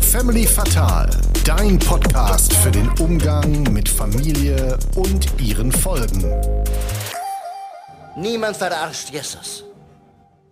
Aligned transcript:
Family 0.00 0.46
Fatal, 0.46 1.10
dein 1.44 1.76
Podcast 1.80 2.54
für 2.54 2.70
den 2.70 2.88
Umgang 3.00 3.64
mit 3.72 3.88
Familie 3.88 4.78
und 4.94 5.26
ihren 5.40 5.72
Folgen. 5.72 6.24
Niemand 8.16 8.56
verarscht 8.56 9.10
Jesus. 9.10 9.64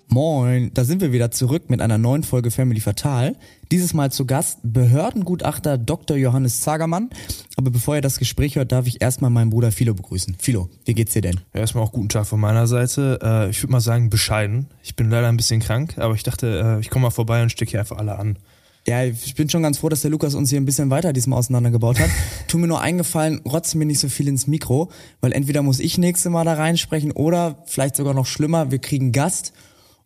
Moin, 0.09 0.71
da 0.75 0.85
sind 0.85 1.01
wir 1.01 1.13
wieder 1.13 1.31
zurück 1.31 1.71
mit 1.71 1.81
einer 1.81 1.99
neuen 1.99 2.25
Folge 2.25 2.51
Family 2.51 2.81
Fatal. 2.81 3.37
Dieses 3.71 3.95
Mal 3.95 4.11
zu 4.13 4.27
Gast 4.27 4.59
Behördengutachter 4.63 5.79
Dr. 5.79 6.17
Johannes 6.17 6.61
Zagermann. 6.61 7.11
Aber 7.57 7.71
bevor 7.71 7.95
ihr 7.95 8.01
das 8.01 8.19
Gespräch 8.19 8.57
hört, 8.57 8.73
darf 8.73 8.87
ich 8.87 9.01
erstmal 9.01 9.31
meinen 9.31 9.51
Bruder 9.51 9.71
Philo 9.71 9.95
begrüßen. 9.95 10.37
Philo, 10.39 10.69
wie 10.85 10.95
geht's 10.95 11.13
dir 11.13 11.23
denn? 11.23 11.41
Ja, 11.53 11.61
erstmal 11.61 11.85
auch 11.85 11.93
guten 11.93 12.09
Tag 12.09 12.27
von 12.27 12.41
meiner 12.41 12.67
Seite. 12.67 13.19
Äh, 13.23 13.51
ich 13.51 13.63
würde 13.63 13.73
mal 13.73 13.81
sagen, 13.81 14.11
bescheiden. 14.11 14.67
Ich 14.83 14.97
bin 14.97 15.09
leider 15.09 15.29
ein 15.29 15.37
bisschen 15.37 15.61
krank, 15.61 15.95
aber 15.99 16.15
ich 16.15 16.25
dachte, 16.25 16.77
äh, 16.79 16.81
ich 16.81 16.91
komme 16.91 17.05
mal 17.05 17.11
vorbei 17.11 17.43
und 17.43 17.51
stecke 17.51 17.71
hier 17.71 17.81
einfach 17.81 17.99
alle 17.99 18.19
an. 18.19 18.39
Ja, 18.87 19.03
ich 19.03 19.35
bin 19.35 19.49
schon 19.49 19.63
ganz 19.63 19.79
froh, 19.79 19.89
dass 19.89 20.03
der 20.03 20.11
Lukas 20.11 20.35
uns 20.35 20.51
hier 20.51 20.61
ein 20.61 20.67
bisschen 20.67 20.91
weiter 20.91 21.15
diesmal 21.15 21.39
auseinandergebaut 21.39 21.99
hat. 21.99 22.11
tu 22.49 22.59
mir 22.59 22.67
nur 22.67 22.83
eingefallen, 22.83 23.41
rotz 23.47 23.75
mir 23.75 23.87
nicht 23.87 24.01
so 24.01 24.09
viel 24.09 24.29
ins 24.29 24.47
Mikro, 24.47 24.91
weil 25.23 25.33
entweder 25.33 25.63
muss 25.63 25.81
ich 25.81 25.97
nächste 25.97 26.29
Mal 26.29 26.45
da 26.45 26.55
reinsprechen 26.55 27.13
oder 27.13 27.63
vielleicht 27.65 27.97
sogar 27.97 28.13
noch 28.13 28.27
schlimmer, 28.27 28.71
wir 28.71 28.81
kriegen 28.81 29.13
Gast 29.13 29.55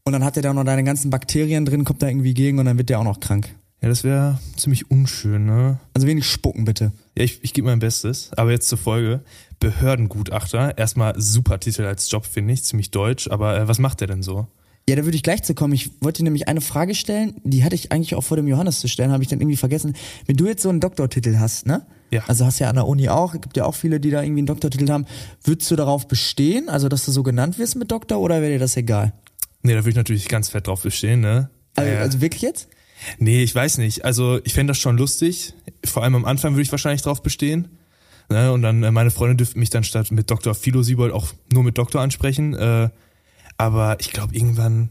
und 0.05 0.13
dann 0.13 0.25
hat 0.25 0.37
er 0.37 0.43
da 0.43 0.55
noch 0.55 0.65
deine 0.65 0.85
ganzen 0.85 1.11
Bakterien 1.11 1.65
drin, 1.65 1.85
kommt 1.85 2.03
da 2.03 2.09
irgendwie 2.09 2.35
gegen 2.35 2.61
und 2.61 2.67
dann 2.67 2.79
wird 2.79 2.89
der 2.89 3.01
auch 3.01 3.05
noch 3.05 3.19
krank. 3.19 3.53
Ja, 3.81 3.89
das 3.89 4.03
wäre 4.03 4.39
ziemlich 4.57 4.91
unschön, 4.91 5.47
ne? 5.47 5.79
Also 5.95 6.07
wenig 6.07 6.27
spucken 6.27 6.65
bitte. 6.65 6.93
Ja, 7.17 7.25
ich, 7.25 7.43
ich 7.43 7.55
gebe 7.55 7.69
mein 7.69 7.79
Bestes. 7.79 8.31
Aber 8.37 8.51
jetzt 8.51 8.69
zur 8.69 8.79
Folge. 8.79 9.21
Behördengutachter. 9.61 10.77
Erstmal 10.77 11.21
super 11.21 11.61
Titel 11.61 11.83
als 11.83 12.11
Job, 12.11 12.27
finde 12.27 12.55
ich. 12.55 12.65
Ziemlich 12.65 12.91
deutsch. 12.91 13.29
Aber 13.29 13.57
äh, 13.57 13.69
was 13.69 13.79
macht 13.79 14.01
der 14.01 14.09
denn 14.09 14.23
so? 14.23 14.49
Ja, 14.89 14.97
da 14.97 15.05
würde 15.05 15.17
ich 15.17 15.23
gleich 15.23 15.43
zu 15.43 15.55
kommen. 15.55 15.75
Ich 15.75 15.91
wollte 16.01 16.19
dir 16.19 16.25
nämlich 16.25 16.49
eine 16.49 16.63
Frage 16.63 16.95
stellen, 16.95 17.35
die 17.45 17.63
hatte 17.63 17.75
ich 17.75 17.93
eigentlich 17.93 18.15
auch 18.15 18.23
vor 18.23 18.39
dem 18.39 18.49
Johannes 18.49 18.81
zu 18.81 18.89
stellen, 18.89 19.13
habe 19.13 19.23
ich 19.23 19.29
dann 19.29 19.39
irgendwie 19.39 19.59
vergessen. 19.59 19.95
Wenn 20.25 20.37
du 20.37 20.47
jetzt 20.47 20.63
so 20.63 20.71
einen 20.71 20.81
Doktortitel 20.81 21.37
hast, 21.39 21.67
ne? 21.67 21.87
Ja. 22.11 22.25
Also 22.27 22.47
hast 22.47 22.59
ja 22.59 22.71
an 22.71 22.77
der 22.77 22.87
Uni 22.87 23.11
auch, 23.11 23.33
gibt 23.33 23.59
ja 23.59 23.67
auch 23.67 23.75
viele, 23.75 24.01
die 24.01 24.11
da 24.11 24.23
irgendwie 24.23 24.41
einen 24.41 24.47
Doktortitel 24.47 24.91
haben. 24.91 25.05
Würdest 25.45 25.71
du 25.71 25.77
darauf 25.77 26.09
bestehen, 26.09 26.71
also 26.71 26.89
dass 26.89 27.05
du 27.05 27.13
so 27.13 27.23
genannt 27.23 27.59
wirst 27.59 27.77
mit 27.77 27.91
Doktor, 27.93 28.19
oder 28.19 28.41
wäre 28.41 28.53
dir 28.53 28.59
das 28.59 28.79
egal? 28.79 29.13
Nee, 29.63 29.73
da 29.75 29.81
würde 29.81 29.91
ich 29.91 29.97
natürlich 29.97 30.27
ganz 30.27 30.49
fett 30.49 30.67
drauf 30.67 30.83
bestehen, 30.83 31.21
ne? 31.21 31.51
Also, 31.75 31.93
also 31.93 32.21
wirklich 32.23 32.41
jetzt? 32.41 32.69
Nee, 33.19 33.43
ich 33.43 33.55
weiß 33.55 33.79
nicht. 33.79 34.05
Also 34.05 34.41
ich 34.45 34.55
fände 34.55 34.73
das 34.73 34.79
schon 34.79 34.99
lustig. 34.99 35.55
Vor 35.85 36.03
allem 36.03 36.15
am 36.15 36.25
Anfang 36.25 36.55
würde 36.55 36.63
ich 36.63 36.73
wahrscheinlich 36.73 37.03
drauf 37.03 37.23
bestehen. 37.23 37.69
Ne? 38.31 38.53
Und 38.53 38.63
dann, 38.63 38.83
äh, 38.83 38.91
meine 38.91 39.11
Freunde 39.11 39.37
dürften 39.37 39.59
mich 39.59 39.71
dann 39.71 39.85
statt 39.85 40.11
mit 40.11 40.31
Dr. 40.31 40.55
Philo 40.55 40.83
Siebold 40.83 41.13
auch 41.13 41.29
nur 41.53 41.63
mit 41.63 41.79
Doktor 41.79 42.01
ansprechen. 42.01 42.55
Äh, 42.55 42.91
aber 43.57 43.99
ich 44.01 44.13
glaube 44.13 44.35
irgendwann, 44.35 44.91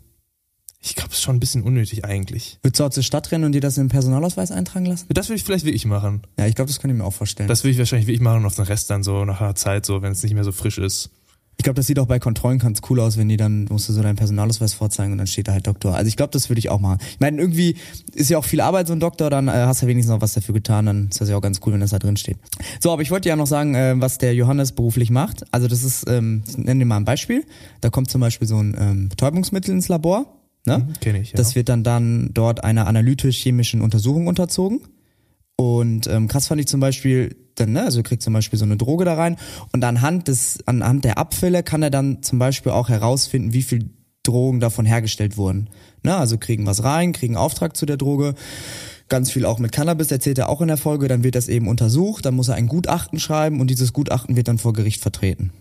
ich 0.81 0.95
glaube 0.95 1.11
es 1.11 1.17
ist 1.17 1.23
schon 1.23 1.38
ein 1.38 1.39
bisschen 1.39 1.64
unnötig 1.64 2.05
eigentlich. 2.05 2.59
Würdest 2.61 2.80
du 2.80 2.83
auch 2.86 2.89
zur 2.89 3.03
Stadt 3.03 3.31
rennen 3.31 3.45
und 3.45 3.52
dir 3.52 3.61
das 3.61 3.77
in 3.77 3.86
den 3.86 3.89
Personalausweis 3.89 4.52
eintragen 4.52 4.86
lassen? 4.86 5.05
Das 5.09 5.30
würde 5.30 5.38
ich 5.38 5.44
vielleicht 5.44 5.66
wirklich 5.66 5.86
machen. 5.86 6.23
Ja, 6.38 6.47
ich 6.47 6.55
glaube, 6.55 6.69
das 6.69 6.80
kann 6.80 6.89
ich 6.89 6.97
mir 6.97 7.03
auch 7.03 7.14
vorstellen. 7.14 7.47
Das 7.47 7.64
würde 7.64 7.71
ich 7.71 7.77
wahrscheinlich 7.77 8.08
wirklich 8.08 8.21
machen 8.21 8.39
und 8.39 8.45
auf 8.45 8.55
den 8.55 8.66
Rest 8.66 8.89
dann 8.89 9.03
so 9.03 9.25
nach 9.25 9.42
einer 9.42 9.55
Zeit, 9.55 9.86
so 9.86 10.02
wenn 10.02 10.11
es 10.11 10.23
nicht 10.23 10.33
mehr 10.33 10.44
so 10.44 10.52
frisch 10.52 10.77
ist. 10.77 11.09
Ich 11.59 11.63
glaube, 11.63 11.75
das 11.75 11.88
sieht 11.88 11.97
auch 11.97 12.05
bei 12.05 12.19
Kontrollen 12.19 12.59
ganz 12.59 12.81
cool 12.89 13.00
aus, 13.00 13.17
wenn 13.17 13.30
die 13.30 13.38
dann, 13.38 13.66
musst 13.66 13.89
du 13.89 13.94
so 13.94 14.03
deinen 14.03 14.16
Personalausweis 14.16 14.75
vorzeigen 14.75 15.11
und 15.11 15.17
dann 15.17 15.25
steht 15.25 15.47
da 15.47 15.53
halt 15.53 15.66
Doktor. 15.66 15.95
Also 15.95 16.08
ich 16.08 16.16
glaube, 16.16 16.31
das 16.31 16.49
würde 16.49 16.59
ich 16.59 16.69
auch 16.69 16.80
machen. 16.80 16.99
Ich 17.09 17.19
meine, 17.19 17.41
irgendwie 17.41 17.75
ist 18.14 18.30
ja 18.30 18.38
auch 18.38 18.45
viel 18.45 18.61
Arbeit 18.61 18.88
so 18.88 18.94
ein 18.94 18.99
Doktor, 18.99 19.31
dann 19.31 19.47
äh, 19.47 19.52
hast 19.52 19.81
du 19.81 19.86
ja 19.86 19.89
wenigstens 19.89 20.14
noch 20.14 20.22
was 20.22 20.33
dafür 20.33 20.53
getan, 20.53 20.86
dann 20.86 21.08
ist 21.09 21.19
das 21.19 21.30
ja 21.30 21.36
auch 21.36 21.41
ganz 21.41 21.59
cool, 21.66 21.73
wenn 21.73 21.80
das 21.80 21.89
da 21.89 21.99
drin 21.99 22.16
steht. 22.16 22.38
So, 22.80 22.91
aber 22.91 23.02
ich 23.02 23.09
wollte 23.09 23.27
ja 23.27 23.36
noch 23.36 23.47
sagen, 23.47 23.73
äh, 23.73 23.95
was 23.97 24.19
der 24.19 24.36
Johannes 24.36 24.72
beruflich 24.72 25.09
macht. 25.09 25.45
Also 25.52 25.67
das 25.67 25.83
ist, 25.83 26.08
ähm, 26.08 26.44
ich 26.47 26.58
nenne 26.59 26.80
dir 26.81 26.86
mal 26.86 26.97
ein 26.97 27.05
Beispiel. 27.05 27.44
Da 27.81 27.89
kommt 27.89 28.11
zum 28.11 28.21
Beispiel 28.21 28.47
so 28.47 28.58
ein 28.58 28.75
ähm, 28.80 29.09
Betäubungsmittel 29.09 29.73
ins 29.73 29.88
Labor. 29.88 30.27
Ne? 30.67 30.88
Kenne 31.02 31.21
ich, 31.21 31.31
ja. 31.31 31.38
Das 31.38 31.55
wird 31.55 31.69
dann 31.69 31.83
dann 31.83 32.31
dort 32.33 32.64
einer 32.64 32.86
analytisch-chemischen 32.88 33.81
Untersuchung 33.81 34.27
unterzogen. 34.27 34.81
Und 35.58 36.08
ähm, 36.08 36.27
krass 36.27 36.47
fand 36.47 36.61
ich 36.61 36.67
zum 36.67 36.80
Beispiel, 36.80 37.36
dann, 37.55 37.72
ne, 37.72 37.83
also 37.83 38.03
kriegt 38.03 38.22
zum 38.22 38.33
Beispiel 38.33 38.59
so 38.59 38.65
eine 38.65 38.77
Droge 38.77 39.05
da 39.05 39.15
rein 39.15 39.37
und 39.73 39.83
anhand 39.83 40.27
des, 40.27 40.59
anhand 40.67 41.04
der 41.04 41.17
Abfälle 41.17 41.64
kann 41.64 41.82
er 41.82 41.89
dann 41.89 42.21
zum 42.21 42.37
Beispiel 42.37 42.71
auch 42.71 42.89
herausfinden, 42.89 43.54
wie 43.54 43.64
viel 43.64 43.89
Drogen 44.21 44.59
davon 44.59 44.86
hergestellt 44.86 45.36
wurden. 45.36 45.70
Ne, 46.04 46.15
also 46.15 46.37
kriegen 46.37 46.67
was 46.67 46.83
rein, 46.83 47.11
kriegen 47.11 47.36
Auftrag 47.36 47.76
zu 47.76 47.87
der 47.87 47.98
Droge, 47.98 48.36
ganz 49.09 49.32
viel 49.32 49.45
auch 49.45 49.58
mit 49.58 49.71
Cannabis, 49.71 50.11
erzählt 50.11 50.37
er 50.37 50.49
auch 50.49 50.61
in 50.61 50.67
der 50.67 50.77
Folge, 50.77 51.08
dann 51.08 51.23
wird 51.23 51.33
das 51.33 51.48
eben 51.48 51.67
untersucht, 51.67 52.26
dann 52.26 52.36
muss 52.36 52.49
er 52.49 52.55
ein 52.55 52.67
Gutachten 52.67 53.20
schreiben 53.20 53.59
und 53.59 53.71
dieses 53.71 53.93
Gutachten 53.93 54.36
wird 54.36 54.48
dann 54.48 54.59
vor 54.59 54.73
Gericht 54.73 55.02
vertreten. 55.02 55.52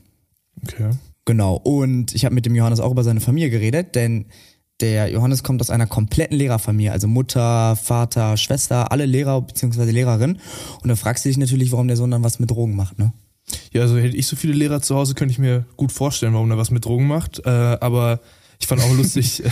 Okay. 0.63 0.91
Genau. 1.25 1.57
Und 1.57 2.15
ich 2.15 2.25
habe 2.25 2.35
mit 2.35 2.47
dem 2.47 2.55
Johannes 2.55 2.81
auch 2.81 2.93
über 2.93 3.03
seine 3.03 3.21
Familie 3.21 3.51
geredet, 3.51 3.95
denn 3.95 4.27
der 4.81 5.09
Johannes 5.11 5.43
kommt 5.43 5.61
aus 5.61 5.71
einer 5.71 5.87
kompletten 5.87 6.37
Lehrerfamilie, 6.37 6.93
also 6.93 7.09
Mutter, 7.09 7.77
Vater, 7.77 8.37
Schwester, 8.37 8.93
alle 8.93 9.07
Lehrer 9.07 9.41
bzw. 9.41 9.91
Lehrerin. 9.91 10.39
Und 10.83 10.89
da 10.89 10.97
fragst 10.97 11.25
du 11.25 11.29
dich 11.29 11.39
natürlich, 11.39 11.73
warum 11.73 11.89
der 11.89 11.97
Sohn 11.97 12.11
dann 12.11 12.23
was 12.23 12.39
mit 12.39 12.51
Drogen 12.51 12.77
macht, 12.77 12.99
ne? 12.99 13.13
Ja, 13.73 13.83
also 13.83 13.97
hätte 13.97 14.17
ich 14.17 14.27
so 14.27 14.35
viele 14.35 14.55
Lehrer 14.55 14.83
zu 14.83 14.97
Hause, 14.97 15.15
könnte 15.15 15.33
ich 15.33 15.39
mir 15.39 15.67
gut 15.77 15.93
vorstellen, 15.93 16.35
warum 16.35 16.51
er 16.51 16.59
was 16.59 16.71
mit 16.71 16.85
Drogen 16.85 17.07
macht. 17.07 17.47
Äh, 17.47 17.51
aber 17.51 18.21
ich 18.59 18.67
fand 18.67 18.83
auch 18.83 18.93
lustig, 18.97 19.43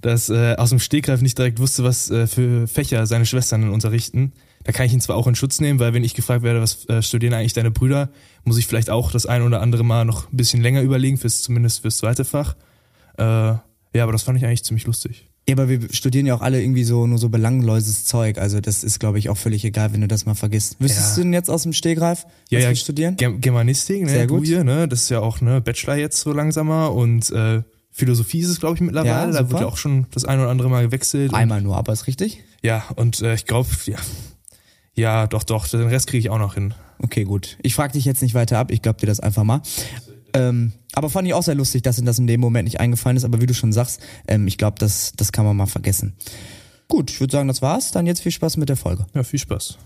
dass 0.00 0.28
äh, 0.28 0.54
aus 0.54 0.70
dem 0.70 0.78
Stegreif 0.78 1.20
nicht 1.20 1.36
direkt 1.36 1.58
wusste, 1.58 1.82
was 1.84 2.10
äh, 2.10 2.26
für 2.26 2.68
Fächer 2.68 3.06
seine 3.06 3.26
Schwestern 3.26 3.62
dann 3.62 3.70
unterrichten. 3.70 4.32
Da 4.62 4.72
kann 4.72 4.86
ich 4.86 4.92
ihn 4.92 5.00
zwar 5.00 5.16
auch 5.16 5.26
in 5.26 5.34
Schutz 5.34 5.60
nehmen, 5.60 5.78
weil 5.78 5.92
wenn 5.92 6.04
ich 6.04 6.14
gefragt 6.14 6.42
werde, 6.42 6.62
was 6.62 6.88
äh, 6.88 7.02
studieren 7.02 7.34
eigentlich 7.34 7.52
deine 7.52 7.70
Brüder, 7.70 8.10
muss 8.44 8.56
ich 8.56 8.66
vielleicht 8.66 8.88
auch 8.88 9.10
das 9.10 9.26
ein 9.26 9.42
oder 9.42 9.60
andere 9.60 9.84
Mal 9.84 10.04
noch 10.04 10.32
ein 10.32 10.36
bisschen 10.36 10.62
länger 10.62 10.80
überlegen, 10.82 11.18
fürs, 11.18 11.42
zumindest 11.42 11.80
fürs 11.80 11.98
zweite 11.98 12.24
Fach. 12.24 12.54
Äh, 13.18 13.56
ja, 13.94 14.02
aber 14.02 14.12
das 14.12 14.22
fand 14.22 14.38
ich 14.38 14.44
eigentlich 14.44 14.64
ziemlich 14.64 14.86
lustig. 14.86 15.28
Ja, 15.48 15.54
aber 15.56 15.68
wir 15.68 15.80
studieren 15.92 16.24
ja 16.24 16.34
auch 16.34 16.40
alle 16.40 16.60
irgendwie 16.62 16.84
so 16.84 17.06
nur 17.06 17.18
so 17.18 17.28
belangloses 17.28 18.06
Zeug. 18.06 18.38
Also 18.38 18.60
das 18.60 18.82
ist, 18.82 18.98
glaube 18.98 19.18
ich, 19.18 19.28
auch 19.28 19.36
völlig 19.36 19.62
egal, 19.64 19.92
wenn 19.92 20.00
du 20.00 20.08
das 20.08 20.24
mal 20.24 20.34
vergisst. 20.34 20.76
Wüsstest 20.80 21.10
Ja. 21.10 21.14
du 21.16 21.20
denn 21.24 21.32
jetzt 21.34 21.50
aus 21.50 21.64
dem 21.64 21.74
Stegreif, 21.74 22.24
was 22.50 22.60
wir 22.62 22.74
studieren? 22.76 23.16
Gem- 23.16 23.40
Germanistik, 23.42 24.02
ne, 24.04 24.08
Sehr 24.08 24.26
gut. 24.26 24.46
hier, 24.46 24.64
ne, 24.64 24.88
das 24.88 25.02
ist 25.02 25.08
ja 25.10 25.20
auch 25.20 25.40
ne 25.42 25.60
Bachelor 25.60 25.96
jetzt 25.96 26.18
so 26.20 26.32
langsamer 26.32 26.92
und 26.94 27.30
äh, 27.30 27.62
Philosophie 27.90 28.40
ist 28.40 28.48
es, 28.48 28.58
glaube 28.58 28.74
ich, 28.76 28.80
mittlerweile. 28.80 29.32
Ja, 29.34 29.42
da 29.42 29.50
wird 29.50 29.60
ja 29.60 29.66
auch 29.66 29.76
schon 29.76 30.06
das 30.12 30.24
ein 30.24 30.40
oder 30.40 30.48
andere 30.48 30.70
Mal 30.70 30.84
gewechselt. 30.86 31.34
Einmal 31.34 31.60
nur, 31.60 31.76
aber 31.76 31.92
ist 31.92 32.06
richtig? 32.06 32.42
ja, 32.62 32.82
und 32.96 33.20
äh, 33.20 33.34
ich 33.34 33.44
glaube, 33.44 33.68
ja, 33.84 33.98
ja, 34.94 35.26
doch, 35.26 35.42
doch, 35.42 35.68
den 35.68 35.82
Rest 35.88 36.06
kriege 36.06 36.20
ich 36.20 36.30
auch 36.30 36.38
noch 36.38 36.54
hin. 36.54 36.72
Okay, 37.00 37.24
gut. 37.24 37.58
Ich 37.62 37.74
frage 37.74 37.92
dich 37.92 38.04
jetzt 38.06 38.22
nicht 38.22 38.34
weiter 38.34 38.58
ab, 38.58 38.70
ich 38.70 38.80
glaub 38.80 38.96
dir 38.98 39.06
das 39.06 39.20
einfach 39.20 39.44
mal. 39.44 39.60
Ähm, 40.34 40.72
aber 40.94 41.10
fand 41.10 41.26
ich 41.28 41.34
auch 41.34 41.42
sehr 41.42 41.54
lustig, 41.54 41.82
dass 41.82 41.98
ihm 41.98 42.04
das 42.04 42.18
in 42.18 42.26
dem 42.26 42.40
Moment 42.40 42.64
nicht 42.64 42.80
eingefallen 42.80 43.16
ist. 43.16 43.24
Aber 43.24 43.40
wie 43.40 43.46
du 43.46 43.54
schon 43.54 43.72
sagst, 43.72 44.00
ähm, 44.28 44.46
ich 44.46 44.58
glaube, 44.58 44.78
das, 44.78 45.12
das 45.16 45.32
kann 45.32 45.44
man 45.44 45.56
mal 45.56 45.66
vergessen. 45.66 46.14
Gut, 46.88 47.10
ich 47.10 47.20
würde 47.20 47.32
sagen, 47.32 47.48
das 47.48 47.62
war's. 47.62 47.92
Dann 47.92 48.06
jetzt 48.06 48.20
viel 48.20 48.32
Spaß 48.32 48.56
mit 48.56 48.68
der 48.68 48.76
Folge. 48.76 49.06
Ja, 49.14 49.22
viel 49.22 49.38
Spaß. 49.38 49.78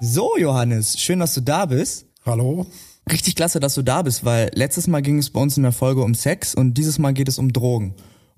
So, 0.00 0.36
Johannes, 0.36 0.98
schön, 0.98 1.20
dass 1.20 1.34
du 1.34 1.40
da 1.40 1.66
bist. 1.66 2.06
Hallo? 2.24 2.66
Richtig 3.10 3.34
klasse, 3.34 3.60
dass 3.60 3.74
du 3.74 3.82
da 3.82 4.02
bist, 4.02 4.24
weil 4.24 4.50
letztes 4.54 4.86
Mal 4.86 5.00
ging 5.00 5.18
es 5.18 5.30
bei 5.30 5.40
uns 5.40 5.56
in 5.56 5.62
der 5.62 5.72
Folge 5.72 6.02
um 6.02 6.14
Sex 6.14 6.54
und 6.54 6.74
dieses 6.74 6.98
Mal 6.98 7.12
geht 7.12 7.28
es 7.28 7.38
um 7.38 7.52
Drogen. 7.52 7.94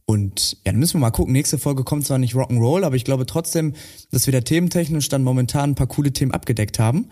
Und 0.07 0.59
ja, 0.65 0.73
dann 0.73 0.79
müssen 0.79 0.95
wir 0.95 1.01
mal 1.01 1.11
gucken. 1.11 1.33
Nächste 1.33 1.59
Folge 1.59 1.83
kommt 1.83 2.07
zwar 2.07 2.19
nicht 2.19 2.35
Rock'n'Roll, 2.35 2.85
aber 2.85 2.97
ich 2.97 3.05
glaube 3.05 3.27
trotzdem, 3.27 3.75
dass 4.11 4.27
wir 4.27 4.33
da 4.33 4.41
thementechnisch 4.43 5.09
dann 5.09 5.23
momentan 5.23 5.71
ein 5.71 5.75
paar 5.75 5.87
coole 5.87 6.13
Themen 6.13 6.33
abgedeckt 6.33 6.79
haben. 6.79 7.09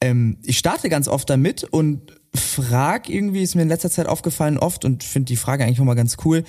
Ähm, 0.00 0.38
ich 0.44 0.58
starte 0.58 0.88
ganz 0.88 1.08
oft 1.08 1.28
damit 1.30 1.64
und 1.64 2.12
frag 2.34 3.08
irgendwie, 3.08 3.42
ist 3.42 3.54
mir 3.54 3.62
in 3.62 3.68
letzter 3.68 3.90
Zeit 3.90 4.06
aufgefallen 4.06 4.58
oft 4.58 4.84
und 4.84 5.04
finde 5.04 5.26
die 5.26 5.36
Frage 5.36 5.64
eigentlich 5.64 5.78
nochmal 5.78 5.96
ganz 5.96 6.18
cool, 6.24 6.44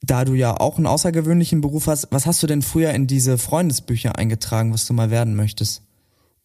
da 0.00 0.24
du 0.24 0.34
ja 0.34 0.58
auch 0.58 0.78
einen 0.78 0.86
außergewöhnlichen 0.86 1.60
Beruf 1.60 1.86
hast, 1.86 2.08
was 2.10 2.26
hast 2.26 2.42
du 2.42 2.46
denn 2.46 2.62
früher 2.62 2.90
in 2.90 3.06
diese 3.06 3.38
Freundesbücher 3.38 4.18
eingetragen, 4.18 4.72
was 4.72 4.86
du 4.86 4.94
mal 4.94 5.10
werden 5.10 5.36
möchtest? 5.36 5.82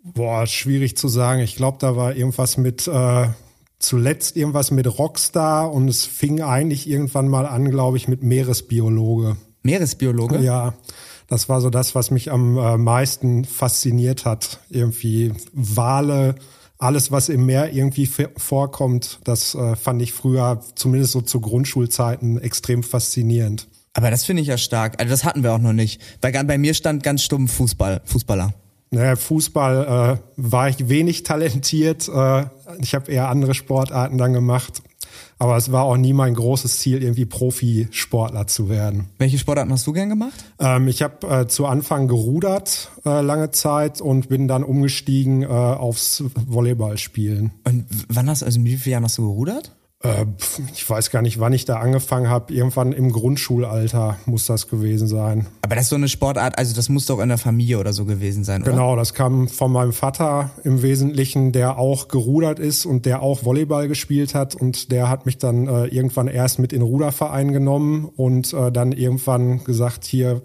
Boah, 0.03 0.45
schwierig 0.45 0.95
zu 0.95 1.07
sagen. 1.07 1.41
Ich 1.41 1.55
glaube, 1.55 1.77
da 1.79 1.95
war 1.95 2.15
irgendwas 2.15 2.57
mit, 2.57 2.87
äh, 2.87 3.27
zuletzt 3.79 4.35
irgendwas 4.35 4.71
mit 4.71 4.87
Rockstar 4.97 5.71
und 5.71 5.87
es 5.87 6.05
fing 6.05 6.41
eigentlich 6.41 6.89
irgendwann 6.89 7.27
mal 7.27 7.45
an, 7.45 7.69
glaube 7.69 7.97
ich, 7.97 8.07
mit 8.07 8.23
Meeresbiologe. 8.23 9.37
Meeresbiologe? 9.63 10.39
Ja, 10.39 10.73
das 11.27 11.49
war 11.49 11.61
so 11.61 11.69
das, 11.69 11.93
was 11.93 12.09
mich 12.09 12.31
am 12.31 12.57
äh, 12.57 12.77
meisten 12.77 13.45
fasziniert 13.45 14.25
hat. 14.25 14.61
Irgendwie 14.69 15.33
Wale, 15.53 16.35
alles, 16.77 17.11
was 17.11 17.29
im 17.29 17.45
Meer 17.45 17.73
irgendwie 17.73 18.09
vorkommt, 18.37 19.19
das 19.23 19.55
äh, 19.55 19.75
fand 19.75 20.01
ich 20.01 20.13
früher, 20.13 20.61
zumindest 20.75 21.13
so 21.13 21.21
zu 21.21 21.41
Grundschulzeiten, 21.41 22.39
extrem 22.41 22.83
faszinierend. 22.83 23.67
Aber 23.93 24.11
das 24.11 24.25
finde 24.25 24.43
ich 24.43 24.47
ja 24.47 24.57
stark. 24.57 24.99
Also 24.99 25.09
das 25.09 25.23
hatten 25.23 25.43
wir 25.43 25.53
auch 25.53 25.59
noch 25.59 25.73
nicht. 25.73 26.01
Bei, 26.21 26.31
bei 26.31 26.57
mir 26.57 26.73
stand 26.75 27.01
ganz 27.03 27.23
stumm 27.23 27.47
Fußball, 27.47 28.01
Fußballer. 28.05 28.53
Naja, 28.89 29.15
Fußball 29.15 30.17
äh, 30.17 30.21
war 30.37 30.69
ich 30.69 30.89
wenig 30.89 31.23
talentiert. 31.23 32.07
Äh, 32.07 32.45
ich 32.79 32.95
habe 32.95 33.11
eher 33.11 33.29
andere 33.29 33.53
Sportarten 33.53 34.17
dann 34.17 34.33
gemacht. 34.33 34.81
Aber 35.39 35.55
es 35.55 35.71
war 35.71 35.83
auch 35.83 35.97
nie 35.97 36.13
mein 36.13 36.33
großes 36.33 36.79
Ziel, 36.79 37.03
irgendwie 37.03 37.25
Profisportler 37.25 38.47
zu 38.47 38.69
werden. 38.69 39.09
Welche 39.19 39.37
Sportarten 39.37 39.71
hast 39.71 39.85
du 39.85 39.93
gern 39.93 40.09
gemacht? 40.09 40.45
Ähm, 40.59 40.87
ich 40.87 41.03
habe 41.03 41.27
äh, 41.27 41.47
zu 41.47 41.67
Anfang 41.67 42.07
gerudert 42.07 42.91
äh, 43.05 43.21
lange 43.21 43.51
Zeit 43.51 44.01
und 44.01 44.29
bin 44.29 44.47
dann 44.47 44.63
umgestiegen 44.63 45.43
äh, 45.43 45.47
aufs 45.47 46.23
Volleyballspielen. 46.47 47.51
Und 47.63 47.85
wann 48.09 48.29
hast 48.29 48.41
du, 48.41 48.45
also 48.45 48.59
mit 48.59 48.71
wie 48.71 48.77
vielen 48.77 48.93
Jahren 48.93 49.03
hast 49.03 49.17
du 49.19 49.27
gerudert? 49.27 49.76
Äh, 50.03 50.25
ich 50.73 50.87
weiß 50.87 51.09
gar 51.09 51.21
nicht, 51.21 51.39
wann 51.39 51.53
ich 51.53 51.65
da 51.65 51.77
angefangen 51.79 52.29
habe. 52.29 52.53
Irgendwann 52.53 52.91
im 52.91 53.11
Grundschulalter 53.11 54.17
muss 54.25 54.45
das 54.45 54.67
gewesen 54.67 55.07
sein. 55.07 55.47
Aber 55.61 55.75
das 55.75 55.85
ist 55.85 55.89
so 55.89 55.95
eine 55.95 56.07
Sportart, 56.07 56.57
also 56.57 56.75
das 56.75 56.89
muss 56.89 57.05
doch 57.07 57.19
in 57.19 57.29
der 57.29 57.37
Familie 57.37 57.79
oder 57.79 57.93
so 57.93 58.05
gewesen 58.05 58.43
sein, 58.43 58.61
oder? 58.61 58.71
Genau, 58.71 58.95
das 58.95 59.13
kam 59.13 59.47
von 59.47 59.71
meinem 59.71 59.93
Vater 59.93 60.51
im 60.63 60.81
Wesentlichen, 60.81 61.51
der 61.51 61.77
auch 61.77 62.07
gerudert 62.07 62.59
ist 62.59 62.85
und 62.85 63.05
der 63.05 63.21
auch 63.21 63.43
Volleyball 63.43 63.87
gespielt 63.87 64.35
hat. 64.35 64.55
Und 64.55 64.91
der 64.91 65.09
hat 65.09 65.25
mich 65.25 65.37
dann 65.37 65.67
äh, 65.67 65.85
irgendwann 65.85 66.27
erst 66.27 66.59
mit 66.59 66.73
in 66.73 66.79
den 66.79 66.87
Ruderverein 66.87 67.51
genommen 67.51 68.05
und 68.05 68.53
äh, 68.53 68.71
dann 68.71 68.91
irgendwann 68.91 69.63
gesagt, 69.63 70.05
hier, 70.05 70.43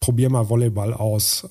probier 0.00 0.30
mal 0.30 0.48
Volleyball 0.48 0.92
aus. 0.92 1.48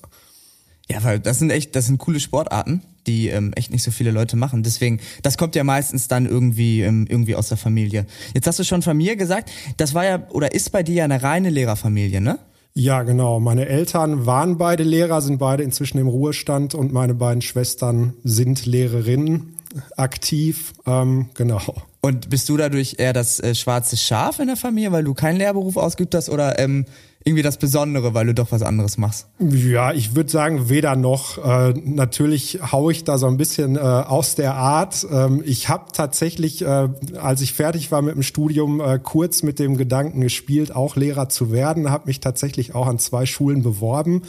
Ja, 0.88 1.02
weil 1.02 1.18
das 1.18 1.40
sind 1.40 1.50
echt, 1.50 1.74
das 1.74 1.86
sind 1.86 1.98
coole 1.98 2.20
Sportarten, 2.20 2.82
die 3.06 3.28
ähm, 3.28 3.52
echt 3.54 3.70
nicht 3.70 3.82
so 3.82 3.90
viele 3.90 4.10
Leute 4.10 4.36
machen. 4.36 4.62
Deswegen, 4.62 5.00
das 5.22 5.38
kommt 5.38 5.54
ja 5.54 5.64
meistens 5.64 6.08
dann 6.08 6.26
irgendwie 6.26 6.82
ähm, 6.82 7.06
irgendwie 7.08 7.34
aus 7.34 7.48
der 7.48 7.56
Familie. 7.56 8.06
Jetzt 8.34 8.46
hast 8.46 8.58
du 8.58 8.64
schon 8.64 8.82
Familie 8.82 9.16
gesagt. 9.16 9.50
Das 9.76 9.94
war 9.94 10.04
ja 10.04 10.26
oder 10.30 10.54
ist 10.54 10.72
bei 10.72 10.82
dir 10.82 10.96
ja 10.96 11.04
eine 11.04 11.22
reine 11.22 11.50
Lehrerfamilie, 11.50 12.20
ne? 12.20 12.38
Ja, 12.74 13.04
genau. 13.04 13.40
Meine 13.40 13.66
Eltern 13.66 14.26
waren 14.26 14.58
beide 14.58 14.82
Lehrer, 14.82 15.22
sind 15.22 15.38
beide 15.38 15.62
inzwischen 15.62 15.96
im 15.96 16.08
Ruhestand 16.08 16.74
und 16.74 16.92
meine 16.92 17.14
beiden 17.14 17.40
Schwestern 17.40 18.12
sind 18.22 18.66
Lehrerinnen 18.66 19.56
aktiv. 19.96 20.74
Ähm, 20.86 21.30
genau. 21.34 21.62
Und 22.02 22.28
bist 22.28 22.48
du 22.48 22.56
dadurch 22.56 22.96
eher 22.98 23.12
das 23.12 23.40
äh, 23.40 23.54
schwarze 23.54 23.96
Schaf 23.96 24.38
in 24.40 24.46
der 24.46 24.56
Familie, 24.56 24.92
weil 24.92 25.04
du 25.04 25.14
keinen 25.14 25.38
Lehrberuf 25.38 25.76
ausgeübt 25.76 26.14
hast 26.14 26.28
oder 26.28 26.58
ähm, 26.58 26.84
irgendwie 27.26 27.42
das 27.42 27.56
Besondere, 27.56 28.14
weil 28.14 28.26
du 28.26 28.34
doch 28.34 28.52
was 28.52 28.62
anderes 28.62 28.98
machst? 28.98 29.26
Ja, 29.40 29.92
ich 29.92 30.14
würde 30.14 30.30
sagen, 30.30 30.68
weder 30.68 30.94
noch. 30.94 31.44
Äh, 31.44 31.74
natürlich 31.84 32.60
hau 32.70 32.88
ich 32.88 33.02
da 33.02 33.18
so 33.18 33.26
ein 33.26 33.36
bisschen 33.36 33.74
äh, 33.74 33.80
aus 33.80 34.36
der 34.36 34.54
Art. 34.54 35.04
Ähm, 35.10 35.42
ich 35.44 35.68
habe 35.68 35.86
tatsächlich, 35.92 36.62
äh, 36.62 36.88
als 37.20 37.40
ich 37.40 37.52
fertig 37.52 37.90
war 37.90 38.00
mit 38.00 38.14
dem 38.14 38.22
Studium, 38.22 38.80
äh, 38.80 39.00
kurz 39.02 39.42
mit 39.42 39.58
dem 39.58 39.76
Gedanken 39.76 40.20
gespielt, 40.20 40.74
auch 40.74 40.94
Lehrer 40.94 41.28
zu 41.28 41.50
werden. 41.50 41.90
Habe 41.90 42.06
mich 42.06 42.20
tatsächlich 42.20 42.76
auch 42.76 42.86
an 42.86 43.00
zwei 43.00 43.26
Schulen 43.26 43.64
beworben. 43.64 44.22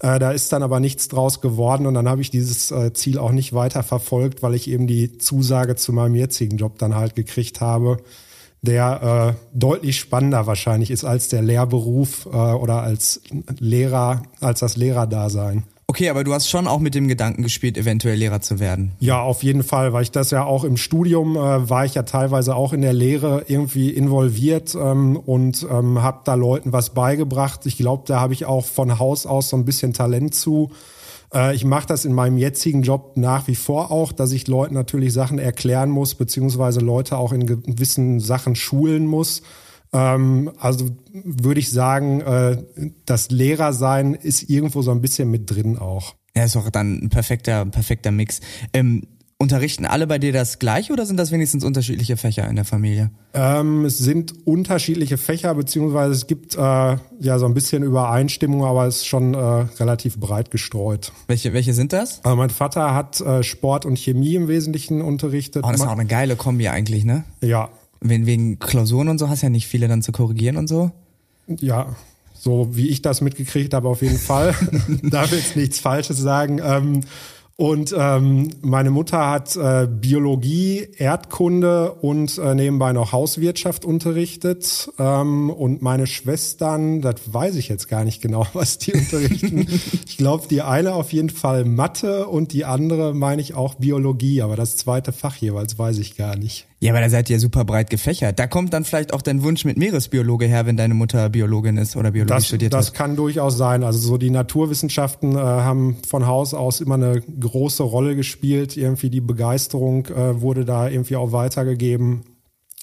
Äh, 0.00 0.18
da 0.18 0.32
ist 0.32 0.52
dann 0.52 0.64
aber 0.64 0.80
nichts 0.80 1.06
draus 1.06 1.40
geworden 1.40 1.86
und 1.86 1.94
dann 1.94 2.08
habe 2.08 2.22
ich 2.22 2.30
dieses 2.30 2.72
äh, 2.72 2.92
Ziel 2.92 3.18
auch 3.18 3.30
nicht 3.30 3.52
weiter 3.52 3.84
verfolgt, 3.84 4.42
weil 4.42 4.56
ich 4.56 4.68
eben 4.68 4.88
die 4.88 5.16
Zusage 5.16 5.76
zu 5.76 5.92
meinem 5.92 6.16
jetzigen 6.16 6.56
Job 6.56 6.76
dann 6.78 6.96
halt 6.96 7.14
gekriegt 7.14 7.60
habe 7.60 7.98
der 8.62 9.36
äh, 9.36 9.58
deutlich 9.58 9.98
spannender 9.98 10.46
wahrscheinlich 10.46 10.90
ist 10.90 11.04
als 11.04 11.28
der 11.28 11.42
Lehrberuf 11.42 12.26
äh, 12.26 12.36
oder 12.36 12.82
als 12.82 13.20
Lehrer, 13.58 14.22
als 14.40 14.60
das 14.60 14.76
Lehrerdasein. 14.76 15.64
Okay, 15.88 16.08
aber 16.08 16.24
du 16.24 16.32
hast 16.32 16.48
schon 16.48 16.66
auch 16.66 16.78
mit 16.78 16.94
dem 16.94 17.06
Gedanken 17.06 17.42
gespielt, 17.42 17.76
eventuell 17.76 18.16
Lehrer 18.16 18.40
zu 18.40 18.60
werden. 18.60 18.92
Ja, 18.98 19.20
auf 19.20 19.42
jeden 19.42 19.62
Fall, 19.62 19.92
weil 19.92 20.04
ich 20.04 20.10
das 20.10 20.30
ja 20.30 20.42
auch 20.42 20.64
im 20.64 20.78
Studium 20.78 21.36
äh, 21.36 21.68
war 21.68 21.84
ich 21.84 21.94
ja 21.94 22.04
teilweise 22.04 22.56
auch 22.56 22.72
in 22.72 22.80
der 22.80 22.94
Lehre 22.94 23.44
irgendwie 23.46 23.90
involviert 23.90 24.74
ähm, 24.74 25.16
und 25.16 25.66
ähm, 25.70 26.00
habe 26.02 26.20
da 26.24 26.34
Leuten 26.34 26.72
was 26.72 26.94
beigebracht. 26.94 27.66
Ich 27.66 27.76
glaube, 27.76 28.04
da 28.06 28.20
habe 28.20 28.32
ich 28.32 28.46
auch 28.46 28.64
von 28.64 28.98
Haus 28.98 29.26
aus 29.26 29.50
so 29.50 29.56
ein 29.58 29.66
bisschen 29.66 29.92
Talent 29.92 30.34
zu. 30.34 30.70
Äh, 31.34 31.54
ich 31.54 31.64
mache 31.64 31.86
das 31.86 32.04
in 32.04 32.12
meinem 32.12 32.38
jetzigen 32.38 32.82
Job 32.82 33.16
nach 33.16 33.46
wie 33.48 33.54
vor 33.54 33.90
auch, 33.90 34.12
dass 34.12 34.32
ich 34.32 34.48
Leuten 34.48 34.74
natürlich 34.74 35.12
Sachen 35.12 35.38
erklären 35.38 35.90
muss, 35.90 36.14
beziehungsweise 36.14 36.80
Leute 36.80 37.16
auch 37.16 37.32
in 37.32 37.46
gewissen 37.46 38.20
Sachen 38.20 38.54
schulen 38.54 39.06
muss. 39.06 39.42
Ähm, 39.92 40.52
also 40.58 40.90
würde 41.12 41.60
ich 41.60 41.70
sagen, 41.70 42.20
äh, 42.20 42.62
das 43.04 43.30
Lehrersein 43.30 44.14
ist 44.14 44.48
irgendwo 44.48 44.82
so 44.82 44.90
ein 44.90 45.00
bisschen 45.00 45.30
mit 45.30 45.50
drin 45.50 45.78
auch. 45.78 46.14
Ja, 46.34 46.44
ist 46.44 46.56
auch 46.56 46.70
dann 46.70 47.04
ein 47.04 47.08
perfekter, 47.10 47.66
perfekter 47.66 48.10
Mix. 48.10 48.40
Ähm, 48.72 49.02
Unterrichten 49.42 49.84
alle 49.84 50.06
bei 50.06 50.18
dir 50.18 50.32
das 50.32 50.60
gleiche 50.60 50.92
oder 50.92 51.04
sind 51.04 51.16
das 51.16 51.32
wenigstens 51.32 51.64
unterschiedliche 51.64 52.16
Fächer 52.16 52.48
in 52.48 52.54
der 52.54 52.64
Familie? 52.64 53.10
Ähm, 53.34 53.84
es 53.84 53.98
sind 53.98 54.46
unterschiedliche 54.46 55.18
Fächer, 55.18 55.52
beziehungsweise 55.54 56.14
es 56.14 56.28
gibt 56.28 56.54
äh, 56.54 56.58
ja 56.58 57.38
so 57.38 57.46
ein 57.46 57.52
bisschen 57.52 57.82
Übereinstimmung, 57.82 58.64
aber 58.64 58.86
es 58.86 58.98
ist 58.98 59.06
schon 59.06 59.34
äh, 59.34 59.38
relativ 59.38 60.18
breit 60.18 60.52
gestreut. 60.52 61.12
Welche, 61.26 61.52
welche 61.52 61.74
sind 61.74 61.92
das? 61.92 62.24
Also 62.24 62.36
mein 62.36 62.50
Vater 62.50 62.94
hat 62.94 63.20
äh, 63.20 63.42
Sport 63.42 63.84
und 63.84 63.98
Chemie 63.98 64.36
im 64.36 64.46
Wesentlichen 64.46 65.02
unterrichtet. 65.02 65.64
Oh, 65.66 65.70
das 65.72 65.80
ist 65.80 65.86
auch 65.86 65.92
eine 65.92 66.06
geile 66.06 66.36
Kombi 66.36 66.68
eigentlich, 66.68 67.04
ne? 67.04 67.24
Ja. 67.40 67.68
Wegen, 68.00 68.26
wegen 68.26 68.58
Klausuren 68.60 69.08
und 69.08 69.18
so 69.18 69.28
hast 69.28 69.42
ja 69.42 69.50
nicht 69.50 69.66
viele 69.66 69.88
dann 69.88 70.02
zu 70.02 70.12
korrigieren 70.12 70.56
und 70.56 70.68
so. 70.68 70.92
Ja, 71.48 71.96
so 72.32 72.68
wie 72.72 72.88
ich 72.88 73.02
das 73.02 73.20
mitgekriegt 73.20 73.74
habe, 73.74 73.88
auf 73.88 74.02
jeden 74.02 74.18
Fall. 74.18 74.54
Darf 75.02 75.32
jetzt 75.32 75.56
nichts 75.56 75.80
Falsches 75.80 76.18
sagen. 76.18 76.60
Ähm, 76.64 77.00
und 77.56 77.94
ähm, 77.96 78.50
meine 78.62 78.90
Mutter 78.90 79.28
hat 79.28 79.56
äh, 79.56 79.86
Biologie, 79.86 80.88
Erdkunde 80.96 81.92
und 81.92 82.38
äh, 82.38 82.54
nebenbei 82.54 82.92
noch 82.92 83.12
Hauswirtschaft 83.12 83.84
unterrichtet. 83.84 84.90
Ähm, 84.98 85.50
und 85.50 85.82
meine 85.82 86.06
Schwestern, 86.06 87.02
das 87.02 87.16
weiß 87.26 87.56
ich 87.56 87.68
jetzt 87.68 87.88
gar 87.88 88.04
nicht 88.04 88.22
genau, 88.22 88.46
was 88.54 88.78
die 88.78 88.92
unterrichten. 88.94 89.66
ich 90.06 90.16
glaube, 90.16 90.46
die 90.48 90.62
eine 90.62 90.94
auf 90.94 91.12
jeden 91.12 91.30
Fall 91.30 91.64
Mathe 91.64 92.26
und 92.26 92.52
die 92.52 92.64
andere 92.64 93.14
meine 93.14 93.42
ich 93.42 93.54
auch 93.54 93.74
Biologie, 93.74 94.42
aber 94.42 94.56
das 94.56 94.76
zweite 94.76 95.12
Fach 95.12 95.36
jeweils 95.36 95.78
weiß 95.78 95.98
ich 95.98 96.16
gar 96.16 96.36
nicht. 96.36 96.66
Ja, 96.82 96.90
aber 96.90 97.00
da 97.00 97.08
seid 97.08 97.30
ihr 97.30 97.38
super 97.38 97.64
breit 97.64 97.90
gefächert. 97.90 98.40
Da 98.40 98.48
kommt 98.48 98.72
dann 98.72 98.84
vielleicht 98.84 99.14
auch 99.14 99.22
dein 99.22 99.44
Wunsch 99.44 99.64
mit 99.64 99.76
Meeresbiologe 99.76 100.46
her, 100.46 100.66
wenn 100.66 100.76
deine 100.76 100.94
Mutter 100.94 101.28
Biologin 101.28 101.76
ist 101.76 101.94
oder 101.94 102.10
Biologie 102.10 102.34
das, 102.34 102.48
studiert 102.48 102.72
das 102.72 102.86
hat. 102.86 102.92
Das 102.94 102.98
kann 102.98 103.14
durchaus 103.14 103.56
sein. 103.56 103.84
Also 103.84 104.00
so 104.00 104.18
die 104.18 104.30
Naturwissenschaften 104.30 105.36
äh, 105.36 105.38
haben 105.38 105.98
von 106.04 106.26
Haus 106.26 106.54
aus 106.54 106.80
immer 106.80 106.96
eine 106.96 107.20
große 107.20 107.84
Rolle 107.84 108.16
gespielt. 108.16 108.76
Irgendwie 108.76 109.10
die 109.10 109.20
Begeisterung 109.20 110.06
äh, 110.06 110.40
wurde 110.40 110.64
da 110.64 110.88
irgendwie 110.88 111.14
auch 111.14 111.30
weitergegeben. 111.30 112.24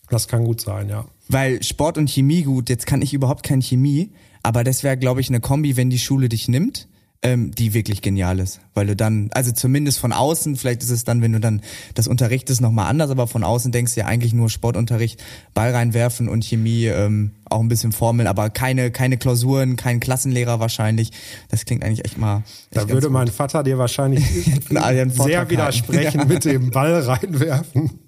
Das 0.09 0.29
kann 0.29 0.45
gut 0.45 0.61
sein, 0.61 0.87
ja. 0.87 1.03
Weil 1.27 1.61
Sport 1.61 1.97
und 1.97 2.09
Chemie 2.09 2.43
gut, 2.43 2.69
jetzt 2.69 2.87
kann 2.87 3.01
ich 3.01 3.13
überhaupt 3.13 3.43
kein 3.43 3.61
Chemie, 3.61 4.13
aber 4.43 4.63
das 4.63 4.81
wäre, 4.81 4.95
glaube 4.95 5.19
ich, 5.19 5.27
eine 5.27 5.41
Kombi, 5.41 5.75
wenn 5.75 5.89
die 5.89 5.99
Schule 5.99 6.29
dich 6.29 6.47
nimmt 6.47 6.87
ähm, 7.21 7.51
die 7.51 7.73
wirklich 7.73 8.01
genial 8.01 8.39
ist. 8.39 8.61
Weil 8.73 8.87
du 8.87 8.95
dann, 8.95 9.29
also 9.33 9.51
zumindest 9.51 9.99
von 9.99 10.13
außen, 10.13 10.55
vielleicht 10.55 10.83
ist 10.83 10.89
es 10.89 11.03
dann, 11.03 11.21
wenn 11.21 11.33
du 11.33 11.39
dann 11.39 11.61
das 11.93 12.07
unterrichtest, 12.07 12.61
nochmal 12.61 12.89
anders, 12.89 13.09
aber 13.09 13.27
von 13.27 13.43
außen 13.43 13.71
denkst 13.71 13.95
du 13.95 14.01
ja 14.01 14.05
eigentlich 14.05 14.33
nur 14.33 14.49
Sportunterricht, 14.49 15.21
Ball 15.53 15.71
reinwerfen 15.71 16.29
und 16.29 16.45
Chemie, 16.45 16.85
ähm, 16.85 17.31
auch 17.45 17.59
ein 17.59 17.67
bisschen 17.67 17.91
Formeln, 17.91 18.27
aber 18.27 18.49
keine, 18.49 18.91
keine 18.91 19.17
Klausuren, 19.17 19.75
kein 19.75 19.99
Klassenlehrer 19.99 20.59
wahrscheinlich. 20.59 21.11
Das 21.49 21.65
klingt 21.65 21.83
eigentlich 21.83 22.05
echt 22.05 22.17
mal. 22.17 22.43
Echt 22.71 22.83
da 22.83 22.89
würde 22.89 23.09
mein 23.09 23.27
Vater 23.27 23.63
dir 23.63 23.77
wahrscheinlich 23.77 24.23
sehr 24.69 25.49
widersprechen 25.49 26.19
ja. 26.21 26.25
mit 26.25 26.45
dem 26.45 26.71
Ball 26.71 27.01
reinwerfen. 27.01 27.99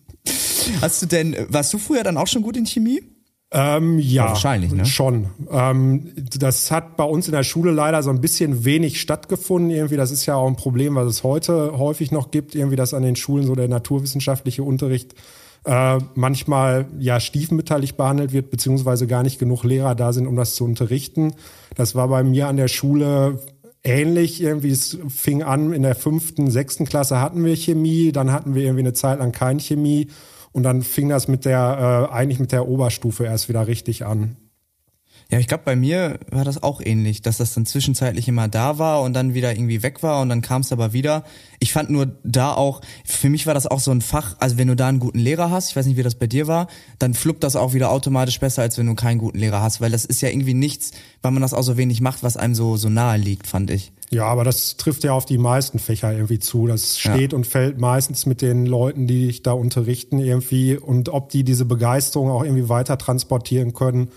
Hast 0.80 1.01
du 1.01 1.06
denn, 1.08 1.36
warst 1.50 1.74
du 1.74 1.80
früher 1.80 2.03
dann 2.03 2.18
auch 2.18 2.27
schon 2.27 2.44
gut 2.44 2.56
in 2.56 2.65
Chemie? 2.65 3.01
Ähm, 3.53 4.00
ja, 4.00 4.29
wahrscheinlich, 4.29 4.72
ne? 4.72 4.86
schon. 4.86 5.27
Ähm, 5.51 6.12
das 6.38 6.72
hat 6.72 6.96
bei 6.96 7.03
uns 7.03 7.27
in 7.27 7.34
der 7.34 7.43
Schule 7.43 7.72
leider 7.72 8.01
so 8.01 8.10
ein 8.10 8.22
bisschen 8.22 8.63
wenig 8.63 9.01
stattgefunden. 9.01 9.72
Irgendwie, 9.72 9.98
das 9.98 10.12
ist 10.12 10.25
ja 10.25 10.36
auch 10.36 10.48
ein 10.48 10.55
Problem, 10.55 10.96
was 10.96 11.08
es 11.08 11.24
heute 11.24 11.77
häufig 11.77 12.12
noch 12.12 12.31
gibt. 12.31 12.55
Irgendwie, 12.55 12.77
dass 12.77 12.93
an 12.93 13.03
den 13.03 13.17
Schulen 13.17 13.46
so 13.46 13.53
der 13.53 13.67
naturwissenschaftliche 13.67 14.63
Unterricht 14.63 15.15
äh, 15.65 15.98
manchmal 16.15 16.86
ja 16.98 17.20
stiefmütterlich 17.20 17.96
behandelt 17.96 18.31
wird, 18.31 18.51
beziehungsweise 18.51 19.05
gar 19.05 19.22
nicht 19.22 19.38
genug 19.38 19.65
Lehrer 19.65 19.96
da 19.96 20.13
sind, 20.13 20.27
um 20.27 20.38
das 20.38 20.55
zu 20.55 20.63
unterrichten. 20.63 21.34
Das 21.75 21.93
war 21.93 22.08
bei 22.08 22.24
mir 22.24 22.48
an 22.48 22.55
der 22.55 22.70
Schule 22.70 23.39
ähnlich. 23.84 24.41
Irgendwie, 24.41 24.72
es 24.72 24.98
fing 25.10 25.43
an 25.43 25.74
in 25.74 25.81
der 25.81 25.96
fünften, 25.96 26.50
sechsten 26.50 26.86
Klasse 26.86 27.20
hatten 27.20 27.43
wir 27.43 27.55
Chemie, 27.58 28.13
dann 28.13 28.31
hatten 28.31 28.55
wir 28.55 28.63
irgendwie 28.63 28.84
eine 28.84 28.93
Zeit 28.93 29.20
lang 29.20 29.34
kein 29.34 29.60
Chemie. 29.60 30.08
Und 30.51 30.63
dann 30.63 30.81
fing 30.81 31.10
das 31.10 31.27
mit 31.27 31.46
der, 31.46 32.10
äh, 32.10 32.13
eigentlich 32.13 32.39
mit 32.39 32.51
der 32.51 32.67
Oberstufe 32.67 33.25
erst 33.25 33.50
wieder 33.50 33.67
richtig 33.67 34.05
an. 34.05 34.38
Ja, 35.31 35.39
ich 35.39 35.48
glaube, 35.48 35.63
bei 35.63 35.77
mir 35.77 36.20
war 36.29 36.43
das 36.43 36.62
auch 36.62 36.81
ähnlich, 36.84 37.22
dass 37.22 37.38
das 37.38 37.53
dann 37.53 37.65
zwischenzeitlich 37.65 38.27
immer 38.27 38.50
da 38.50 38.79
war 38.79 39.01
und 39.01 39.13
dann 39.13 39.34
wieder 39.34 39.53
irgendwie 39.53 39.81
weg 39.81 40.03
war 40.03 40.22
und 40.22 40.27
dann 40.27 40.41
kam 40.41 40.62
es 40.62 40.74
aber 40.74 40.91
wieder. 40.91 41.24
Ich 41.60 41.72
fand 41.72 41.89
nur 41.89 42.17
da 42.25 42.53
auch, 42.53 42.81
für 43.05 43.29
mich 43.29 43.48
war 43.48 43.53
das 43.53 43.65
auch 43.65 43.79
so 43.79 43.91
ein 43.91 44.01
Fach, 44.01 44.36
also 44.39 44.58
wenn 44.58 44.67
du 44.67 44.75
da 44.75 44.89
einen 44.89 45.00
guten 45.00 45.20
Lehrer 45.20 45.50
hast, 45.50 45.70
ich 45.70 45.75
weiß 45.77 45.86
nicht, 45.86 45.96
wie 45.96 46.03
das 46.03 46.15
bei 46.15 46.27
dir 46.27 46.48
war, 46.48 46.67
dann 47.00 47.13
fluppt 47.13 47.46
das 47.46 47.55
auch 47.55 47.74
wieder 47.74 47.91
automatisch 47.91 48.41
besser, 48.41 48.62
als 48.62 48.77
wenn 48.77 48.88
du 48.88 48.96
keinen 48.96 49.20
guten 49.20 49.39
Lehrer 49.39 49.62
hast, 49.62 49.79
weil 49.79 49.91
das 49.91 50.03
ist 50.03 50.20
ja 50.20 50.27
irgendwie 50.27 50.53
nichts, 50.53 50.91
weil 51.22 51.31
man 51.31 51.41
das 51.41 51.53
auch 51.53 51.63
so 51.63 51.77
wenig 51.77 52.01
macht, 52.01 52.24
was 52.24 52.36
einem 52.36 52.53
so, 52.53 52.75
so 52.75 52.89
nahe 52.89 53.17
liegt, 53.17 53.48
fand 53.48 53.72
ich. 53.72 53.93
Ja, 54.13 54.25
aber 54.25 54.44
das 54.44 54.75
trifft 54.75 55.06
ja 55.06 55.13
auf 55.13 55.25
die 55.25 55.38
meisten 55.38 55.80
Fächer 55.80 56.12
irgendwie 56.12 56.39
zu. 56.39 56.68
Das 56.68 57.00
steht 57.00 57.32
ja. 57.32 57.38
und 57.38 57.48
fällt 57.48 57.80
meistens 57.80 58.25
mit 58.25 58.41
den 58.41 58.65
Leuten, 58.65 59.08
die 59.08 59.27
dich 59.27 59.41
da 59.41 59.53
unterrichten 59.53 60.20
irgendwie 60.20 60.75
und 60.75 61.08
ob 61.10 61.30
die 61.30 61.46
diese 61.46 61.63
Begeisterung 61.63 62.30
auch 62.30 62.44
irgendwie 62.44 62.68
weiter 62.68 62.98
transportieren 62.98 63.74
können 63.74 64.12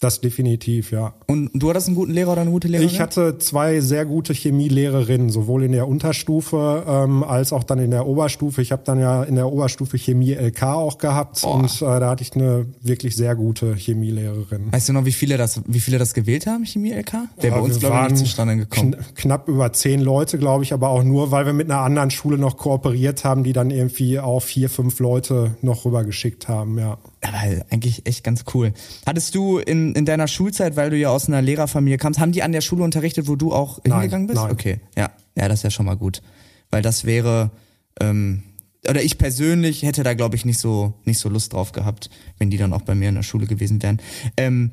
Das 0.00 0.22
definitiv, 0.22 0.92
ja. 0.92 1.12
Und 1.26 1.50
du 1.52 1.68
hattest 1.68 1.88
einen 1.88 1.94
guten 1.96 2.12
Lehrer 2.12 2.32
oder 2.32 2.40
eine 2.40 2.50
gute 2.50 2.68
Lehrerin? 2.68 2.88
Ich 2.88 3.00
hatte 3.00 3.36
zwei 3.36 3.80
sehr 3.80 4.06
gute 4.06 4.32
Chemielehrerinnen, 4.32 5.28
sowohl 5.28 5.62
in 5.62 5.72
der 5.72 5.86
Unterstufe 5.88 6.84
ähm, 6.88 7.22
als 7.22 7.52
auch 7.52 7.64
dann 7.64 7.78
in 7.80 7.90
der 7.90 8.06
Oberstufe. 8.06 8.62
Ich 8.62 8.72
habe 8.72 8.80
dann 8.84 8.98
ja 8.98 9.22
in 9.22 9.34
der 9.34 9.52
Oberstufe 9.52 9.98
Chemie 9.98 10.32
LK 10.32 10.62
auch 10.62 10.96
gehabt 10.96 11.42
Boah. 11.42 11.54
und 11.56 11.82
äh, 11.82 12.00
da 12.00 12.08
hatte 12.10 12.22
ich 12.22 12.34
eine 12.34 12.64
wirklich 12.80 13.14
sehr 13.14 13.34
gute 13.36 13.74
Chemielehrerin. 13.74 14.72
Weißt 14.72 14.88
du 14.88 14.94
noch, 14.94 15.04
wie 15.04 15.12
viele 15.12 15.36
das, 15.36 15.60
wie 15.66 15.80
viele 15.80 15.98
das 15.98 16.14
gewählt 16.14 16.46
haben, 16.46 16.64
Chemie 16.64 16.92
LK? 16.92 17.12
Der 17.42 17.50
bei 17.50 17.56
Ja, 17.56 17.62
uns, 17.62 17.82
wir 17.82 17.88
glaube 17.90 18.06
ich, 18.06 18.12
nicht 18.12 18.20
zustande 18.24 18.56
gekommen. 18.56 18.92
kn 18.92 19.04
knapp 19.14 19.48
über 19.48 19.70
zehn 19.74 20.00
Leute, 20.00 20.38
glaube 20.38 20.64
ich, 20.64 20.72
aber 20.72 20.88
auch 20.88 21.02
nur, 21.04 21.30
weil 21.30 21.44
wir 21.44 21.52
mit 21.52 21.70
einer 21.70 21.80
anderen 21.80 22.10
Schule 22.10 22.38
noch 22.38 22.56
kooperiert 22.56 23.24
haben, 23.24 23.44
die 23.44 23.52
dann 23.52 23.70
irgendwie 23.70 24.18
auch 24.18 24.40
vier, 24.40 24.70
fünf 24.70 24.98
Leute 24.98 25.56
noch 25.60 25.84
rübergeschickt 25.84 26.48
haben, 26.48 26.78
ja. 26.78 26.96
Aber 27.22 27.36
eigentlich 27.70 28.06
echt 28.06 28.24
ganz 28.24 28.44
cool. 28.54 28.72
Hattest 29.06 29.34
du 29.34 29.58
in, 29.58 29.94
in 29.94 30.04
deiner 30.06 30.26
Schulzeit, 30.26 30.76
weil 30.76 30.90
du 30.90 30.96
ja 30.96 31.10
aus 31.10 31.28
einer 31.28 31.42
Lehrerfamilie 31.42 31.98
kamst, 31.98 32.18
haben 32.18 32.32
die 32.32 32.42
an 32.42 32.52
der 32.52 32.62
Schule 32.62 32.82
unterrichtet, 32.82 33.28
wo 33.28 33.36
du 33.36 33.52
auch 33.52 33.78
Nein, 33.84 34.00
hingegangen 34.00 34.26
bist? 34.26 34.40
nein. 34.40 34.50
Okay, 34.50 34.80
ja. 34.96 35.10
Ja, 35.36 35.48
das 35.48 35.60
ist 35.60 35.64
ja 35.64 35.70
schon 35.70 35.86
mal 35.86 35.96
gut. 35.96 36.22
Weil 36.70 36.82
das 36.82 37.04
wäre, 37.04 37.50
ähm, 38.00 38.42
oder 38.88 39.02
ich 39.02 39.18
persönlich 39.18 39.82
hätte 39.82 40.02
da, 40.02 40.14
glaube 40.14 40.36
ich, 40.36 40.44
nicht 40.44 40.58
so, 40.58 40.94
nicht 41.04 41.18
so 41.18 41.28
Lust 41.28 41.52
drauf 41.52 41.72
gehabt, 41.72 42.08
wenn 42.38 42.48
die 42.50 42.56
dann 42.56 42.72
auch 42.72 42.82
bei 42.82 42.94
mir 42.94 43.10
in 43.10 43.14
der 43.16 43.22
Schule 43.22 43.46
gewesen 43.46 43.82
wären. 43.82 44.00
Ähm, 44.36 44.70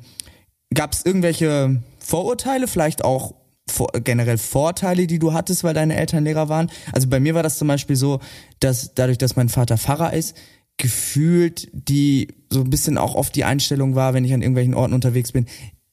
Gab 0.74 0.92
es 0.92 1.04
irgendwelche 1.04 1.82
Vorurteile, 1.98 2.68
vielleicht 2.68 3.02
auch 3.04 3.34
vor, 3.70 3.88
generell 4.04 4.38
Vorteile, 4.38 5.06
die 5.06 5.18
du 5.18 5.32
hattest, 5.32 5.64
weil 5.64 5.74
deine 5.74 5.96
Eltern 5.96 6.24
Lehrer 6.24 6.48
waren? 6.48 6.70
Also 6.92 7.08
bei 7.08 7.20
mir 7.20 7.34
war 7.34 7.42
das 7.42 7.58
zum 7.58 7.68
Beispiel 7.68 7.96
so, 7.96 8.20
dass 8.60 8.94
dadurch, 8.94 9.18
dass 9.18 9.36
mein 9.36 9.48
Vater 9.48 9.78
Pfarrer 9.78 10.12
ist, 10.12 10.36
gefühlt 10.78 11.68
die 11.72 12.28
so 12.50 12.60
ein 12.60 12.70
bisschen 12.70 12.96
auch 12.96 13.14
oft 13.14 13.34
die 13.34 13.44
Einstellung 13.44 13.94
war, 13.94 14.14
wenn 14.14 14.24
ich 14.24 14.32
an 14.32 14.42
irgendwelchen 14.42 14.74
Orten 14.74 14.94
unterwegs 14.94 15.32
bin, 15.32 15.46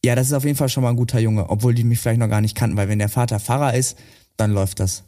ja, 0.06 0.16
das 0.16 0.28
ist 0.28 0.34
auf 0.34 0.46
jeden 0.46 0.56
Fall 0.56 0.70
schon 0.70 0.84
mal 0.84 0.92
ein 0.92 0.96
guter 0.96 1.20
Junge, 1.20 1.50
obwohl 1.50 1.74
die 1.74 1.84
mich 1.84 2.00
vielleicht 2.00 2.20
noch 2.20 2.30
gar 2.30 2.42
nicht 2.42 2.56
kannten, 2.56 2.78
weil 2.78 2.88
wenn 2.88 3.00
der 3.00 3.10
Vater 3.10 3.40
Pfarrer 3.40 3.74
ist, 3.74 3.98
dann 4.38 4.52
läuft 4.52 4.80
das. 4.80 5.04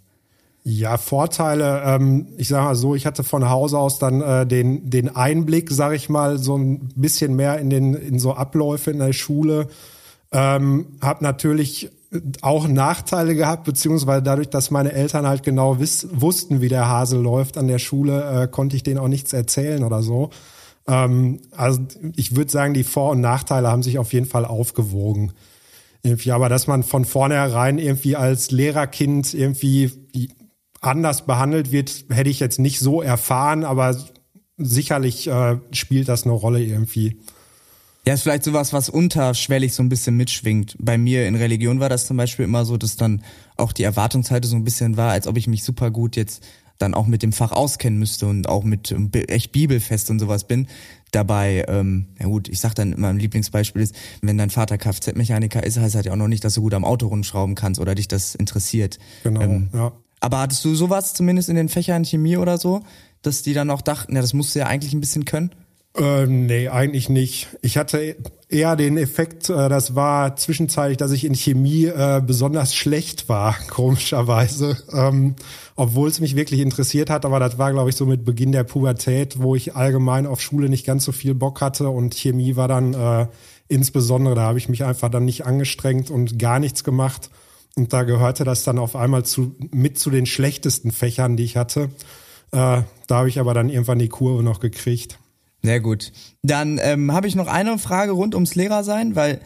Ja, 0.63 0.97
Vorteile, 0.97 1.81
ähm, 1.85 2.27
ich 2.37 2.49
sage 2.49 2.65
mal 2.65 2.75
so, 2.75 2.95
ich 2.95 3.05
hatte 3.05 3.23
von 3.23 3.47
Hause 3.49 3.77
aus 3.77 3.99
dann 3.99 4.21
äh, 4.21 4.45
den, 4.45 4.89
den 4.89 5.15
Einblick, 5.15 5.71
sage 5.71 5.95
ich 5.95 6.09
mal, 6.09 6.39
so 6.39 6.57
ein 6.57 6.89
bisschen 6.95 7.35
mehr 7.35 7.59
in, 7.59 7.69
den, 7.69 7.93
in 7.93 8.19
so 8.19 8.33
Abläufe 8.33 8.91
in 8.91 8.99
der 8.99 9.13
Schule. 9.13 9.67
Ähm, 10.31 10.97
hab 10.99 11.21
natürlich 11.21 11.89
auch 12.41 12.67
Nachteile 12.67 13.35
gehabt, 13.35 13.65
beziehungsweise 13.65 14.23
dadurch, 14.23 14.49
dass 14.49 14.71
meine 14.71 14.93
Eltern 14.93 15.27
halt 15.27 15.43
genau 15.43 15.79
wiss, 15.79 16.07
wussten, 16.11 16.61
wie 16.61 16.69
der 16.69 16.87
Hase 16.87 17.17
läuft 17.17 17.57
an 17.57 17.67
der 17.67 17.79
Schule, 17.79 18.43
äh, 18.43 18.47
konnte 18.47 18.75
ich 18.75 18.83
denen 18.83 18.99
auch 18.99 19.09
nichts 19.09 19.33
erzählen 19.33 19.83
oder 19.83 20.01
so. 20.01 20.29
Ähm, 20.87 21.41
also 21.51 21.81
ich 22.15 22.35
würde 22.35 22.51
sagen, 22.51 22.73
die 22.73 22.85
Vor- 22.85 23.11
und 23.11 23.21
Nachteile 23.21 23.67
haben 23.67 23.83
sich 23.83 23.99
auf 23.99 24.13
jeden 24.13 24.25
Fall 24.25 24.45
aufgewogen. 24.45 25.33
Irgendwie, 26.01 26.31
aber 26.31 26.47
dass 26.47 26.67
man 26.67 26.83
von 26.83 27.03
vornherein 27.03 27.77
irgendwie 27.79 28.15
als 28.15 28.51
Lehrerkind 28.51 29.33
irgendwie 29.33 29.91
anders 30.79 31.25
behandelt 31.25 31.71
wird, 31.71 32.05
hätte 32.09 32.29
ich 32.29 32.39
jetzt 32.39 32.59
nicht 32.59 32.79
so 32.79 33.01
erfahren, 33.01 33.65
aber 33.65 33.97
sicherlich 34.57 35.27
äh, 35.27 35.57
spielt 35.71 36.07
das 36.07 36.23
eine 36.23 36.33
Rolle 36.33 36.63
irgendwie. 36.63 37.19
Ja, 38.07 38.13
ist 38.13 38.21
vielleicht 38.21 38.45
sowas, 38.45 38.71
was 38.71 38.87
unterschwellig 38.87 39.73
so 39.73 39.83
ein 39.83 39.89
bisschen 39.89 40.15
mitschwingt. 40.15 40.77
Bei 40.79 40.97
mir 40.97 41.27
in 41.27 41.35
Religion 41.35 41.81
war 41.81 41.89
das 41.89 42.07
zum 42.07 42.15
Beispiel 42.15 42.45
immer 42.45 42.63
so, 42.63 42.77
dass 42.77 42.95
dann 42.95 43.21
auch 43.57 43.73
die 43.73 43.83
Erwartungshaltung 43.83 44.49
so 44.49 44.55
ein 44.55 44.63
bisschen 44.63 44.95
war, 44.95 45.11
als 45.11 45.27
ob 45.27 45.35
ich 45.35 45.47
mich 45.47 45.63
super 45.65 45.91
gut 45.91 46.15
jetzt 46.15 46.41
dann 46.77 46.93
auch 46.93 47.05
mit 47.05 47.21
dem 47.21 47.33
Fach 47.33 47.51
auskennen 47.51 47.99
müsste 47.99 48.27
und 48.27 48.47
auch 48.47 48.63
mit 48.63 48.91
ähm, 48.93 49.11
echt 49.11 49.51
bibelfest 49.51 50.09
und 50.09 50.19
sowas 50.19 50.45
bin. 50.45 50.67
Dabei, 51.11 51.65
ähm, 51.67 52.07
ja 52.17 52.27
gut, 52.27 52.47
ich 52.47 52.61
sag 52.61 52.75
dann 52.75 52.93
immer, 52.93 53.07
mein 53.07 53.19
Lieblingsbeispiel 53.19 53.81
ist, 53.81 53.93
wenn 54.21 54.37
dein 54.37 54.51
Vater 54.51 54.77
Kfz-Mechaniker 54.77 55.63
ist, 55.63 55.77
heißt 55.77 55.95
das 55.95 56.05
ja 56.05 56.13
auch 56.13 56.17
noch 56.17 56.29
nicht, 56.29 56.45
dass 56.45 56.53
du 56.53 56.61
gut 56.61 56.75
am 56.75 56.85
Auto 56.85 57.07
rumschrauben 57.07 57.55
kannst 57.55 57.81
oder 57.81 57.93
dich 57.93 58.07
das 58.07 58.35
interessiert. 58.35 58.99
Genau, 59.23 59.41
Ähm, 59.41 59.69
ja. 59.73 59.91
Aber 60.21 60.39
hattest 60.39 60.63
du 60.63 60.75
sowas 60.75 61.13
zumindest 61.13 61.49
in 61.49 61.55
den 61.55 61.67
Fächern 61.67 62.05
Chemie 62.05 62.37
oder 62.37 62.57
so, 62.57 62.83
dass 63.21 63.41
die 63.41 63.53
dann 63.53 63.69
auch 63.69 63.81
dachten, 63.81 64.15
ja, 64.15 64.21
das 64.21 64.33
musst 64.33 64.55
du 64.55 64.59
ja 64.59 64.67
eigentlich 64.67 64.93
ein 64.93 65.01
bisschen 65.01 65.25
können? 65.25 65.51
Äh, 65.97 66.27
nee, 66.27 66.69
eigentlich 66.69 67.09
nicht. 67.09 67.47
Ich 67.61 67.77
hatte 67.77 68.15
eher 68.49 68.75
den 68.75 68.97
Effekt, 68.97 69.49
äh, 69.49 69.67
das 69.67 69.95
war 69.95 70.35
zwischenzeitlich, 70.35 70.97
dass 70.97 71.11
ich 71.11 71.25
in 71.25 71.33
Chemie 71.33 71.85
äh, 71.85 72.21
besonders 72.25 72.75
schlecht 72.75 73.29
war, 73.29 73.55
komischerweise. 73.69 74.77
Ähm, 74.93 75.35
obwohl 75.75 76.09
es 76.09 76.19
mich 76.19 76.35
wirklich 76.35 76.59
interessiert 76.59 77.09
hat, 77.09 77.25
aber 77.25 77.39
das 77.39 77.57
war, 77.57 77.71
glaube 77.71 77.89
ich, 77.89 77.95
so 77.95 78.05
mit 78.05 78.25
Beginn 78.25 78.51
der 78.51 78.63
Pubertät, 78.63 79.41
wo 79.41 79.55
ich 79.55 79.75
allgemein 79.75 80.27
auf 80.27 80.39
Schule 80.39 80.69
nicht 80.69 80.85
ganz 80.85 81.03
so 81.03 81.11
viel 81.11 81.33
Bock 81.33 81.61
hatte 81.61 81.89
und 81.89 82.13
Chemie 82.13 82.55
war 82.55 82.67
dann 82.67 82.93
äh, 82.93 83.27
insbesondere, 83.67 84.35
da 84.35 84.41
habe 84.41 84.59
ich 84.59 84.69
mich 84.69 84.83
einfach 84.83 85.09
dann 85.09 85.25
nicht 85.25 85.45
angestrengt 85.45 86.11
und 86.11 86.37
gar 86.37 86.59
nichts 86.59 86.83
gemacht. 86.83 87.29
Und 87.75 87.93
da 87.93 88.03
gehörte 88.03 88.43
das 88.43 88.63
dann 88.63 88.79
auf 88.79 88.95
einmal 88.95 89.23
zu, 89.23 89.55
mit 89.71 89.99
zu 89.99 90.09
den 90.09 90.25
schlechtesten 90.25 90.91
Fächern, 90.91 91.37
die 91.37 91.43
ich 91.43 91.57
hatte. 91.57 91.89
Äh, 92.51 92.81
da 93.07 93.15
habe 93.15 93.29
ich 93.29 93.39
aber 93.39 93.53
dann 93.53 93.69
irgendwann 93.69 93.99
die 93.99 94.09
Kurve 94.09 94.41
noch 94.41 94.59
gekriegt. 94.59 95.19
Sehr 95.67 95.81
gut. 95.81 96.13
Dann 96.43 96.79
ähm, 96.81 97.11
habe 97.11 97.27
ich 97.27 97.35
noch 97.35 97.47
eine 97.47 97.77
Frage 97.77 98.13
rund 98.13 98.35
ums 98.35 98.55
Lehrersein, 98.55 99.17
weil 99.17 99.41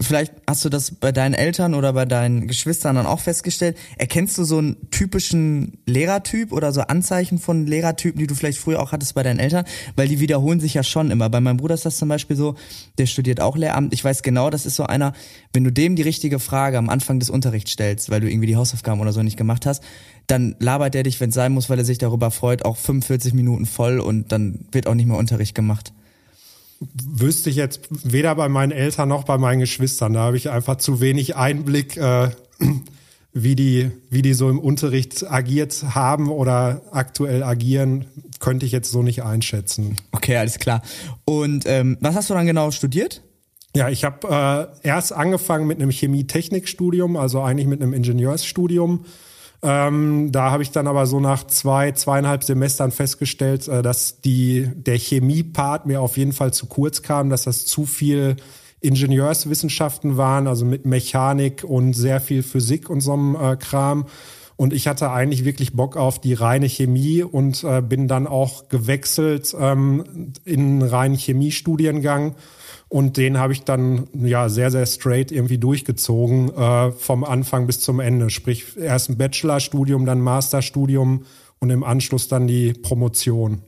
vielleicht 0.00 0.32
hast 0.46 0.64
du 0.64 0.70
das 0.70 0.90
bei 0.90 1.12
deinen 1.12 1.34
Eltern 1.34 1.74
oder 1.74 1.92
bei 1.92 2.06
deinen 2.06 2.48
Geschwistern 2.48 2.96
dann 2.96 3.04
auch 3.04 3.20
festgestellt. 3.20 3.76
Erkennst 3.98 4.38
du 4.38 4.44
so 4.44 4.56
einen 4.56 4.90
typischen 4.90 5.76
Lehrertyp 5.84 6.52
oder 6.52 6.72
so 6.72 6.80
Anzeichen 6.80 7.38
von 7.38 7.66
Lehrertypen, 7.66 8.18
die 8.18 8.26
du 8.26 8.34
vielleicht 8.34 8.56
früher 8.56 8.80
auch 8.80 8.92
hattest 8.92 9.14
bei 9.14 9.22
deinen 9.22 9.38
Eltern? 9.38 9.66
Weil 9.96 10.08
die 10.08 10.18
wiederholen 10.18 10.60
sich 10.60 10.72
ja 10.72 10.82
schon 10.82 11.10
immer. 11.10 11.28
Bei 11.28 11.42
meinem 11.42 11.58
Bruder 11.58 11.74
ist 11.74 11.84
das 11.84 11.98
zum 11.98 12.08
Beispiel 12.08 12.36
so, 12.36 12.54
der 12.96 13.04
studiert 13.04 13.42
auch 13.42 13.58
Lehramt. 13.58 13.92
Ich 13.92 14.02
weiß 14.02 14.22
genau, 14.22 14.48
das 14.48 14.64
ist 14.64 14.76
so 14.76 14.84
einer, 14.84 15.12
wenn 15.52 15.64
du 15.64 15.70
dem 15.70 15.94
die 15.94 16.02
richtige 16.02 16.38
Frage 16.38 16.78
am 16.78 16.88
Anfang 16.88 17.20
des 17.20 17.28
Unterrichts 17.28 17.72
stellst, 17.72 18.08
weil 18.08 18.22
du 18.22 18.30
irgendwie 18.30 18.46
die 18.46 18.56
Hausaufgaben 18.56 19.02
oder 19.02 19.12
so 19.12 19.22
nicht 19.22 19.36
gemacht 19.36 19.66
hast, 19.66 19.82
dann 20.26 20.56
labert 20.58 20.94
er 20.94 21.02
dich, 21.02 21.20
wenn 21.20 21.28
es 21.30 21.34
sein 21.34 21.52
muss, 21.52 21.70
weil 21.70 21.78
er 21.78 21.84
sich 21.84 21.98
darüber 21.98 22.30
freut, 22.30 22.64
auch 22.64 22.76
45 22.76 23.34
Minuten 23.34 23.66
voll 23.66 24.00
und 24.00 24.32
dann 24.32 24.66
wird 24.72 24.86
auch 24.86 24.94
nicht 24.94 25.06
mehr 25.06 25.18
Unterricht 25.18 25.54
gemacht. 25.54 25.92
Wüsste 26.80 27.48
ich 27.48 27.56
jetzt 27.56 27.88
weder 27.90 28.34
bei 28.34 28.48
meinen 28.48 28.72
Eltern 28.72 29.08
noch 29.08 29.24
bei 29.24 29.38
meinen 29.38 29.60
Geschwistern. 29.60 30.12
Da 30.12 30.20
habe 30.20 30.36
ich 30.36 30.50
einfach 30.50 30.76
zu 30.76 31.00
wenig 31.00 31.36
Einblick, 31.36 31.96
äh, 31.96 32.30
wie 33.32 33.54
die, 33.54 33.90
wie 34.10 34.22
die 34.22 34.34
so 34.34 34.48
im 34.48 34.58
Unterricht 34.58 35.30
agiert 35.30 35.84
haben 35.94 36.28
oder 36.28 36.82
aktuell 36.90 37.42
agieren, 37.42 38.06
könnte 38.40 38.66
ich 38.66 38.72
jetzt 38.72 38.90
so 38.90 39.02
nicht 39.02 39.22
einschätzen. 39.22 39.96
Okay, 40.12 40.36
alles 40.36 40.58
klar. 40.58 40.82
Und 41.24 41.64
ähm, 41.66 41.98
was 42.00 42.14
hast 42.14 42.30
du 42.30 42.34
dann 42.34 42.46
genau 42.46 42.70
studiert? 42.70 43.22
Ja, 43.74 43.90
ich 43.90 44.04
habe 44.04 44.72
äh, 44.82 44.88
erst 44.88 45.12
angefangen 45.12 45.66
mit 45.66 45.80
einem 45.80 45.90
Chemietechnikstudium, 45.90 47.16
also 47.16 47.42
eigentlich 47.42 47.66
mit 47.66 47.82
einem 47.82 47.92
Ingenieursstudium. 47.92 49.04
Ähm, 49.62 50.30
da 50.32 50.50
habe 50.50 50.62
ich 50.62 50.70
dann 50.70 50.86
aber 50.86 51.06
so 51.06 51.20
nach 51.20 51.46
zwei, 51.46 51.92
zweieinhalb 51.92 52.44
Semestern 52.44 52.90
festgestellt, 52.90 53.68
äh, 53.68 53.82
dass 53.82 54.20
die, 54.20 54.70
der 54.74 54.98
Chemie-Part 54.98 55.86
mir 55.86 56.00
auf 56.00 56.16
jeden 56.16 56.32
Fall 56.32 56.52
zu 56.52 56.66
kurz 56.66 57.02
kam, 57.02 57.30
dass 57.30 57.44
das 57.44 57.66
zu 57.66 57.86
viel 57.86 58.36
Ingenieurswissenschaften 58.80 60.16
waren, 60.16 60.46
also 60.46 60.64
mit 60.64 60.86
Mechanik 60.86 61.64
und 61.64 61.94
sehr 61.94 62.20
viel 62.20 62.42
Physik 62.42 62.90
und 62.90 63.00
so 63.00 63.14
einem 63.14 63.34
äh, 63.34 63.56
Kram. 63.56 64.06
Und 64.56 64.72
ich 64.72 64.86
hatte 64.86 65.10
eigentlich 65.10 65.44
wirklich 65.44 65.74
Bock 65.74 65.96
auf 65.96 66.18
die 66.18 66.32
reine 66.32 66.68
Chemie 66.68 67.22
und 67.22 67.62
äh, 67.62 67.82
bin 67.82 68.08
dann 68.08 68.26
auch 68.26 68.68
gewechselt 68.68 69.54
ähm, 69.58 70.32
in 70.44 70.60
einen 70.60 70.82
reinen 70.82 71.16
Chemiestudiengang. 71.16 72.34
Und 72.88 73.16
den 73.16 73.38
habe 73.38 73.52
ich 73.52 73.62
dann 73.62 74.06
ja 74.14 74.48
sehr, 74.48 74.70
sehr 74.70 74.86
straight 74.86 75.32
irgendwie 75.32 75.58
durchgezogen, 75.58 76.50
äh, 76.54 76.92
vom 76.92 77.24
Anfang 77.24 77.66
bis 77.66 77.80
zum 77.80 77.98
Ende. 77.98 78.30
Sprich, 78.30 78.76
erst 78.76 79.10
ein 79.10 79.16
Bachelorstudium, 79.16 80.06
dann 80.06 80.20
Masterstudium 80.20 81.24
und 81.58 81.70
im 81.70 81.82
Anschluss 81.82 82.28
dann 82.28 82.46
die 82.46 82.74
Promotion. 82.74 83.62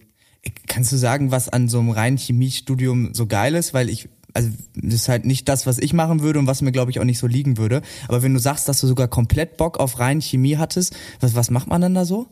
Kannst 0.68 0.92
du 0.92 0.96
sagen, 0.96 1.32
was 1.32 1.48
an 1.48 1.68
so 1.68 1.80
einem 1.80 1.90
reinen 1.90 2.16
Chemiestudium 2.16 3.12
so 3.12 3.26
geil 3.26 3.56
ist? 3.56 3.74
Weil 3.74 3.90
ich, 3.90 4.08
also 4.34 4.50
das 4.76 4.94
ist 4.94 5.08
halt 5.08 5.24
nicht 5.24 5.48
das, 5.48 5.66
was 5.66 5.78
ich 5.78 5.92
machen 5.92 6.22
würde 6.22 6.38
und 6.38 6.46
was 6.46 6.62
mir, 6.62 6.70
glaube 6.70 6.92
ich, 6.92 7.00
auch 7.00 7.04
nicht 7.04 7.18
so 7.18 7.26
liegen 7.26 7.58
würde. 7.58 7.82
Aber 8.06 8.22
wenn 8.22 8.34
du 8.34 8.40
sagst, 8.40 8.68
dass 8.68 8.80
du 8.80 8.86
sogar 8.86 9.08
komplett 9.08 9.56
Bock 9.56 9.80
auf 9.80 9.98
rein 9.98 10.20
Chemie 10.20 10.56
hattest, 10.58 10.94
was, 11.18 11.34
was 11.34 11.50
macht 11.50 11.66
man 11.66 11.80
denn 11.80 11.94
da 11.94 12.04
so? 12.04 12.28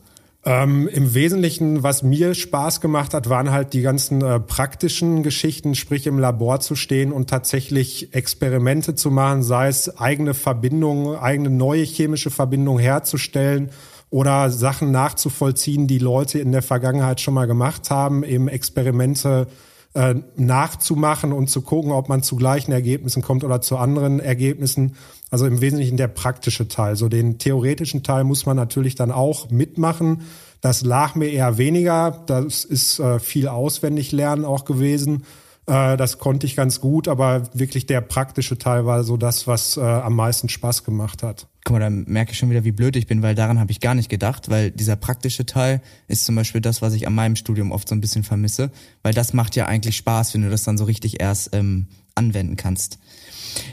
Ähm, 0.47 0.87
Im 0.87 1.13
Wesentlichen, 1.13 1.83
was 1.83 2.03
mir 2.03 2.33
Spaß 2.33 2.79
gemacht 2.79 3.13
hat, 3.13 3.27
waren 3.27 3.51
halt 3.51 3.73
die 3.73 3.81
ganzen 3.81 4.21
äh, 4.21 4.39
praktischen 4.39 5.21
Geschichten, 5.21 5.75
sprich 5.75 6.07
im 6.07 6.19
Labor 6.19 6.61
zu 6.61 6.77
stehen 6.77 7.11
und 7.11 7.29
tatsächlich 7.29 8.15
Experimente 8.15 8.95
zu 8.95 9.11
machen, 9.11 9.43
sei 9.43 9.67
es 9.67 9.99
eigene 9.99 10.33
Verbindungen, 10.33 11.17
eigene 11.17 11.49
neue 11.49 11.83
chemische 11.83 12.29
Verbindungen 12.29 12.81
herzustellen 12.81 13.71
oder 14.09 14.49
Sachen 14.49 14.89
nachzuvollziehen, 14.89 15.85
die 15.85 15.99
Leute 15.99 16.39
in 16.39 16.53
der 16.53 16.61
Vergangenheit 16.61 17.19
schon 17.19 17.33
mal 17.33 17.45
gemacht 17.45 17.91
haben, 17.91 18.23
eben 18.23 18.47
Experimente 18.47 19.47
äh, 19.93 20.15
nachzumachen 20.35 21.31
und 21.33 21.49
zu 21.49 21.61
gucken, 21.61 21.91
ob 21.91 22.09
man 22.09 22.23
zu 22.23 22.35
gleichen 22.35 22.71
Ergebnissen 22.71 23.21
kommt 23.21 23.43
oder 23.43 23.61
zu 23.61 23.77
anderen 23.77 24.19
Ergebnissen. 24.19 24.95
Also 25.29 25.45
im 25.45 25.61
Wesentlichen 25.61 25.97
der 25.97 26.07
praktische 26.07 26.67
Teil. 26.67 26.95
So 26.95 27.09
den 27.09 27.37
theoretischen 27.37 28.03
Teil 28.03 28.23
muss 28.23 28.45
man 28.45 28.55
natürlich 28.55 28.95
dann 28.95 29.11
auch 29.11 29.49
mitmachen. 29.49 30.21
Das 30.61 30.83
lag 30.83 31.15
mir 31.15 31.29
eher 31.29 31.57
weniger. 31.57 32.23
Das 32.27 32.63
ist 32.63 32.99
äh, 32.99 33.19
viel 33.19 33.47
auswendig 33.47 34.11
lernen 34.11 34.45
auch 34.45 34.65
gewesen. 34.65 35.23
Äh, 35.67 35.97
das 35.97 36.17
konnte 36.17 36.45
ich 36.45 36.55
ganz 36.55 36.79
gut, 36.79 37.07
aber 37.07 37.43
wirklich 37.53 37.85
der 37.85 38.01
praktische 38.01 38.57
Teil 38.57 38.85
war 38.85 39.03
so 39.03 39.17
das, 39.17 39.47
was 39.47 39.77
äh, 39.77 39.81
am 39.81 40.15
meisten 40.15 40.49
Spaß 40.49 40.83
gemacht 40.83 41.23
hat. 41.23 41.47
Guck 41.65 41.73
mal, 41.73 41.79
da 41.79 41.89
merke 41.89 42.31
ich 42.31 42.37
schon 42.37 42.49
wieder, 42.49 42.63
wie 42.63 42.71
blöd 42.71 42.95
ich 42.95 43.07
bin, 43.07 43.21
weil 43.21 43.35
daran 43.35 43.59
habe 43.59 43.71
ich 43.71 43.81
gar 43.81 43.93
nicht 43.93 44.09
gedacht, 44.09 44.49
weil 44.49 44.71
dieser 44.71 44.95
praktische 44.95 45.45
Teil 45.45 45.81
ist 46.07 46.25
zum 46.25 46.35
Beispiel 46.35 46.61
das, 46.61 46.81
was 46.81 46.93
ich 46.93 47.05
an 47.05 47.13
meinem 47.13 47.35
Studium 47.35 47.71
oft 47.73 47.89
so 47.89 47.95
ein 47.95 48.01
bisschen 48.01 48.23
vermisse, 48.23 48.71
weil 49.03 49.13
das 49.13 49.33
macht 49.33 49.57
ja 49.57 49.65
eigentlich 49.65 49.97
Spaß, 49.97 50.33
wenn 50.33 50.43
du 50.43 50.49
das 50.49 50.63
dann 50.63 50.77
so 50.77 50.85
richtig 50.85 51.19
erst 51.19 51.53
ähm, 51.53 51.87
anwenden 52.15 52.55
kannst. 52.55 52.99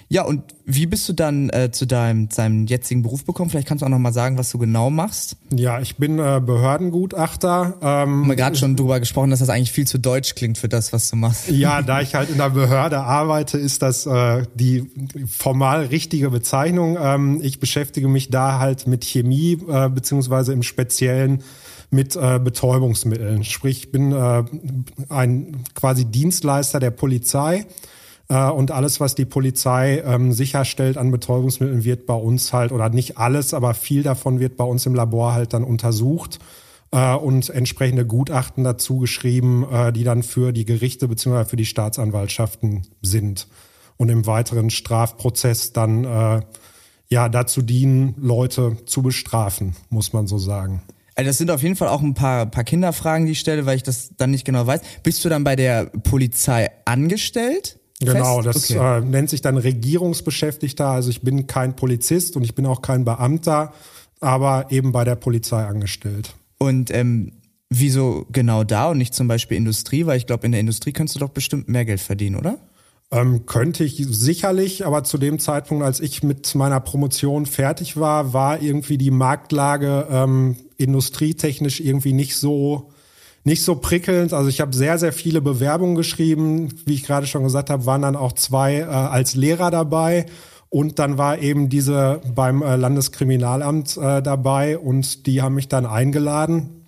Ja, 0.09 0.23
und 0.23 0.43
wie 0.65 0.87
bist 0.87 1.09
du 1.09 1.13
dann 1.13 1.51
äh, 1.51 1.71
zu 1.71 1.87
deinem, 1.87 2.29
deinem 2.29 2.67
jetzigen 2.67 3.03
Beruf 3.03 3.27
gekommen? 3.27 3.51
Vielleicht 3.51 3.67
kannst 3.67 3.83
du 3.83 3.87
auch 3.87 3.91
noch 3.91 3.99
mal 3.99 4.13
sagen, 4.13 4.39
was 4.39 4.51
du 4.51 4.59
genau 4.59 4.91
machst. 4.91 5.37
Ja, 5.53 5.81
ich 5.81 5.97
bin 5.97 6.19
äh, 6.19 6.41
Behördengutachter. 6.45 7.75
Ähm, 7.81 7.89
Haben 7.89 8.29
wir 8.29 8.37
gerade 8.37 8.57
schon 8.57 8.77
drüber 8.77 9.01
gesprochen, 9.01 9.31
dass 9.31 9.41
das 9.41 9.49
eigentlich 9.49 9.73
viel 9.73 9.87
zu 9.87 9.99
deutsch 9.99 10.35
klingt 10.35 10.59
für 10.59 10.69
das, 10.69 10.93
was 10.93 11.11
du 11.11 11.17
machst. 11.17 11.51
Ja, 11.55 11.83
da 11.83 12.01
ich 12.01 12.15
halt 12.15 12.31
in 12.31 12.39
der 12.39 12.51
Behörde 12.51 13.01
arbeite, 13.01 13.59
ist 13.59 13.81
das 13.81 14.07
äh, 14.07 14.43
die 14.55 14.91
formal 15.27 15.87
richtige 15.87 16.31
Bezeichnung. 16.31 16.99
Ähm, 17.01 17.41
ich 17.43 17.61
beschäftige 17.61 18.09
mich 18.09 18.29
da 18.29 18.59
halt 18.59 18.87
mit 18.87 19.05
Chemie, 19.05 19.59
äh, 19.69 19.89
beziehungsweise 19.89 20.53
im 20.53 20.63
Speziellen 20.63 21.43
mit 21.91 22.17
äh, 22.17 22.39
Betäubungsmitteln. 22.39 23.45
Sprich, 23.45 23.79
ich 23.79 23.93
bin 23.93 24.13
äh, 24.13 24.45
ein 25.09 25.65
quasi 25.75 26.05
Dienstleister 26.05 26.81
der 26.81 26.91
Polizei 26.91 27.67
und 28.29 28.71
alles, 28.71 29.01
was 29.01 29.15
die 29.15 29.27
Polizei 29.27 30.03
ähm, 30.05 30.33
sicherstellt 30.33 30.97
an 30.97 31.11
Betäubungsmitteln, 31.11 31.85
wird 31.85 32.07
bei 32.07 32.15
uns 32.15 32.55
halt, 32.55 32.73
oder 32.73 32.89
nicht 32.89 33.19
alles, 33.19 33.53
aber 33.53 33.75
viel 33.75 34.03
davon 34.03 34.41
wird 34.41 34.57
bei 34.57 34.65
uns 34.65 34.87
im 34.87 34.95
Labor 34.95 35.35
halt 35.35 35.53
dann 35.53 35.63
untersucht 35.63 36.39
äh, 36.95 37.15
und 37.15 37.51
entsprechende 37.51 38.07
Gutachten 38.07 38.65
dazu 38.65 38.99
geschrieben, 38.99 39.67
äh, 39.71 39.93
die 39.93 40.05
dann 40.05 40.23
für 40.23 40.53
die 40.53 40.65
Gerichte 40.65 41.09
bzw. 41.09 41.45
für 41.45 41.57
die 41.57 41.67
Staatsanwaltschaften 41.67 42.83
sind 43.03 43.49
und 43.97 44.09
im 44.09 44.27
weiteren 44.27 44.71
Strafprozess 44.71 45.73
dann 45.73 46.05
äh, 46.05 46.41
ja 47.09 47.29
dazu 47.29 47.63
dienen, 47.63 48.15
Leute 48.19 48.77
zu 48.87 49.03
bestrafen, 49.03 49.77
muss 49.91 50.13
man 50.13 50.27
so 50.27 50.39
sagen. 50.39 50.83
Also 51.17 51.29
das 51.29 51.39
sind 51.39 51.51
auf 51.51 51.63
jeden 51.63 51.77
Fall 51.77 51.89
auch 51.89 52.01
ein 52.01 52.15
paar, 52.15 52.47
paar 52.47 52.65
Kinderfragen, 52.65 53.27
die 53.27 53.33
ich 53.33 53.41
stelle, 53.41 53.67
weil 53.67 53.77
ich 53.77 53.85
das 53.85 54.11
dann 54.17 54.31
nicht 54.31 54.45
genau 54.45 54.67
weiß. 54.67 54.81
Bist 55.03 55.25
du 55.25 55.29
dann 55.29 55.45
bei 55.45 55.55
der 55.55 55.87
Polizei 55.87 56.71
angestellt? 56.85 57.79
Genau, 58.05 58.43
Fest? 58.43 58.71
das 58.71 58.71
Okay. 58.71 58.99
äh, 58.99 59.01
nennt 59.01 59.31
sich 59.31 59.41
dann 59.41 59.57
Regierungsbeschäftigter. 59.57 60.87
Also 60.87 61.11
ich 61.11 61.23
bin 61.23 61.47
kein 61.47 61.77
Polizist 61.77 62.37
und 62.37 62.45
ich 62.45 62.55
bin 62.55 62.67
auch 62.67 62.83
kein 62.83 63.05
Beamter, 63.05 63.73
aber 64.21 64.67
eben 64.71 64.93
bei 64.93 65.05
der 65.05 65.17
Polizei 65.17 65.65
angestellt. 65.65 66.35
Und 66.59 66.91
ähm, 66.91 67.33
wieso 67.69 68.27
genau 68.31 68.65
da 68.65 68.91
und 68.91 68.99
nicht 68.99 69.15
zum 69.15 69.29
Beispiel 69.29 69.57
Industrie? 69.57 70.07
Weil 70.07 70.17
ich 70.19 70.27
glaube, 70.27 70.47
in 70.47 70.53
der 70.53 70.61
Industrie 70.61 70.93
kannst 70.93 71.15
du 71.15 71.19
doch 71.19 71.31
bestimmt 71.31 71.69
mehr 71.69 71.85
Geld 71.85 72.01
verdienen, 72.01 72.37
oder? 72.37 72.59
Ähm, 73.11 73.47
könnte 73.47 73.85
ich 73.85 74.05
sicherlich, 74.09 74.87
aber 74.87 75.05
zu 75.05 75.19
dem 75.19 75.39
Zeitpunkt, 75.39 75.85
als 75.85 76.01
ich 76.01 76.23
mit 76.23 76.55
meiner 76.55 76.81
Promotion 76.81 77.47
fertig 77.47 77.97
war, 77.97 78.33
war 78.33 78.61
irgendwie 78.63 78.99
die 78.99 79.11
Marktlage 79.11 80.09
ähm, 80.11 80.57
industrietechnisch 80.79 81.81
irgendwie 81.81 82.13
nicht 82.13 82.37
so 82.37 82.91
nicht 83.45 83.63
so 83.63 83.77
prickelnd. 83.77 84.33
Also 84.33 84.49
ich 84.49 84.61
habe 84.61 84.75
sehr, 84.75 84.99
sehr 84.99 85.13
viele 85.13 85.41
Bewerbungen 85.41 85.95
geschrieben. 85.95 86.73
Wie 86.87 86.95
ich 86.95 87.05
gerade 87.05 87.27
schon 87.27 87.45
gesagt 87.45 87.71
habe, 87.71 87.87
waren 87.87 88.03
dann 88.03 88.17
auch 88.17 88.33
zwei 88.33 88.79
äh, 88.79 88.85
als 88.85 89.35
Lehrer 89.35 89.71
dabei. 89.71 90.27
Und 90.71 90.99
dann 90.99 91.19
war 91.19 91.39
eben 91.39 91.69
diese 91.69 92.21
beim 92.35 92.63
äh, 92.63 92.75
Landeskriminalamt 92.75 93.97
äh, 93.97 94.23
dabei 94.23 94.77
und 94.77 95.27
die 95.27 95.41
haben 95.41 95.55
mich 95.55 95.69
dann 95.69 95.87
eingeladen. 95.87 96.87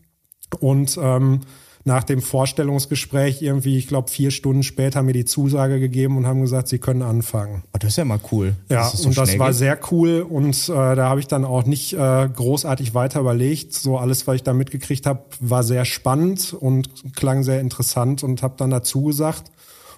Und 0.59 0.99
ähm, 1.01 1.43
nach 1.87 2.03
dem 2.03 2.21
Vorstellungsgespräch 2.21 3.41
irgendwie, 3.43 3.79
ich 3.79 3.87
glaube, 3.87 4.11
vier 4.11 4.33
Stunden 4.33 4.65
später 4.65 5.03
mir 5.03 5.13
die 5.13 5.25
Zusage 5.25 5.79
gegeben 5.79 6.17
und 6.17 6.27
haben 6.27 6.41
gesagt, 6.41 6.67
sie 6.67 6.79
können 6.79 7.03
anfangen. 7.03 7.63
Oh, 7.73 7.79
das 7.79 7.91
ist 7.91 7.97
ja 7.97 8.05
mal 8.05 8.19
cool. 8.33 8.55
Ja, 8.69 8.79
dass 8.79 8.95
es 8.95 9.03
so 9.03 9.09
und 9.09 9.17
das 9.17 9.39
war 9.39 9.49
geht. 9.49 9.57
sehr 9.57 9.79
cool 9.93 10.27
und 10.29 10.69
äh, 10.69 10.73
da 10.73 11.09
habe 11.09 11.21
ich 11.21 11.29
dann 11.29 11.45
auch 11.45 11.65
nicht 11.65 11.93
äh, 11.93 12.29
großartig 12.29 12.95
weiter 12.95 13.21
überlegt. 13.21 13.73
So 13.73 13.99
alles, 13.99 14.27
was 14.27 14.37
ich 14.37 14.43
da 14.43 14.53
mitgekriegt 14.53 15.07
habe, 15.07 15.23
war 15.39 15.63
sehr 15.63 15.85
spannend 15.85 16.53
und 16.59 17.15
klang 17.15 17.45
sehr 17.45 17.61
interessant 17.61 18.25
und 18.25 18.43
habe 18.43 18.55
dann 18.57 18.71
dazu 18.71 19.05
gesagt. 19.05 19.53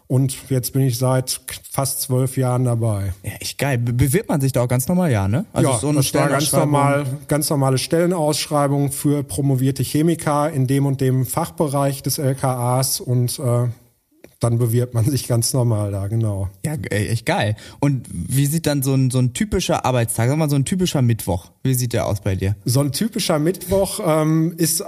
Und 0.08 0.48
jetzt 0.48 0.72
bin 0.72 0.82
ich 0.82 0.96
seit 0.96 1.38
fast 1.70 2.00
zwölf 2.00 2.38
Jahren 2.38 2.64
dabei. 2.64 3.12
Ja, 3.22 3.32
echt 3.40 3.58
geil. 3.58 3.76
Be 3.76 3.92
bewirbt 3.92 4.30
man 4.30 4.40
sich 4.40 4.52
da 4.52 4.62
auch 4.62 4.68
ganz 4.68 4.88
normal, 4.88 5.12
ja, 5.12 5.28
ne? 5.28 5.44
ja, 5.54 5.78
so 5.78 5.88
eine 5.88 5.98
das 5.98 6.14
war 6.14 6.28
ganz 6.30 6.50
normal, 6.50 7.06
ganz 7.28 7.50
normale 7.50 7.76
Stellenausschreibung 7.76 8.90
für 8.90 9.22
promovierte 9.22 9.82
Chemiker 9.82 10.50
in 10.50 10.66
dem 10.66 10.86
und 10.86 11.02
dem 11.02 11.26
Fachbereich 11.26 12.02
des 12.02 12.16
LKAs 12.16 13.00
und 13.00 13.38
äh, 13.38 13.68
dann 14.40 14.58
bewirbt 14.58 14.94
man 14.94 15.04
sich 15.04 15.26
ganz 15.26 15.52
normal 15.52 15.90
da, 15.90 16.06
genau. 16.06 16.48
Ja, 16.64 16.74
echt 16.90 17.26
geil. 17.26 17.56
Und 17.80 18.06
wie 18.10 18.46
sieht 18.46 18.66
dann 18.66 18.82
so 18.82 18.94
ein, 18.94 19.10
so 19.10 19.18
ein 19.18 19.34
typischer 19.34 19.84
Arbeitstag, 19.84 20.28
sag 20.28 20.38
mal 20.38 20.48
so 20.48 20.56
ein 20.56 20.64
typischer 20.64 21.02
Mittwoch, 21.02 21.50
wie 21.64 21.74
sieht 21.74 21.92
der 21.92 22.06
aus 22.06 22.20
bei 22.20 22.34
dir? 22.34 22.56
So 22.64 22.80
ein 22.80 22.92
typischer 22.92 23.38
Mittwoch 23.38 24.00
ähm, 24.04 24.54
ist 24.56 24.84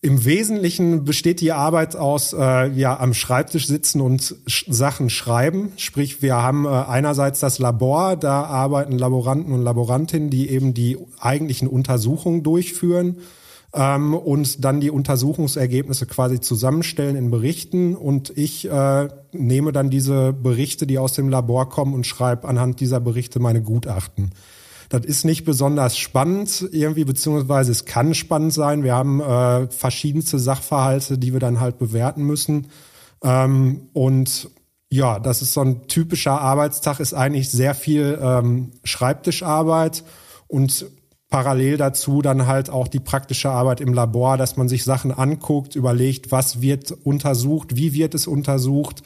im 0.00 0.24
Wesentlichen 0.24 1.04
besteht 1.04 1.40
die 1.40 1.50
Arbeit 1.50 1.96
aus 1.96 2.32
äh, 2.32 2.68
ja 2.68 2.98
am 3.00 3.14
Schreibtisch 3.14 3.66
sitzen 3.66 4.00
und 4.00 4.36
sch 4.46 4.66
Sachen 4.68 5.10
schreiben. 5.10 5.72
Sprich, 5.76 6.22
wir 6.22 6.36
haben 6.36 6.66
äh, 6.66 6.68
einerseits 6.68 7.40
das 7.40 7.58
Labor, 7.58 8.16
da 8.16 8.44
arbeiten 8.44 8.96
Laboranten 8.96 9.52
und 9.52 9.62
Laborantinnen, 9.62 10.30
die 10.30 10.50
eben 10.50 10.72
die 10.72 10.98
eigentlichen 11.18 11.66
Untersuchungen 11.66 12.44
durchführen 12.44 13.16
ähm, 13.74 14.14
und 14.14 14.64
dann 14.64 14.80
die 14.80 14.90
Untersuchungsergebnisse 14.90 16.06
quasi 16.06 16.38
zusammenstellen 16.38 17.16
in 17.16 17.32
Berichten. 17.32 17.96
Und 17.96 18.32
ich 18.36 18.70
äh, 18.70 19.08
nehme 19.32 19.72
dann 19.72 19.90
diese 19.90 20.32
Berichte, 20.32 20.86
die 20.86 20.98
aus 20.98 21.14
dem 21.14 21.28
Labor 21.28 21.68
kommen, 21.68 21.94
und 21.94 22.06
schreibe 22.06 22.46
anhand 22.46 22.78
dieser 22.78 23.00
Berichte 23.00 23.40
meine 23.40 23.62
Gutachten. 23.62 24.30
Das 24.88 25.04
ist 25.04 25.24
nicht 25.24 25.44
besonders 25.44 25.98
spannend 25.98 26.66
irgendwie, 26.72 27.04
beziehungsweise 27.04 27.72
es 27.72 27.84
kann 27.84 28.14
spannend 28.14 28.54
sein. 28.54 28.84
Wir 28.84 28.94
haben 28.94 29.20
äh, 29.20 29.68
verschiedenste 29.70 30.38
Sachverhalte, 30.38 31.18
die 31.18 31.32
wir 31.32 31.40
dann 31.40 31.60
halt 31.60 31.78
bewerten 31.78 32.24
müssen. 32.24 32.68
Ähm, 33.22 33.88
und 33.92 34.50
ja, 34.90 35.18
das 35.18 35.42
ist 35.42 35.52
so 35.52 35.60
ein 35.60 35.86
typischer 35.86 36.40
Arbeitstag, 36.40 37.00
ist 37.00 37.12
eigentlich 37.12 37.50
sehr 37.50 37.74
viel 37.74 38.18
ähm, 38.22 38.70
Schreibtischarbeit 38.84 40.04
und 40.46 40.86
parallel 41.28 41.76
dazu 41.76 42.22
dann 42.22 42.46
halt 42.46 42.70
auch 42.70 42.88
die 42.88 43.00
praktische 43.00 43.50
Arbeit 43.50 43.82
im 43.82 43.92
Labor, 43.92 44.38
dass 44.38 44.56
man 44.56 44.68
sich 44.68 44.84
Sachen 44.84 45.12
anguckt, 45.12 45.76
überlegt, 45.76 46.32
was 46.32 46.62
wird 46.62 46.90
untersucht, 46.90 47.76
wie 47.76 47.92
wird 47.92 48.14
es 48.14 48.26
untersucht, 48.26 49.02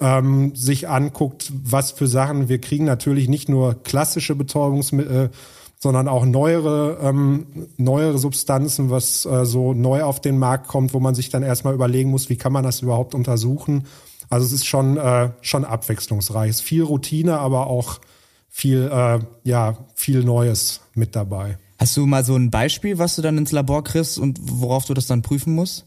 ähm, 0.00 0.54
sich 0.54 0.88
anguckt, 0.88 1.52
was 1.52 1.92
für 1.92 2.06
Sachen 2.06 2.48
wir 2.48 2.60
kriegen. 2.60 2.84
Natürlich 2.84 3.28
nicht 3.28 3.48
nur 3.48 3.82
klassische 3.82 4.34
Betäubungsmittel, 4.34 5.30
sondern 5.78 6.08
auch 6.08 6.24
neuere, 6.24 6.98
ähm, 7.02 7.46
neuere 7.76 8.18
Substanzen, 8.18 8.90
was 8.90 9.26
äh, 9.26 9.44
so 9.44 9.74
neu 9.74 10.02
auf 10.02 10.20
den 10.20 10.38
Markt 10.38 10.66
kommt, 10.68 10.94
wo 10.94 11.00
man 11.00 11.14
sich 11.14 11.28
dann 11.28 11.42
erstmal 11.42 11.74
überlegen 11.74 12.10
muss, 12.10 12.28
wie 12.28 12.36
kann 12.36 12.52
man 12.52 12.64
das 12.64 12.80
überhaupt 12.80 13.14
untersuchen. 13.14 13.86
Also 14.30 14.46
es 14.46 14.52
ist 14.52 14.66
schon, 14.66 14.96
äh, 14.96 15.30
schon 15.42 15.64
abwechslungsreich. 15.64 16.50
Es 16.50 16.56
ist 16.56 16.62
viel 16.62 16.82
Routine, 16.82 17.38
aber 17.38 17.66
auch 17.66 18.00
viel, 18.48 18.90
äh, 18.90 19.18
ja, 19.42 19.76
viel 19.94 20.24
Neues 20.24 20.80
mit 20.94 21.14
dabei. 21.14 21.58
Hast 21.78 21.96
du 21.96 22.06
mal 22.06 22.24
so 22.24 22.34
ein 22.34 22.50
Beispiel, 22.50 22.98
was 22.98 23.16
du 23.16 23.22
dann 23.22 23.36
ins 23.36 23.52
Labor 23.52 23.84
kriegst 23.84 24.18
und 24.18 24.38
worauf 24.40 24.86
du 24.86 24.94
das 24.94 25.06
dann 25.06 25.22
prüfen 25.22 25.54
musst? 25.54 25.86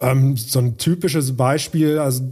Ähm, 0.00 0.36
so 0.36 0.58
ein 0.58 0.76
typisches 0.76 1.36
Beispiel, 1.36 1.98
also 1.98 2.22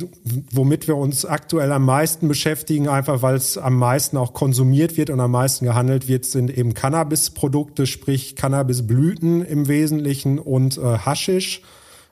womit 0.51 0.88
wir 0.88 0.96
uns 0.96 1.25
aktuell 1.25 1.70
am 1.72 1.85
meisten 1.85 2.27
beschäftigen, 2.27 2.88
einfach 2.88 3.22
weil 3.22 3.37
es 3.37 3.57
am 3.57 3.77
meisten 3.77 4.16
auch 4.16 4.33
konsumiert 4.33 4.96
wird 4.96 5.11
und 5.11 5.20
am 5.20 5.31
meisten 5.31 5.64
gehandelt 5.64 6.09
wird, 6.09 6.25
sind 6.25 6.57
eben 6.57 6.75
Cannabisprodukte, 6.75 7.87
sprich 7.87 8.35
Cannabisblüten 8.35 9.44
im 9.44 9.68
Wesentlichen 9.68 10.38
und 10.38 10.77
äh, 10.77 10.98
Haschisch. 10.98 11.62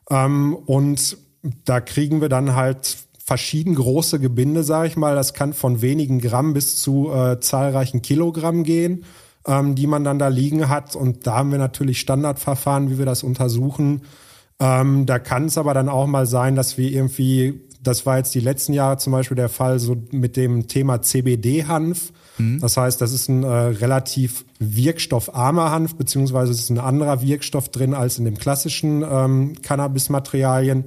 Ähm, 0.08 0.54
und 0.54 1.18
da 1.64 1.80
kriegen 1.80 2.20
wir 2.20 2.28
dann 2.28 2.54
halt 2.54 2.98
verschieden 3.24 3.74
große 3.74 4.18
Gebinde, 4.18 4.64
sage 4.64 4.88
ich 4.88 4.96
mal. 4.96 5.14
Das 5.14 5.34
kann 5.34 5.52
von 5.52 5.82
wenigen 5.82 6.20
Gramm 6.20 6.52
bis 6.52 6.80
zu 6.82 7.12
äh, 7.12 7.40
zahlreichen 7.40 8.02
Kilogramm 8.02 8.64
gehen, 8.64 9.04
ähm, 9.46 9.74
die 9.74 9.86
man 9.86 10.04
dann 10.04 10.18
da 10.18 10.28
liegen 10.28 10.68
hat. 10.68 10.96
Und 10.96 11.26
da 11.26 11.36
haben 11.36 11.50
wir 11.50 11.58
natürlich 11.58 12.00
Standardverfahren, 12.00 12.90
wie 12.90 12.98
wir 12.98 13.06
das 13.06 13.22
untersuchen. 13.22 14.02
Ähm, 14.60 15.06
da 15.06 15.18
kann 15.18 15.46
es 15.46 15.58
aber 15.58 15.74
dann 15.74 15.88
auch 15.88 16.06
mal 16.06 16.26
sein, 16.26 16.54
dass 16.54 16.76
wir 16.76 16.90
irgendwie, 16.90 17.60
das 17.82 18.04
war 18.04 18.18
jetzt 18.18 18.34
die 18.34 18.40
letzten 18.40 18.74
Jahre 18.74 18.98
zum 18.98 19.12
Beispiel 19.12 19.36
der 19.36 19.48
Fall, 19.48 19.78
so 19.78 19.96
mit 20.10 20.36
dem 20.36 20.68
Thema 20.68 21.00
CBD-Hanf. 21.00 22.12
Das 22.60 22.76
heißt, 22.76 23.00
das 23.00 23.12
ist 23.12 23.28
ein 23.28 23.42
äh, 23.42 23.48
relativ 23.48 24.44
wirkstoffarmer 24.58 25.70
Hanf, 25.70 25.96
beziehungsweise 25.96 26.52
es 26.52 26.60
ist 26.60 26.70
ein 26.70 26.78
anderer 26.78 27.22
Wirkstoff 27.22 27.68
drin 27.68 27.94
als 27.94 28.18
in 28.18 28.24
dem 28.24 28.38
klassischen 28.38 29.02
ähm, 29.02 29.54
Cannabis-Materialien. 29.62 30.84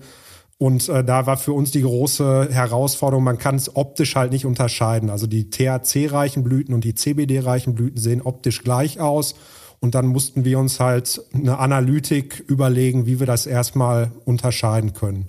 Und 0.57 0.87
äh, 0.89 1.03
da 1.03 1.25
war 1.25 1.37
für 1.37 1.53
uns 1.53 1.71
die 1.71 1.81
große 1.81 2.49
Herausforderung, 2.51 3.23
man 3.23 3.37
kann 3.37 3.55
es 3.55 3.75
optisch 3.75 4.15
halt 4.15 4.31
nicht 4.31 4.45
unterscheiden. 4.45 5.09
Also 5.09 5.27
die 5.27 5.49
THC-reichen 5.49 6.43
Blüten 6.43 6.73
und 6.73 6.83
die 6.83 6.95
CBD-reichen 6.95 7.75
Blüten 7.75 7.99
sehen 7.99 8.21
optisch 8.21 8.63
gleich 8.63 8.99
aus. 8.99 9.35
Und 9.83 9.95
dann 9.95 10.05
mussten 10.05 10.45
wir 10.45 10.59
uns 10.59 10.79
halt 10.79 11.21
eine 11.33 11.59
Analytik 11.59 12.41
überlegen, 12.47 13.05
wie 13.05 13.19
wir 13.19 13.27
das 13.27 13.45
erstmal 13.45 14.13
unterscheiden 14.23 14.93
können. 14.93 15.27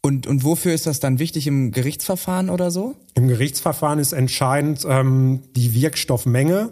Und, 0.00 0.26
und 0.26 0.42
wofür 0.42 0.72
ist 0.72 0.86
das 0.86 1.00
dann 1.00 1.18
wichtig 1.18 1.46
im 1.46 1.70
Gerichtsverfahren 1.70 2.48
oder 2.48 2.70
so? 2.70 2.94
Im 3.12 3.28
Gerichtsverfahren 3.28 3.98
ist 3.98 4.14
entscheidend 4.14 4.86
ähm, 4.88 5.42
die 5.54 5.74
Wirkstoffmenge. 5.74 6.70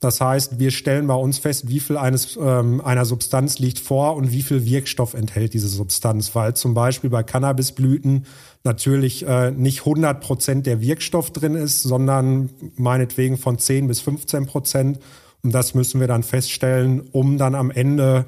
Das 0.00 0.22
heißt, 0.22 0.58
wir 0.58 0.70
stellen 0.70 1.08
bei 1.08 1.14
uns 1.14 1.36
fest, 1.36 1.68
wie 1.68 1.78
viel 1.78 1.98
eines, 1.98 2.38
ähm, 2.40 2.80
einer 2.80 3.04
Substanz 3.04 3.58
liegt 3.58 3.78
vor 3.78 4.16
und 4.16 4.32
wie 4.32 4.42
viel 4.42 4.64
Wirkstoff 4.64 5.12
enthält 5.12 5.52
diese 5.52 5.68
Substanz. 5.68 6.34
Weil 6.34 6.56
zum 6.56 6.72
Beispiel 6.72 7.10
bei 7.10 7.22
Cannabisblüten 7.22 8.24
natürlich 8.64 9.26
äh, 9.26 9.50
nicht 9.50 9.80
100 9.80 10.22
Prozent 10.22 10.64
der 10.64 10.80
Wirkstoff 10.80 11.32
drin 11.34 11.54
ist, 11.54 11.82
sondern 11.82 12.48
meinetwegen 12.76 13.36
von 13.36 13.58
10 13.58 13.88
bis 13.88 14.00
15 14.00 14.46
Prozent. 14.46 15.00
Und 15.42 15.52
das 15.52 15.74
müssen 15.74 16.00
wir 16.00 16.08
dann 16.08 16.22
feststellen, 16.22 17.00
um 17.12 17.38
dann 17.38 17.54
am 17.54 17.70
Ende 17.70 18.26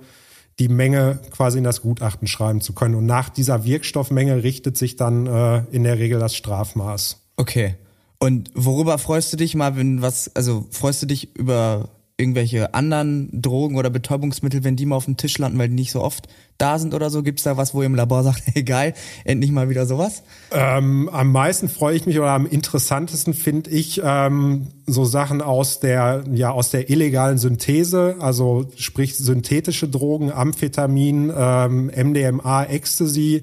die 0.58 0.68
Menge 0.68 1.18
quasi 1.30 1.58
in 1.58 1.64
das 1.64 1.80
Gutachten 1.80 2.28
schreiben 2.28 2.60
zu 2.60 2.74
können. 2.74 2.94
Und 2.94 3.06
nach 3.06 3.30
dieser 3.30 3.64
Wirkstoffmenge 3.64 4.42
richtet 4.42 4.76
sich 4.76 4.96
dann 4.96 5.26
äh, 5.26 5.64
in 5.70 5.84
der 5.84 5.98
Regel 5.98 6.20
das 6.20 6.36
Strafmaß. 6.36 7.20
Okay. 7.36 7.76
Und 8.18 8.50
worüber 8.54 8.98
freust 8.98 9.32
du 9.32 9.38
dich 9.38 9.54
mal, 9.54 9.76
wenn 9.76 10.02
was, 10.02 10.34
also 10.36 10.66
freust 10.70 11.02
du 11.02 11.06
dich 11.06 11.34
über 11.36 11.88
irgendwelche 12.20 12.74
anderen 12.74 13.28
Drogen 13.42 13.76
oder 13.76 13.90
Betäubungsmittel, 13.90 14.62
wenn 14.62 14.76
die 14.76 14.86
mal 14.86 14.96
auf 14.96 15.06
dem 15.06 15.16
Tisch 15.16 15.38
landen, 15.38 15.58
weil 15.58 15.68
die 15.68 15.74
nicht 15.74 15.90
so 15.90 16.02
oft 16.02 16.28
da 16.58 16.78
sind 16.78 16.94
oder 16.94 17.10
so? 17.10 17.22
Gibt's 17.22 17.42
da 17.42 17.56
was, 17.56 17.74
wo 17.74 17.80
ihr 17.80 17.86
im 17.86 17.94
Labor 17.94 18.22
sagt, 18.22 18.42
hey 18.52 18.62
geil, 18.62 18.94
endlich 19.24 19.50
mal 19.50 19.68
wieder 19.68 19.86
sowas? 19.86 20.22
Ähm, 20.52 21.08
am 21.08 21.32
meisten 21.32 21.68
freue 21.68 21.96
ich 21.96 22.06
mich 22.06 22.18
oder 22.18 22.30
am 22.30 22.46
interessantesten 22.46 23.34
finde 23.34 23.70
ich 23.70 24.00
ähm, 24.04 24.68
so 24.86 25.04
Sachen 25.04 25.42
aus 25.42 25.80
der 25.80 26.24
ja 26.32 26.50
aus 26.52 26.70
der 26.70 26.90
illegalen 26.90 27.38
Synthese, 27.38 28.16
also 28.20 28.70
sprich 28.76 29.16
synthetische 29.16 29.88
Drogen, 29.88 30.30
Amphetamin, 30.30 31.32
ähm, 31.34 31.86
MDMA, 31.86 32.64
Ecstasy 32.64 33.42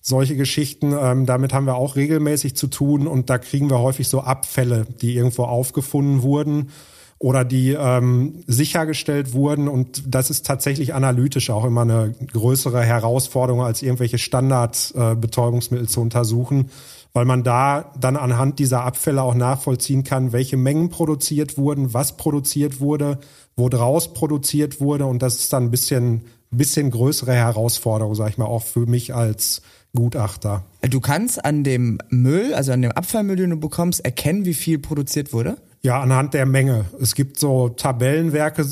solche 0.00 0.36
Geschichten, 0.36 0.94
ähm, 0.98 1.26
damit 1.26 1.52
haben 1.52 1.66
wir 1.66 1.74
auch 1.74 1.96
regelmäßig 1.96 2.56
zu 2.56 2.68
tun 2.68 3.06
und 3.06 3.30
da 3.30 3.38
kriegen 3.38 3.68
wir 3.68 3.80
häufig 3.80 4.08
so 4.08 4.20
Abfälle, 4.20 4.86
die 5.02 5.14
irgendwo 5.14 5.44
aufgefunden 5.44 6.22
wurden 6.22 6.70
oder 7.18 7.44
die 7.44 7.72
ähm, 7.72 8.44
sichergestellt 8.46 9.32
wurden. 9.32 9.68
Und 9.68 10.02
das 10.06 10.30
ist 10.30 10.46
tatsächlich 10.46 10.94
analytisch 10.94 11.50
auch 11.50 11.64
immer 11.64 11.82
eine 11.82 12.14
größere 12.32 12.82
Herausforderung, 12.82 13.62
als 13.62 13.82
irgendwelche 13.82 14.18
Standardbetäubungsmittel 14.18 15.86
äh, 15.86 15.88
zu 15.88 16.00
untersuchen, 16.00 16.70
weil 17.12 17.24
man 17.24 17.42
da 17.42 17.92
dann 17.98 18.16
anhand 18.16 18.60
dieser 18.60 18.84
Abfälle 18.84 19.22
auch 19.22 19.34
nachvollziehen 19.34 20.04
kann, 20.04 20.32
welche 20.32 20.56
Mengen 20.56 20.90
produziert 20.90 21.58
wurden, 21.58 21.92
was 21.92 22.16
produziert 22.16 22.80
wurde, 22.80 23.18
wo 23.56 23.68
draus 23.68 24.12
produziert 24.12 24.80
wurde. 24.80 25.06
Und 25.06 25.20
das 25.20 25.40
ist 25.40 25.52
dann 25.52 25.64
ein 25.64 25.70
bisschen, 25.72 26.22
bisschen 26.52 26.92
größere 26.92 27.32
Herausforderung, 27.32 28.14
sag 28.14 28.30
ich 28.30 28.38
mal, 28.38 28.46
auch 28.46 28.62
für 28.62 28.86
mich 28.86 29.12
als 29.12 29.62
Gutachter. 29.96 30.64
Du 30.88 31.00
kannst 31.00 31.44
an 31.44 31.64
dem 31.64 31.98
Müll, 32.10 32.54
also 32.54 32.70
an 32.70 32.82
dem 32.82 32.92
Abfallmüll, 32.92 33.36
den 33.36 33.50
du 33.50 33.56
bekommst, 33.56 34.04
erkennen, 34.04 34.44
wie 34.44 34.54
viel 34.54 34.78
produziert 34.78 35.32
wurde? 35.32 35.56
Ja, 35.80 36.00
anhand 36.00 36.34
der 36.34 36.44
Menge. 36.44 36.86
Es 37.00 37.14
gibt 37.14 37.38
so 37.38 37.68
Tabellenwerke, 37.68 38.66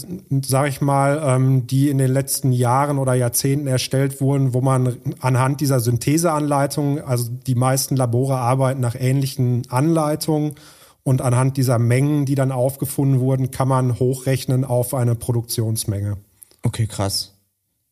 sag 0.44 0.68
ich 0.68 0.80
mal, 0.80 1.22
ähm, 1.24 1.66
die 1.66 1.88
in 1.88 1.98
den 1.98 2.10
letzten 2.10 2.50
Jahren 2.50 2.98
oder 2.98 3.14
Jahrzehnten 3.14 3.68
erstellt 3.68 4.20
wurden, 4.20 4.54
wo 4.54 4.60
man 4.60 4.96
anhand 5.20 5.60
dieser 5.60 5.78
Syntheseanleitungen, 5.78 7.04
also 7.04 7.30
die 7.30 7.54
meisten 7.54 7.94
Labore 7.94 8.38
arbeiten 8.38 8.80
nach 8.80 8.96
ähnlichen 8.96 9.62
Anleitungen 9.70 10.56
und 11.04 11.22
anhand 11.22 11.56
dieser 11.56 11.78
Mengen, 11.78 12.26
die 12.26 12.34
dann 12.34 12.50
aufgefunden 12.50 13.20
wurden, 13.20 13.52
kann 13.52 13.68
man 13.68 14.00
hochrechnen 14.00 14.64
auf 14.64 14.92
eine 14.92 15.14
Produktionsmenge. 15.14 16.16
Okay, 16.62 16.88
krass. 16.88 17.34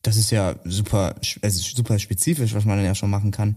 Das 0.02 0.16
ist 0.16 0.32
ja 0.32 0.56
super, 0.64 1.14
also 1.40 1.62
super 1.62 2.00
spezifisch, 2.00 2.52
was 2.54 2.64
man 2.64 2.76
dann 2.78 2.84
ja 2.84 2.96
schon 2.96 3.10
machen 3.10 3.30
kann. 3.30 3.54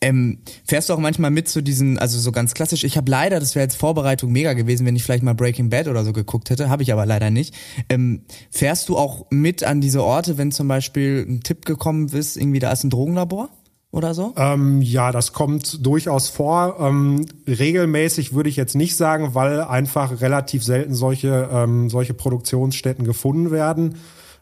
Ähm, 0.00 0.38
fährst 0.64 0.88
du 0.88 0.94
auch 0.94 0.98
manchmal 0.98 1.30
mit 1.30 1.48
zu 1.48 1.62
diesen, 1.62 1.98
also 1.98 2.18
so 2.18 2.32
ganz 2.32 2.54
klassisch, 2.54 2.84
ich 2.84 2.96
habe 2.96 3.10
leider, 3.10 3.40
das 3.40 3.54
wäre 3.54 3.64
jetzt 3.64 3.76
Vorbereitung 3.76 4.32
mega 4.32 4.52
gewesen, 4.52 4.86
wenn 4.86 4.96
ich 4.96 5.04
vielleicht 5.04 5.22
mal 5.22 5.34
Breaking 5.34 5.70
Bad 5.70 5.88
oder 5.88 6.04
so 6.04 6.12
geguckt 6.12 6.50
hätte, 6.50 6.68
habe 6.68 6.82
ich 6.82 6.92
aber 6.92 7.06
leider 7.06 7.30
nicht. 7.30 7.54
Ähm, 7.88 8.22
fährst 8.50 8.88
du 8.88 8.96
auch 8.96 9.26
mit 9.30 9.62
an 9.64 9.80
diese 9.80 10.02
Orte, 10.02 10.38
wenn 10.38 10.52
zum 10.52 10.68
Beispiel 10.68 11.24
ein 11.28 11.40
Tipp 11.42 11.64
gekommen 11.64 12.08
ist, 12.08 12.36
irgendwie 12.36 12.58
da 12.58 12.72
ist 12.72 12.84
ein 12.84 12.90
Drogenlabor? 12.90 13.50
Oder 13.92 14.14
so? 14.14 14.32
Ähm, 14.38 14.80
ja, 14.80 15.12
das 15.12 15.34
kommt 15.34 15.84
durchaus 15.84 16.30
vor. 16.30 16.76
Ähm, 16.80 17.26
regelmäßig 17.46 18.32
würde 18.32 18.48
ich 18.48 18.56
jetzt 18.56 18.74
nicht 18.74 18.96
sagen, 18.96 19.34
weil 19.34 19.60
einfach 19.60 20.22
relativ 20.22 20.64
selten 20.64 20.94
solche, 20.94 21.50
ähm, 21.52 21.90
solche 21.90 22.14
Produktionsstätten 22.14 23.04
gefunden 23.04 23.50
werden. 23.50 23.96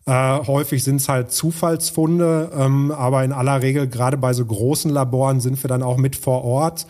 Äh, 0.06 0.46
häufig 0.46 0.82
sind 0.82 0.96
es 0.96 1.08
halt 1.08 1.30
Zufallsfunde, 1.30 2.50
ähm, 2.56 2.90
aber 2.90 3.22
in 3.24 3.32
aller 3.32 3.62
Regel, 3.62 3.86
gerade 3.86 4.16
bei 4.16 4.32
so 4.32 4.44
großen 4.44 4.90
Laboren, 4.90 5.40
sind 5.40 5.62
wir 5.62 5.68
dann 5.68 5.82
auch 5.82 5.98
mit 5.98 6.16
vor 6.16 6.44
Ort, 6.44 6.86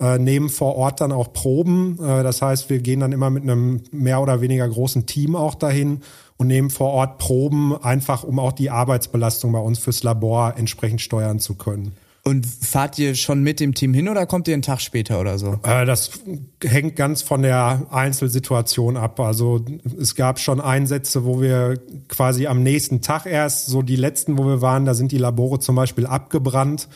äh, 0.00 0.18
nehmen 0.18 0.48
vor 0.48 0.76
Ort 0.76 1.00
dann 1.00 1.12
auch 1.12 1.32
Proben. 1.32 1.98
Äh, 2.02 2.22
das 2.22 2.42
heißt, 2.42 2.70
wir 2.70 2.80
gehen 2.80 3.00
dann 3.00 3.12
immer 3.12 3.30
mit 3.30 3.42
einem 3.42 3.82
mehr 3.92 4.20
oder 4.20 4.40
weniger 4.40 4.68
großen 4.68 5.06
Team 5.06 5.36
auch 5.36 5.54
dahin 5.54 6.00
und 6.36 6.46
nehmen 6.46 6.70
vor 6.70 6.90
Ort 6.90 7.18
Proben, 7.18 7.76
einfach 7.82 8.24
um 8.24 8.38
auch 8.38 8.52
die 8.52 8.70
Arbeitsbelastung 8.70 9.52
bei 9.52 9.58
uns 9.60 9.78
fürs 9.78 10.02
Labor 10.02 10.54
entsprechend 10.56 11.00
steuern 11.00 11.38
zu 11.38 11.54
können. 11.54 11.92
Und 12.26 12.46
fahrt 12.46 12.98
ihr 12.98 13.14
schon 13.16 13.42
mit 13.42 13.60
dem 13.60 13.74
Team 13.74 13.92
hin 13.92 14.08
oder 14.08 14.24
kommt 14.24 14.48
ihr 14.48 14.54
einen 14.54 14.62
Tag 14.62 14.80
später 14.80 15.20
oder 15.20 15.38
so? 15.38 15.58
Äh, 15.62 15.84
das 15.84 16.10
hängt 16.62 16.96
ganz 16.96 17.20
von 17.20 17.42
der 17.42 17.86
Einzelsituation 17.90 18.96
ab. 18.96 19.20
Also 19.20 19.62
es 20.00 20.14
gab 20.14 20.38
schon 20.38 20.58
Einsätze, 20.58 21.26
wo 21.26 21.42
wir 21.42 21.78
quasi 22.08 22.46
am 22.46 22.62
nächsten 22.62 23.02
Tag 23.02 23.26
erst, 23.26 23.66
so 23.66 23.82
die 23.82 23.96
letzten, 23.96 24.38
wo 24.38 24.46
wir 24.46 24.62
waren, 24.62 24.86
da 24.86 24.94
sind 24.94 25.12
die 25.12 25.18
Labore 25.18 25.58
zum 25.58 25.76
Beispiel 25.76 26.06
abgebrannt. 26.06 26.88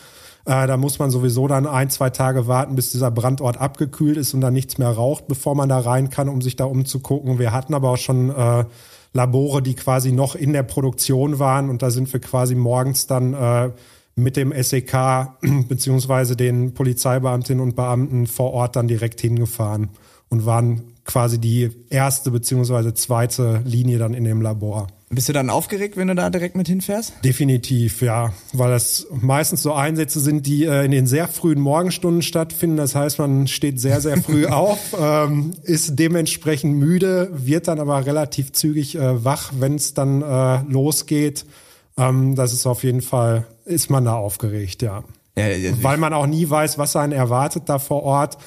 Äh, 0.45 0.65
da 0.65 0.77
muss 0.77 0.97
man 0.97 1.11
sowieso 1.11 1.47
dann 1.47 1.67
ein, 1.67 1.91
zwei 1.91 2.09
Tage 2.09 2.47
warten, 2.47 2.73
bis 2.73 2.89
dieser 2.89 3.11
Brandort 3.11 3.61
abgekühlt 3.61 4.17
ist 4.17 4.33
und 4.33 4.41
dann 4.41 4.53
nichts 4.55 4.79
mehr 4.79 4.89
raucht, 4.89 5.27
bevor 5.27 5.53
man 5.53 5.69
da 5.69 5.77
rein 5.77 6.09
kann, 6.09 6.27
um 6.27 6.41
sich 6.41 6.55
da 6.55 6.65
umzugucken. 6.65 7.37
Wir 7.37 7.51
hatten 7.51 7.75
aber 7.75 7.91
auch 7.91 7.97
schon 7.97 8.31
äh, 8.31 8.65
Labore, 9.13 9.61
die 9.61 9.75
quasi 9.75 10.11
noch 10.11 10.33
in 10.33 10.53
der 10.53 10.63
Produktion 10.63 11.37
waren 11.37 11.69
und 11.69 11.83
da 11.83 11.91
sind 11.91 12.11
wir 12.11 12.19
quasi 12.19 12.55
morgens 12.55 13.05
dann 13.05 13.35
äh, 13.35 13.69
mit 14.15 14.37
dem 14.37 14.53
SEK 14.61 15.29
beziehungsweise 15.67 16.35
den 16.35 16.73
Polizeibeamtinnen 16.73 17.63
und 17.63 17.75
Beamten 17.75 18.27
vor 18.27 18.53
Ort 18.53 18.75
dann 18.75 18.87
direkt 18.87 19.21
hingefahren 19.21 19.89
und 20.29 20.45
waren 20.45 20.83
quasi 21.05 21.39
die 21.39 21.71
erste 21.89 22.29
beziehungsweise 22.29 22.93
zweite 22.93 23.61
Linie 23.65 23.97
dann 23.97 24.13
in 24.13 24.23
dem 24.23 24.41
Labor. 24.41 24.87
Bist 25.11 25.27
du 25.27 25.33
dann 25.33 25.49
aufgeregt, 25.49 25.97
wenn 25.97 26.07
du 26.07 26.13
da 26.13 26.29
direkt 26.29 26.55
mit 26.55 26.67
hinfährst? 26.67 27.13
Definitiv, 27.25 28.03
ja, 28.03 28.31
weil 28.53 28.69
das 28.69 29.07
meistens 29.09 29.63
so 29.63 29.73
Einsätze 29.73 30.19
sind, 30.19 30.45
die 30.45 30.65
äh, 30.65 30.85
in 30.85 30.91
den 30.91 31.07
sehr 31.07 31.27
frühen 31.27 31.59
Morgenstunden 31.59 32.21
stattfinden. 32.21 32.77
Das 32.77 32.93
heißt, 32.93 33.17
man 33.17 33.47
steht 33.47 33.79
sehr, 33.79 34.01
sehr 34.01 34.21
früh 34.21 34.45
auf, 34.47 34.95
ähm, 34.99 35.53
ist 35.63 35.97
dementsprechend 35.97 36.75
müde, 36.75 37.31
wird 37.33 37.67
dann 37.67 37.79
aber 37.79 38.05
relativ 38.05 38.51
zügig 38.51 38.95
äh, 38.97 39.25
wach, 39.25 39.51
wenn 39.57 39.75
es 39.75 39.95
dann 39.95 40.21
äh, 40.21 40.61
losgeht. 40.71 41.43
Ähm, 41.99 42.35
das 42.35 42.53
ist 42.53 42.65
auf 42.65 42.83
jeden 42.83 43.01
Fall, 43.01 43.45
ist 43.65 43.89
man 43.89 44.05
da 44.05 44.15
aufgeregt, 44.15 44.81
ja. 44.81 45.03
ja 45.37 45.45
Weil 45.81 45.97
man 45.97 46.13
auch 46.13 46.27
nie 46.27 46.49
weiß, 46.49 46.77
was 46.77 46.95
einen 46.95 47.13
erwartet 47.13 47.63
da 47.67 47.77
vor 47.77 48.03
Ort. 48.03 48.37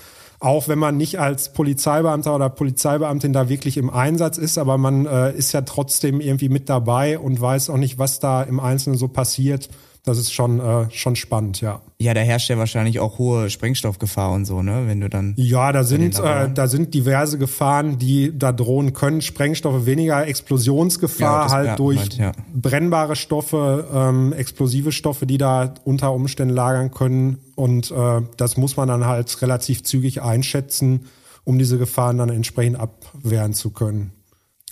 Auch 0.40 0.66
wenn 0.66 0.78
man 0.78 0.96
nicht 0.96 1.20
als 1.20 1.52
Polizeibeamter 1.52 2.34
oder 2.34 2.48
Polizeibeamtin 2.48 3.32
da 3.32 3.48
wirklich 3.48 3.76
im 3.76 3.90
Einsatz 3.90 4.38
ist, 4.38 4.58
aber 4.58 4.76
man 4.76 5.06
äh, 5.06 5.32
ist 5.32 5.52
ja 5.52 5.60
trotzdem 5.60 6.20
irgendwie 6.20 6.48
mit 6.48 6.68
dabei 6.68 7.18
und 7.20 7.40
weiß 7.40 7.70
auch 7.70 7.76
nicht, 7.76 7.98
was 7.98 8.18
da 8.18 8.42
im 8.42 8.58
Einzelnen 8.58 8.98
so 8.98 9.06
passiert 9.06 9.68
das 10.04 10.18
ist 10.18 10.32
schon, 10.32 10.58
äh, 10.58 10.90
schon 10.90 11.14
spannend, 11.14 11.60
ja. 11.60 11.80
Ja, 11.98 12.12
da 12.12 12.20
herrscht 12.20 12.50
ja 12.50 12.58
wahrscheinlich 12.58 12.98
auch 12.98 13.18
hohe 13.18 13.48
Sprengstoffgefahr 13.48 14.32
und 14.32 14.46
so, 14.46 14.60
ne? 14.60 14.84
Wenn 14.86 15.00
du 15.00 15.08
dann. 15.08 15.34
Ja, 15.36 15.70
da 15.70 15.84
sind, 15.84 16.18
äh, 16.18 16.50
da 16.52 16.66
sind 16.66 16.92
diverse 16.92 17.38
Gefahren, 17.38 17.98
die 17.98 18.36
da 18.36 18.50
drohen 18.50 18.94
können. 18.94 19.20
Sprengstoffe 19.20 19.86
weniger, 19.86 20.26
Explosionsgefahr 20.26 21.46
ja, 21.46 21.52
halt 21.52 21.78
durch 21.78 21.98
meint, 21.98 22.18
ja. 22.18 22.32
brennbare 22.52 23.14
Stoffe, 23.14 23.88
ähm, 23.94 24.32
explosive 24.32 24.90
Stoffe, 24.90 25.24
die 25.24 25.38
da 25.38 25.74
unter 25.84 26.12
Umständen 26.12 26.54
lagern 26.54 26.90
können. 26.90 27.38
Und 27.54 27.92
äh, 27.92 28.22
das 28.36 28.56
muss 28.56 28.76
man 28.76 28.88
dann 28.88 29.06
halt 29.06 29.40
relativ 29.40 29.84
zügig 29.84 30.20
einschätzen, 30.20 31.06
um 31.44 31.58
diese 31.58 31.78
Gefahren 31.78 32.18
dann 32.18 32.28
entsprechend 32.28 32.76
abwehren 32.76 33.52
zu 33.52 33.70
können. 33.70 34.10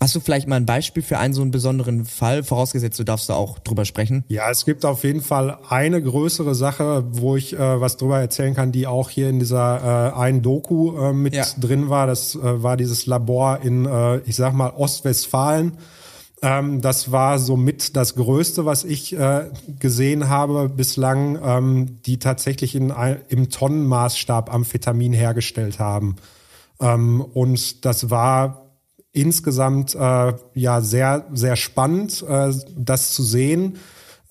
Hast 0.03 0.15
du 0.15 0.21
vielleicht 0.21 0.49
mal 0.49 0.57
ein 0.57 0.65
Beispiel 0.65 1.03
für 1.03 1.19
einen 1.19 1.35
so 1.35 1.43
einen 1.43 1.51
besonderen 1.51 2.07
Fall, 2.07 2.43
vorausgesetzt 2.43 2.99
du 2.99 3.05
darfst 3.05 3.29
da 3.29 3.35
auch 3.35 3.59
drüber 3.59 3.85
sprechen? 3.85 4.25
Ja, 4.29 4.51
es 4.51 4.65
gibt 4.65 4.87
auf 4.87 5.05
jeden 5.05 5.21
Fall 5.21 5.59
eine 5.69 6.03
größere 6.03 6.55
Sache, 6.55 7.05
wo 7.11 7.37
ich 7.37 7.53
äh, 7.53 7.81
was 7.81 7.99
drüber 7.99 8.19
erzählen 8.19 8.55
kann, 8.55 8.73
die 8.73 8.87
auch 8.87 9.11
hier 9.11 9.29
in 9.29 9.39
dieser 9.41 10.15
äh, 10.15 10.19
einen 10.19 10.41
Doku 10.41 10.97
äh, 10.97 11.13
mit 11.13 11.35
ja. 11.35 11.45
drin 11.61 11.91
war. 11.91 12.07
Das 12.07 12.35
äh, 12.35 12.63
war 12.63 12.79
dieses 12.79 13.05
Labor 13.05 13.61
in, 13.63 13.85
äh, 13.85 14.21
ich 14.21 14.37
sag 14.37 14.55
mal, 14.55 14.71
Ostwestfalen. 14.71 15.73
Ähm, 16.41 16.81
das 16.81 17.13
war 17.13 17.39
somit 17.39 17.95
das 17.95 18.15
Größte, 18.15 18.65
was 18.65 18.85
ich 18.85 19.13
äh, 19.13 19.51
gesehen 19.81 20.31
habe 20.31 20.71
bislang, 20.71 21.39
ähm, 21.45 21.99
die 22.07 22.19
tatsächlich 22.19 22.75
in, 22.75 22.91
im 23.29 23.51
Tonnenmaßstab 23.51 24.51
Amphetamin 24.51 25.13
hergestellt 25.13 25.79
haben. 25.79 26.17
Ähm, 26.81 27.21
und 27.21 27.85
das 27.85 28.09
war 28.09 28.60
insgesamt 29.13 29.95
äh, 29.95 30.33
ja 30.55 30.81
sehr, 30.81 31.27
sehr 31.33 31.57
spannend, 31.57 32.25
äh, 32.29 32.53
das 32.77 33.13
zu 33.13 33.23
sehen. 33.23 33.79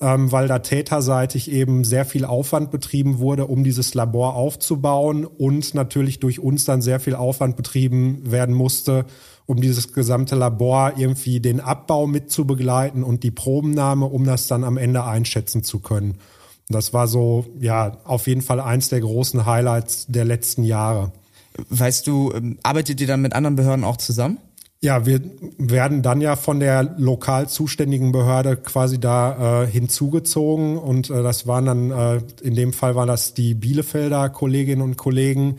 ähm, 0.02 0.32
weil 0.32 0.48
da 0.48 0.60
täterseitig 0.60 1.52
eben 1.52 1.84
sehr 1.84 2.06
viel 2.06 2.24
Aufwand 2.26 2.72
betrieben 2.72 3.20
wurde, 3.20 3.48
um 3.48 3.64
dieses 3.64 3.94
Labor 3.94 4.36
aufzubauen 4.36 5.26
und 5.26 5.74
natürlich 5.74 6.20
durch 6.20 6.40
uns 6.40 6.66
dann 6.66 6.82
sehr 6.82 7.00
viel 7.00 7.16
Aufwand 7.16 7.58
betrieben 7.58 8.32
werden 8.32 8.56
musste, 8.56 9.06
um 9.46 9.60
dieses 9.60 9.94
gesamte 9.94 10.36
Labor 10.36 10.94
irgendwie 10.96 11.40
den 11.40 11.60
Abbau 11.60 12.08
mit 12.08 12.32
zu 12.32 12.46
begleiten 12.46 13.04
und 13.04 13.24
die 13.24 13.32
Probennahme, 13.32 14.06
um 14.06 14.24
das 14.24 14.48
dann 14.48 14.64
am 14.64 14.78
Ende 14.78 15.04
einschätzen 15.04 15.64
zu 15.64 15.80
können. 15.80 16.20
Das 16.70 16.94
war 16.94 17.08
so, 17.08 17.46
ja, 17.60 17.98
auf 18.06 18.28
jeden 18.28 18.42
Fall 18.42 18.60
eins 18.60 18.90
der 18.90 19.02
großen 19.02 19.46
Highlights 19.46 20.06
der 20.08 20.24
letzten 20.24 20.64
Jahre. 20.64 21.12
Weißt 21.70 22.08
du, 22.08 22.32
ähm, 22.34 22.60
arbeitet 22.64 23.02
ihr 23.02 23.08
dann 23.08 23.22
mit 23.22 23.34
anderen 23.34 23.56
Behörden 23.56 23.84
auch 23.84 23.98
zusammen? 23.98 24.38
Ja, 24.82 25.06
wir 25.06 25.20
werden 25.58 26.02
dann 26.02 26.22
ja 26.22 26.38
von 26.38 26.62
der 26.62 26.96
lokal 26.98 27.50
zuständigen 27.50 28.14
Behörde 28.14 28.56
quasi 28.56 28.98
da 28.98 29.64
äh, 29.64 29.68
hinzugezogen 29.68 30.78
und 30.78 31.10
äh, 31.10 31.22
das 31.22 31.46
waren 31.48 31.66
dann, 31.66 31.92
äh, 31.92 32.22
in 32.42 32.56
dem 32.56 32.72
Fall 32.72 32.96
waren 32.96 33.10
das 33.10 33.34
die 33.34 33.56
Bielefelder 33.56 34.30
Kolleginnen 34.30 34.82
und 34.82 34.96
Kollegen, 34.96 35.58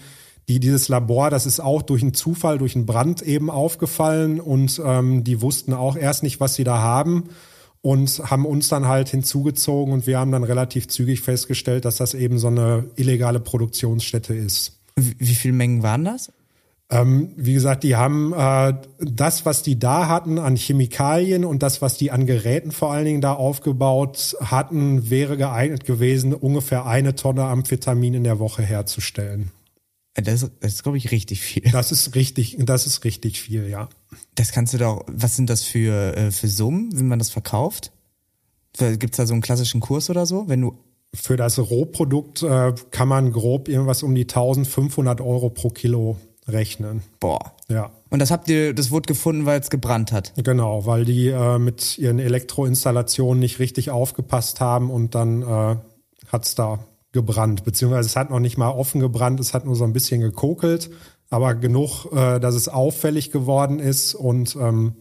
die 0.49 0.59
dieses 0.59 0.89
Labor, 0.89 1.29
das 1.29 1.45
ist 1.45 1.61
auch 1.61 1.83
durch 1.83 2.01
einen 2.01 2.15
Zufall, 2.15 2.57
durch 2.57 2.75
einen 2.75 2.87
Brand 2.87 3.21
eben 3.21 3.51
aufgefallen 3.51 4.41
und 4.41 4.81
ähm, 4.83 5.23
die 5.23 5.43
wussten 5.43 5.75
auch 5.75 5.97
erst 5.97 6.23
nicht, 6.23 6.41
was 6.41 6.55
sie 6.55 6.65
da 6.65 6.79
haben 6.79 7.25
und 7.83 8.23
haben 8.31 8.47
uns 8.47 8.69
dann 8.71 8.89
halt 8.89 9.11
hinzugezogen 9.11 9.93
und 9.93 10.07
wir 10.07 10.19
haben 10.19 10.33
dann 10.33 10.45
relativ 10.45 10.89
zügig 10.89 11.21
festgestellt, 11.21 11.85
dass 11.85 11.97
das 11.97 12.15
eben 12.15 12.39
so 12.39 12.47
eine 12.47 12.87
illegale 12.97 13.41
Produktionsstätte 13.41 14.35
ist. 14.35 14.81
Wie, 14.97 15.15
wie 15.19 15.35
viele 15.35 15.55
Mengen 15.55 15.83
waren 15.83 16.07
das? 16.07 16.33
Ähm, 16.93 17.31
wie 17.37 17.55
gesagt, 17.55 17.85
die 17.85 17.95
haben 17.95 18.33
äh, 18.33 18.75
das, 18.99 19.47
was 19.47 19.63
die 19.63 19.79
da 19.79 20.09
hatten 20.09 20.39
an 20.39 20.57
Chemikalien 20.57 21.45
und 21.45 21.63
das, 21.63 21.81
was 21.81 21.97
die 21.97 22.11
an 22.11 22.27
Geräten 22.27 22.73
vor 22.73 22.93
allen 22.93 23.05
Dingen 23.05 23.21
da 23.21 23.33
aufgebaut 23.33 24.37
hatten, 24.41 25.09
wäre 25.09 25.37
geeignet 25.37 25.85
gewesen, 25.85 26.35
ungefähr 26.35 26.87
eine 26.87 27.15
Tonne 27.15 27.45
Amphetamin 27.45 28.15
in 28.15 28.25
der 28.25 28.41
Woche 28.41 28.63
herzustellen. 28.63 29.53
Das, 30.15 30.43
ist, 30.43 30.53
das 30.59 30.75
ist, 30.75 30.83
glaube 30.83 30.99
ich, 30.99 31.13
richtig 31.13 31.41
viel. 31.41 31.63
Das 31.71 31.93
ist 31.93 32.17
richtig, 32.17 32.57
das 32.59 32.87
ist 32.87 33.05
richtig 33.05 33.41
viel, 33.41 33.69
ja. 33.69 33.89
Das 34.35 34.51
kannst 34.51 34.75
du 34.75 34.79
doch, 34.79 35.05
was 35.07 35.37
sind 35.37 35.49
das 35.49 35.63
für, 35.63 36.17
äh, 36.17 36.31
für 36.33 36.49
Summen, 36.49 36.91
wie 36.99 37.05
man 37.05 37.21
das 37.21 37.31
verkauft? 37.31 37.93
Gibt's 38.77 39.17
da 39.17 39.27
so 39.27 39.33
einen 39.33 39.43
klassischen 39.43 39.81
Kurs 39.81 40.11
oder 40.11 40.27
so? 40.27 40.49
Wenn 40.49 40.61
du 40.61 40.79
für 41.15 41.37
das 41.37 41.59
Rohprodukt 41.59 42.43
äh, 42.43 42.73
kann 42.91 43.09
man 43.09 43.33
grob 43.33 43.69
irgendwas 43.69 44.03
um 44.03 44.15
die 44.15 44.23
1500 44.23 45.21
Euro 45.21 45.51
pro 45.51 45.71
Kilo 45.71 46.17
rechnen. 46.53 47.03
Boah. 47.19 47.53
Ja. 47.69 47.91
Und 48.11 48.19
das 48.19 48.31
habt 48.31 48.49
ihr, 48.49 48.75
das 48.75 48.91
wurde 48.91 49.07
gefunden, 49.07 49.47
weil 49.47 49.61
es 49.61 49.71
gebrannt 49.71 50.13
hat. 50.13 50.33
Genau, 50.37 50.87
weil 50.87 51.05
die 51.05 51.29
äh, 51.29 51.59
mit 51.59 51.99
ihren 51.99 52.19
Elektroinstallationen 52.19 53.39
nicht 53.39 53.59
richtig 53.59 53.91
aufgepasst 53.91 54.61
haben 54.61 54.91
und 54.91 55.15
dann 55.15 55.43
äh, 55.43 55.77
hat's 56.29 56.55
da 56.55 56.81
gebrannt. 57.13 57.65
Beziehungsweise 57.65 58.09
es 58.09 58.17
hat 58.17 58.31
noch 58.31 58.41
nicht 58.41 58.59
mal 58.59 58.71
offen 58.71 59.01
gebrannt, 59.01 59.41
es 59.41 59.55
hat 59.55 59.65
nur 59.65 59.77
so 59.77 59.85
ein 59.85 59.93
bisschen 59.93 60.21
gekokelt, 60.21 60.91
aber 61.29 61.55
genug, 61.55 62.07
äh, 62.13 62.41
dass 62.41 62.55
es 62.55 62.69
auffällig 62.69 63.31
geworden 63.31 63.79
ist 63.79 64.15
und 64.15 64.57
ähm, 64.57 64.95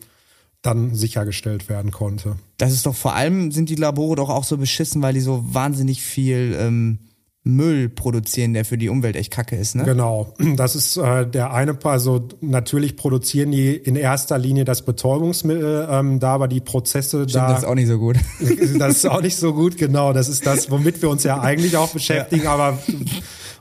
dann 0.61 0.93
sichergestellt 0.93 1.69
werden 1.69 1.91
konnte. 1.91 2.35
Das 2.57 2.73
ist 2.73 2.85
doch 2.85 2.95
vor 2.95 3.15
allem, 3.15 3.51
sind 3.51 3.69
die 3.69 3.75
Labore 3.75 4.15
doch 4.15 4.29
auch 4.29 4.43
so 4.43 4.57
beschissen, 4.57 5.01
weil 5.01 5.13
die 5.13 5.21
so 5.21 5.43
wahnsinnig 5.53 6.01
viel 6.03 6.55
ähm, 6.59 6.99
Müll 7.43 7.87
produzieren, 7.87 8.53
der 8.53 8.65
für 8.65 8.77
die 8.77 8.89
Umwelt 8.89 9.15
echt 9.15 9.31
kacke 9.31 9.55
ist, 9.55 9.75
ne? 9.75 9.83
Genau. 9.83 10.33
Das 10.57 10.75
ist 10.75 10.97
äh, 10.97 11.25
der 11.25 11.53
eine 11.53 11.73
Part. 11.73 11.93
Also 11.93 12.27
natürlich 12.41 12.97
produzieren 12.97 13.51
die 13.51 13.75
in 13.75 13.95
erster 13.95 14.37
Linie 14.37 14.65
das 14.65 14.83
Betäubungsmittel, 14.83 15.87
ähm, 15.89 16.19
da 16.19 16.33
aber 16.33 16.47
die 16.47 16.59
Prozesse 16.59 17.21
Stimmt, 17.21 17.35
da. 17.35 17.49
Das 17.49 17.59
ist 17.59 17.65
auch 17.65 17.75
nicht 17.75 17.87
so 17.87 17.97
gut. 17.97 18.17
das 18.77 18.97
ist 18.97 19.05
auch 19.07 19.21
nicht 19.21 19.37
so 19.37 19.53
gut, 19.53 19.77
genau. 19.77 20.11
Das 20.11 20.27
ist 20.27 20.45
das, 20.45 20.69
womit 20.69 21.01
wir 21.01 21.09
uns 21.09 21.23
ja 21.23 21.39
eigentlich 21.39 21.77
auch 21.77 21.89
beschäftigen, 21.93 22.43
ja. 22.43 22.51
aber 22.51 22.77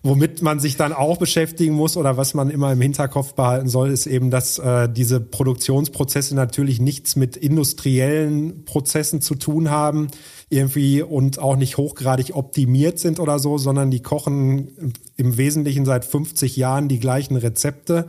womit 0.03 0.43
man 0.43 0.61
sich 0.61 0.77
dann 0.77 0.93
auch 0.93 1.19
beschäftigen 1.19 1.75
muss 1.75 1.97
oder 1.97 2.17
was 2.17 2.35
man 2.35 2.51
immer 2.51 2.73
im 2.73 2.81
Hinterkopf 2.81 3.35
behalten 3.35 3.69
soll, 3.69 3.91
ist 3.91 4.07
eben, 4.07 4.31
dass 4.31 4.59
äh, 4.59 4.89
diese 4.89 5.21
Produktionsprozesse 5.21 6.35
natürlich 6.35 6.81
nichts 6.81 7.17
mit 7.17 7.37
industriellen 7.37 8.65
Prozessen 8.65 9.21
zu 9.21 9.35
tun 9.35 9.71
haben 9.71 10.09
irgendwie 10.51 11.03
und 11.03 11.39
auch 11.39 11.57
nicht 11.57 11.77
hochgradig 11.77 12.35
optimiert 12.35 12.99
sind 12.99 13.21
oder 13.21 13.39
so, 13.39 13.59
sondern 13.59 13.91
die 13.91 14.01
kochen 14.01 14.95
im 15.17 15.37
Wesentlichen 15.37 15.85
seit 15.85 16.05
50 16.05 16.57
Jahren 16.57 16.89
die 16.89 17.01
gleichen 17.01 17.37
Rezepte. 17.37 18.07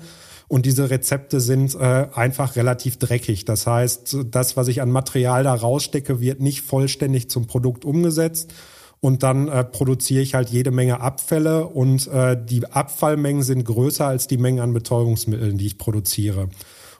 Und 0.47 0.65
diese 0.65 0.89
Rezepte 0.89 1.41
sind 1.41 1.75
äh, 1.75 2.07
einfach 2.13 2.55
relativ 2.55 2.97
dreckig. 2.97 3.45
Das 3.45 3.67
heißt, 3.67 4.17
das, 4.31 4.57
was 4.57 4.67
ich 4.67 4.81
an 4.81 4.89
Material 4.89 5.43
da 5.43 5.53
rausstecke, 5.53 6.21
wird 6.21 6.39
nicht 6.39 6.61
vollständig 6.61 7.29
zum 7.29 7.45
Produkt 7.45 7.85
umgesetzt. 7.85 8.53
Und 9.01 9.23
dann 9.23 9.47
äh, 9.47 9.63
produziere 9.63 10.21
ich 10.21 10.33
halt 10.33 10.49
jede 10.49 10.71
Menge 10.71 11.01
Abfälle 11.01 11.67
und 11.67 12.07
äh, 12.07 12.35
die 12.41 12.65
Abfallmengen 12.65 13.43
sind 13.43 13.63
größer 13.63 14.05
als 14.05 14.27
die 14.27 14.37
Mengen 14.37 14.59
an 14.59 14.73
Betäubungsmitteln, 14.73 15.57
die 15.57 15.67
ich 15.67 15.77
produziere. 15.77 16.49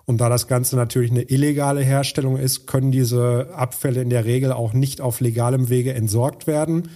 Und 0.09 0.17
da 0.17 0.27
das 0.27 0.47
Ganze 0.47 0.75
natürlich 0.75 1.11
eine 1.11 1.21
illegale 1.21 1.81
Herstellung 1.81 2.35
ist, 2.35 2.65
können 2.65 2.91
diese 2.91 3.49
Abfälle 3.53 4.01
in 4.01 4.09
der 4.09 4.25
Regel 4.25 4.51
auch 4.51 4.73
nicht 4.73 5.01
auf 5.01 5.19
legalem 5.19 5.69
Wege 5.69 5.93
entsorgt 5.93 6.47
werden, 6.47 6.89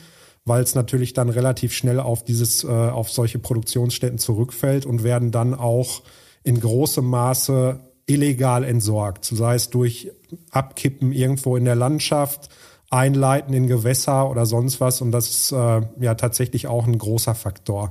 weil 0.46 0.64
es 0.64 0.74
natürlich 0.74 1.14
dann 1.14 1.30
relativ 1.30 1.76
schnell 1.76 2.00
auf 2.00 2.24
dieses, 2.24 2.64
äh, 2.64 2.70
auf 2.70 3.12
solche 3.12 3.38
Produktionsstätten 3.38 4.18
zurückfällt 4.18 4.88
und 4.88 5.04
werden 5.04 5.30
dann 5.30 5.54
auch 5.54 6.02
in 6.44 6.60
großem 6.60 7.06
Maße 7.06 7.82
illegal 8.08 8.64
entsorgt. 8.64 9.26
Sei 9.26 9.54
es 9.54 9.70
durch 9.70 10.10
Abkippen 10.50 11.12
irgendwo 11.12 11.56
in 11.56 11.66
der 11.66 11.76
Landschaft, 11.76 12.50
Einleiten 12.90 13.54
in 13.54 13.68
Gewässer 13.68 14.28
oder 14.28 14.48
sonst 14.48 14.82
was. 14.82 15.02
Und 15.02 15.12
das 15.12 15.30
ist 15.30 15.52
äh, 15.52 15.82
ja 16.00 16.16
tatsächlich 16.16 16.66
auch 16.66 16.88
ein 16.88 16.98
großer 16.98 17.36
Faktor 17.36 17.90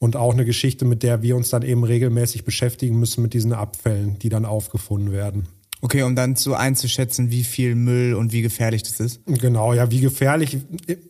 und 0.00 0.16
auch 0.16 0.32
eine 0.32 0.44
Geschichte, 0.44 0.84
mit 0.84 1.04
der 1.04 1.22
wir 1.22 1.36
uns 1.36 1.50
dann 1.50 1.62
eben 1.62 1.84
regelmäßig 1.84 2.44
beschäftigen 2.44 2.98
müssen 2.98 3.22
mit 3.22 3.34
diesen 3.34 3.52
Abfällen, 3.52 4.18
die 4.18 4.30
dann 4.30 4.44
aufgefunden 4.44 5.12
werden. 5.12 5.46
Okay, 5.82 6.02
um 6.02 6.14
dann 6.14 6.36
so 6.36 6.54
einzuschätzen, 6.54 7.30
wie 7.30 7.44
viel 7.44 7.74
Müll 7.74 8.14
und 8.14 8.32
wie 8.32 8.42
gefährlich 8.42 8.82
das 8.82 9.00
ist. 9.00 9.20
Genau, 9.26 9.72
ja, 9.72 9.90
wie 9.90 10.00
gefährlich 10.00 10.58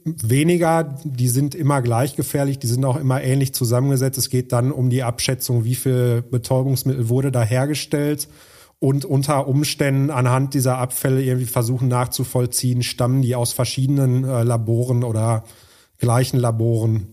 weniger, 0.05 0.96
die 1.05 1.29
sind 1.29 1.55
immer 1.55 1.83
gleich 1.83 2.14
gefährlich, 2.14 2.59
die 2.59 2.68
sind 2.68 2.85
auch 2.85 2.96
immer 2.96 3.22
ähnlich 3.22 3.53
zusammengesetzt. 3.53 4.18
Es 4.18 4.29
geht 4.29 4.53
dann 4.53 4.70
um 4.70 4.90
die 4.90 5.03
Abschätzung, 5.03 5.64
wie 5.64 5.74
viel 5.74 6.22
Betäubungsmittel 6.22 7.09
wurde 7.09 7.33
da 7.33 7.42
hergestellt 7.42 8.29
und 8.79 9.05
unter 9.05 9.48
Umständen 9.48 10.11
anhand 10.11 10.55
dieser 10.55 10.79
Abfälle 10.79 11.22
irgendwie 11.22 11.46
versuchen 11.46 11.88
nachzuvollziehen, 11.88 12.83
stammen 12.83 13.22
die 13.22 13.35
aus 13.35 13.53
verschiedenen 13.53 14.24
äh, 14.24 14.42
Laboren 14.44 15.03
oder 15.03 15.44
gleichen 15.98 16.38
Laboren. 16.38 17.09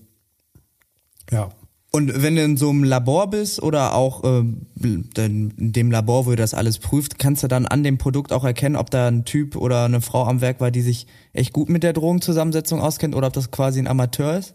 Ja. 1.31 1.49
Und 1.91 2.21
wenn 2.21 2.35
du 2.35 2.43
in 2.43 2.57
so 2.57 2.69
einem 2.69 2.83
Labor 2.83 3.29
bist 3.29 3.63
oder 3.63 3.95
auch 3.95 4.23
äh, 4.23 4.43
in 4.79 5.53
dem 5.57 5.89
Labor, 5.89 6.25
wo 6.25 6.31
ihr 6.31 6.37
das 6.37 6.53
alles 6.53 6.79
prüft, 6.79 7.17
kannst 7.17 7.43
du 7.43 7.47
dann 7.47 7.65
an 7.65 7.83
dem 7.83 7.97
Produkt 7.97 8.33
auch 8.33 8.43
erkennen, 8.43 8.75
ob 8.75 8.91
da 8.91 9.07
ein 9.07 9.23
Typ 9.23 9.55
oder 9.55 9.85
eine 9.85 10.01
Frau 10.01 10.25
am 10.25 10.41
Werk 10.41 10.59
war, 10.59 10.69
die 10.69 10.81
sich 10.81 11.07
echt 11.33 11.53
gut 11.53 11.69
mit 11.69 11.83
der 11.83 11.93
Drogenzusammensetzung 11.93 12.81
auskennt 12.81 13.15
oder 13.15 13.27
ob 13.27 13.33
das 13.33 13.51
quasi 13.51 13.79
ein 13.79 13.87
Amateur 13.87 14.37
ist? 14.37 14.53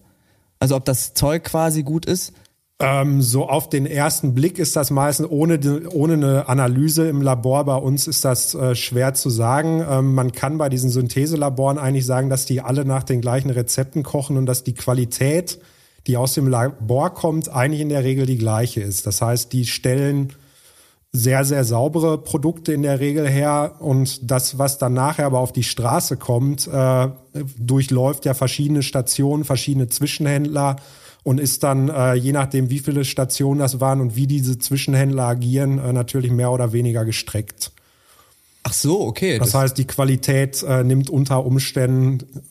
Also 0.60 0.76
ob 0.76 0.84
das 0.84 1.14
Zeug 1.14 1.44
quasi 1.44 1.82
gut 1.82 2.06
ist? 2.06 2.34
Ähm, 2.78 3.22
so 3.22 3.48
auf 3.48 3.68
den 3.68 3.86
ersten 3.86 4.34
Blick 4.34 4.58
ist 4.58 4.76
das 4.76 4.90
meistens 4.90 5.28
ohne, 5.30 5.88
ohne 5.90 6.14
eine 6.14 6.48
Analyse 6.48 7.08
im 7.08 7.22
Labor 7.22 7.64
bei 7.64 7.76
uns 7.76 8.08
ist 8.08 8.24
das 8.24 8.54
äh, 8.54 8.74
schwer 8.74 9.14
zu 9.14 9.30
sagen. 9.30 9.84
Ähm, 9.88 10.14
man 10.14 10.32
kann 10.32 10.58
bei 10.58 10.68
diesen 10.68 10.90
Syntheselaboren 10.90 11.78
eigentlich 11.78 12.06
sagen, 12.06 12.28
dass 12.28 12.44
die 12.44 12.60
alle 12.60 12.84
nach 12.84 13.04
den 13.04 13.20
gleichen 13.20 13.50
Rezepten 13.50 14.02
kochen 14.02 14.36
und 14.36 14.46
dass 14.46 14.64
die 14.64 14.74
Qualität 14.74 15.58
die 16.06 16.16
aus 16.16 16.34
dem 16.34 16.48
Labor 16.48 17.14
kommt, 17.14 17.48
eigentlich 17.48 17.80
in 17.80 17.88
der 17.88 18.04
Regel 18.04 18.26
die 18.26 18.38
gleiche 18.38 18.80
ist. 18.80 19.06
Das 19.06 19.22
heißt, 19.22 19.52
die 19.52 19.66
stellen 19.66 20.32
sehr, 21.12 21.44
sehr 21.44 21.64
saubere 21.64 22.16
Produkte 22.16 22.72
in 22.72 22.82
der 22.82 22.98
Regel 22.98 23.28
her 23.28 23.76
und 23.80 24.30
das, 24.30 24.58
was 24.58 24.78
dann 24.78 24.94
nachher 24.94 25.26
aber 25.26 25.40
auf 25.40 25.52
die 25.52 25.62
Straße 25.62 26.16
kommt, 26.16 26.66
äh, 26.66 27.08
durchläuft 27.58 28.24
ja 28.24 28.32
verschiedene 28.32 28.82
Stationen, 28.82 29.44
verschiedene 29.44 29.88
Zwischenhändler 29.88 30.76
und 31.22 31.38
ist 31.38 31.62
dann, 31.62 31.90
äh, 31.90 32.14
je 32.14 32.32
nachdem, 32.32 32.70
wie 32.70 32.78
viele 32.78 33.04
Stationen 33.04 33.60
das 33.60 33.78
waren 33.78 34.00
und 34.00 34.16
wie 34.16 34.26
diese 34.26 34.58
Zwischenhändler 34.58 35.24
agieren, 35.24 35.78
äh, 35.78 35.92
natürlich 35.92 36.32
mehr 36.32 36.50
oder 36.50 36.72
weniger 36.72 37.04
gestreckt. 37.04 37.72
Ach 38.62 38.72
so, 38.72 39.02
okay. 39.02 39.38
Das, 39.38 39.50
das 39.50 39.60
heißt, 39.60 39.78
die 39.78 39.86
Qualität 39.86 40.62
äh, 40.62 40.82
nimmt 40.82 41.10
unter 41.10 41.44
Umständen 41.44 42.42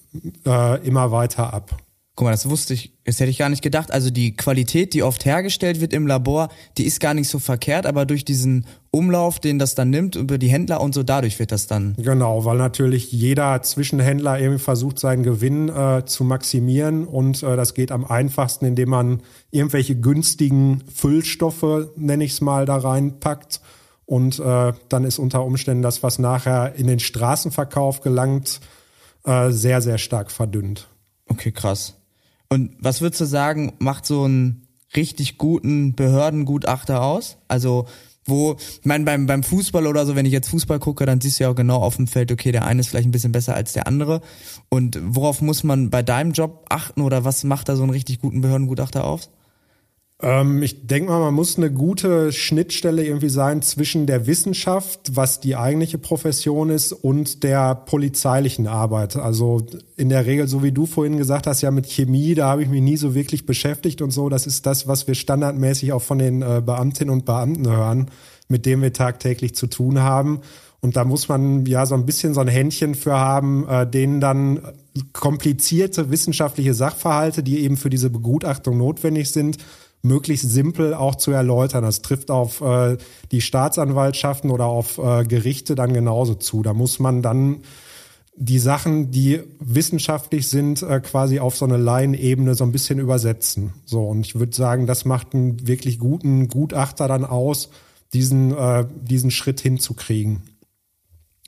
äh, 0.46 0.86
immer 0.86 1.12
weiter 1.12 1.52
ab. 1.52 1.78
Guck 2.16 2.26
mal, 2.26 2.32
das 2.32 2.50
wusste 2.50 2.74
ich, 2.74 2.94
das 3.06 3.22
hätte 3.22 3.30
ich 3.30 3.38
gar 3.38 3.48
nicht 3.48 3.62
gedacht. 3.62 3.90
Also 3.92 4.10
die 4.10 4.36
Qualität, 4.36 4.94
die 4.94 5.02
oft 5.02 5.24
hergestellt 5.24 5.80
wird 5.80 5.94
im 5.94 6.08
Labor, 6.08 6.50
die 6.78 6.84
ist 6.84 7.00
gar 7.00 7.14
nicht 7.14 7.30
so 7.30 7.40
verkehrt, 7.40 7.86
aber 7.86 8.06
durch 8.06 8.26
diesen 8.26 8.66
Umlauf, 8.92 9.40
den 9.40 9.60
das 9.60 9.76
dann 9.76 9.90
nimmt, 9.90 10.18
über 10.18 10.38
die 10.38 10.50
Händler 10.50 10.82
und 10.82 10.94
so, 10.94 11.04
dadurch 11.04 11.40
wird 11.40 11.54
das 11.54 11.68
dann. 11.68 11.96
Genau, 11.98 12.44
weil 12.44 12.58
natürlich 12.58 13.14
jeder 13.14 13.62
Zwischenhändler 13.62 14.38
irgendwie 14.40 14.62
versucht, 14.62 15.00
seinen 15.00 15.24
Gewinn 15.24 15.70
äh, 15.70 16.04
zu 16.06 16.26
maximieren 16.26 17.08
und 17.08 17.44
äh, 17.44 17.56
das 17.56 17.74
geht 17.74 17.94
am 17.94 18.04
einfachsten, 18.04 18.66
indem 18.66 18.90
man 18.90 19.22
irgendwelche 19.50 19.96
günstigen 19.96 20.84
Füllstoffe, 20.94 21.92
nenne 21.96 22.26
ich 22.26 22.34
es 22.34 22.42
mal, 22.42 22.66
da 22.66 22.76
reinpackt. 22.76 23.62
Und 24.06 24.40
äh, 24.40 24.74
dann 24.90 25.06
ist 25.06 25.18
unter 25.18 25.46
Umständen 25.46 25.82
das, 25.82 26.04
was 26.04 26.20
nachher 26.20 26.76
in 26.76 26.88
den 26.88 27.00
Straßenverkauf 27.00 28.02
gelangt, 28.02 28.60
äh, 29.24 29.52
sehr, 29.52 29.82
sehr 29.82 29.98
stark 29.98 30.30
verdünnt. 30.32 30.90
Okay, 31.30 31.54
krass. 31.54 32.01
Und 32.52 32.72
was 32.80 33.00
würdest 33.00 33.22
du 33.22 33.26
sagen, 33.26 33.72
macht 33.80 34.06
so 34.06 34.26
einen 34.26 34.68
richtig 34.94 35.38
guten 35.38 35.96
Behördengutachter 35.96 37.02
aus? 37.02 37.38
Also 37.48 37.88
wo, 38.26 38.58
ich 38.60 38.86
meine, 38.86 39.06
beim, 39.06 39.26
beim 39.26 39.42
Fußball 39.42 39.88
oder 39.88 40.06
so, 40.06 40.18
wenn 40.18 40.26
ich 40.26 40.34
jetzt 40.34 40.50
Fußball 40.50 40.80
gucke, 40.80 41.06
dann 41.06 41.22
siehst 41.22 41.40
du 41.40 41.46
ja 41.46 41.50
auch 41.50 41.56
genau 41.56 41.78
auf 41.78 41.96
dem 41.96 42.08
Feld, 42.08 42.30
okay, 42.30 42.52
der 42.52 42.66
eine 42.66 42.82
ist 42.82 42.90
vielleicht 42.90 43.08
ein 43.08 43.12
bisschen 43.14 43.32
besser 43.32 43.56
als 43.56 43.72
der 43.72 43.88
andere. 43.88 44.20
Und 44.68 45.00
worauf 45.02 45.42
muss 45.42 45.64
man 45.64 45.92
bei 45.92 46.04
deinem 46.04 46.34
Job 46.34 46.66
achten 46.68 47.00
oder 47.00 47.24
was 47.24 47.46
macht 47.46 47.70
da 47.70 47.78
so 47.78 47.84
einen 47.84 47.94
richtig 47.94 48.20
guten 48.20 48.42
Behördengutachter 48.42 49.06
aus? 49.06 49.30
Ähm, 50.22 50.62
ich 50.62 50.86
denke 50.86 51.12
mal, 51.12 51.20
man 51.20 51.34
muss 51.34 51.58
eine 51.58 51.72
gute 51.72 52.32
Schnittstelle 52.32 53.04
irgendwie 53.04 53.30
sein 53.30 53.62
zwischen 53.62 54.06
der 54.06 54.28
Wissenschaft, 54.28 55.16
was 55.16 55.40
die 55.40 55.56
eigentliche 55.56 55.98
Profession 55.98 56.70
ist, 56.70 56.94
und 56.94 57.44
der 57.44 57.76
polizeilichen 57.76 58.68
Arbeit. 58.68 59.16
Also 59.16 59.66
in 59.98 60.10
der 60.10 60.26
Regel, 60.26 60.48
so 60.48 60.62
wie 60.64 60.72
du 60.72 60.86
vorhin 60.86 61.18
gesagt 61.18 61.48
hast, 61.48 61.62
ja 61.62 61.72
mit 61.72 61.88
Chemie, 61.88 62.36
da 62.36 62.50
habe 62.50 62.64
ich 62.64 62.70
mich 62.70 62.82
nie 62.82 62.98
so 62.98 63.16
wirklich 63.16 63.46
beschäftigt 63.46 64.02
und 64.02 64.12
so. 64.12 64.30
Das 64.30 64.46
ist 64.46 64.66
das, 64.66 64.88
was 64.88 65.08
wir 65.08 65.16
standardmäßig 65.16 65.94
auch 65.94 66.04
von 66.04 66.20
den 66.20 66.42
äh, 66.42 66.62
Beamtinnen 66.64 67.14
und 67.14 67.26
Beamten 67.26 67.68
hören, 67.68 68.12
mit 68.48 68.66
dem 68.66 68.82
wir 68.82 68.94
tagtäglich 68.94 69.56
zu 69.56 69.68
tun 69.68 70.02
haben. 70.02 70.42
Und 70.82 70.96
da 70.96 71.06
muss 71.06 71.30
man 71.30 71.66
ja 71.68 71.86
so 71.86 71.94
ein 71.94 72.08
bisschen 72.08 72.34
so 72.34 72.42
ein 72.42 72.48
Händchen 72.48 72.96
für 72.96 73.14
haben, 73.14 73.68
äh, 73.68 73.88
denen 73.88 74.20
dann 74.20 74.62
komplizierte 75.14 76.10
wissenschaftliche 76.10 76.74
Sachverhalte, 76.74 77.44
die 77.44 77.60
eben 77.60 77.78
für 77.78 77.90
diese 77.90 78.10
Begutachtung 78.10 78.78
notwendig 78.78 79.32
sind, 79.32 79.58
möglichst 80.02 80.50
simpel 80.50 80.94
auch 80.94 81.16
zu 81.16 81.32
erläutern. 81.32 81.84
Das 81.84 82.02
trifft 82.02 82.32
auf 82.32 82.62
äh, 82.62 82.98
die 83.32 83.42
Staatsanwaltschaften 83.42 84.50
oder 84.50 84.66
auf 84.66 84.98
äh, 84.98 85.24
Gerichte 85.24 85.76
dann 85.76 85.94
genauso 85.94 86.36
zu. 86.36 86.64
Da 86.64 86.74
muss 86.74 87.00
man 87.00 87.22
dann 87.22 87.62
die 88.36 88.60
Sachen, 88.60 89.12
die 89.12 89.42
wissenschaftlich 89.60 90.48
sind, 90.48 90.82
äh, 90.82 91.00
quasi 91.00 91.40
auf 91.40 91.56
so 91.56 91.66
eine 91.66 91.78
Laienebene 91.78 92.56
so 92.56 92.64
ein 92.64 92.72
bisschen 92.72 93.00
übersetzen. 93.00 93.74
So, 93.86 94.08
und 94.08 94.26
ich 94.26 94.36
würde 94.36 94.56
sagen, 94.56 94.88
das 94.88 95.06
macht 95.06 95.36
einen 95.36 95.68
wirklich 95.68 96.00
guten 96.00 96.48
Gutachter 96.48 97.08
dann 97.08 97.26
aus, 97.26 97.70
diesen, 98.14 98.56
äh, 98.58 98.86
diesen 99.04 99.32
Schritt 99.32 99.62
hinzukriegen. 99.62 100.42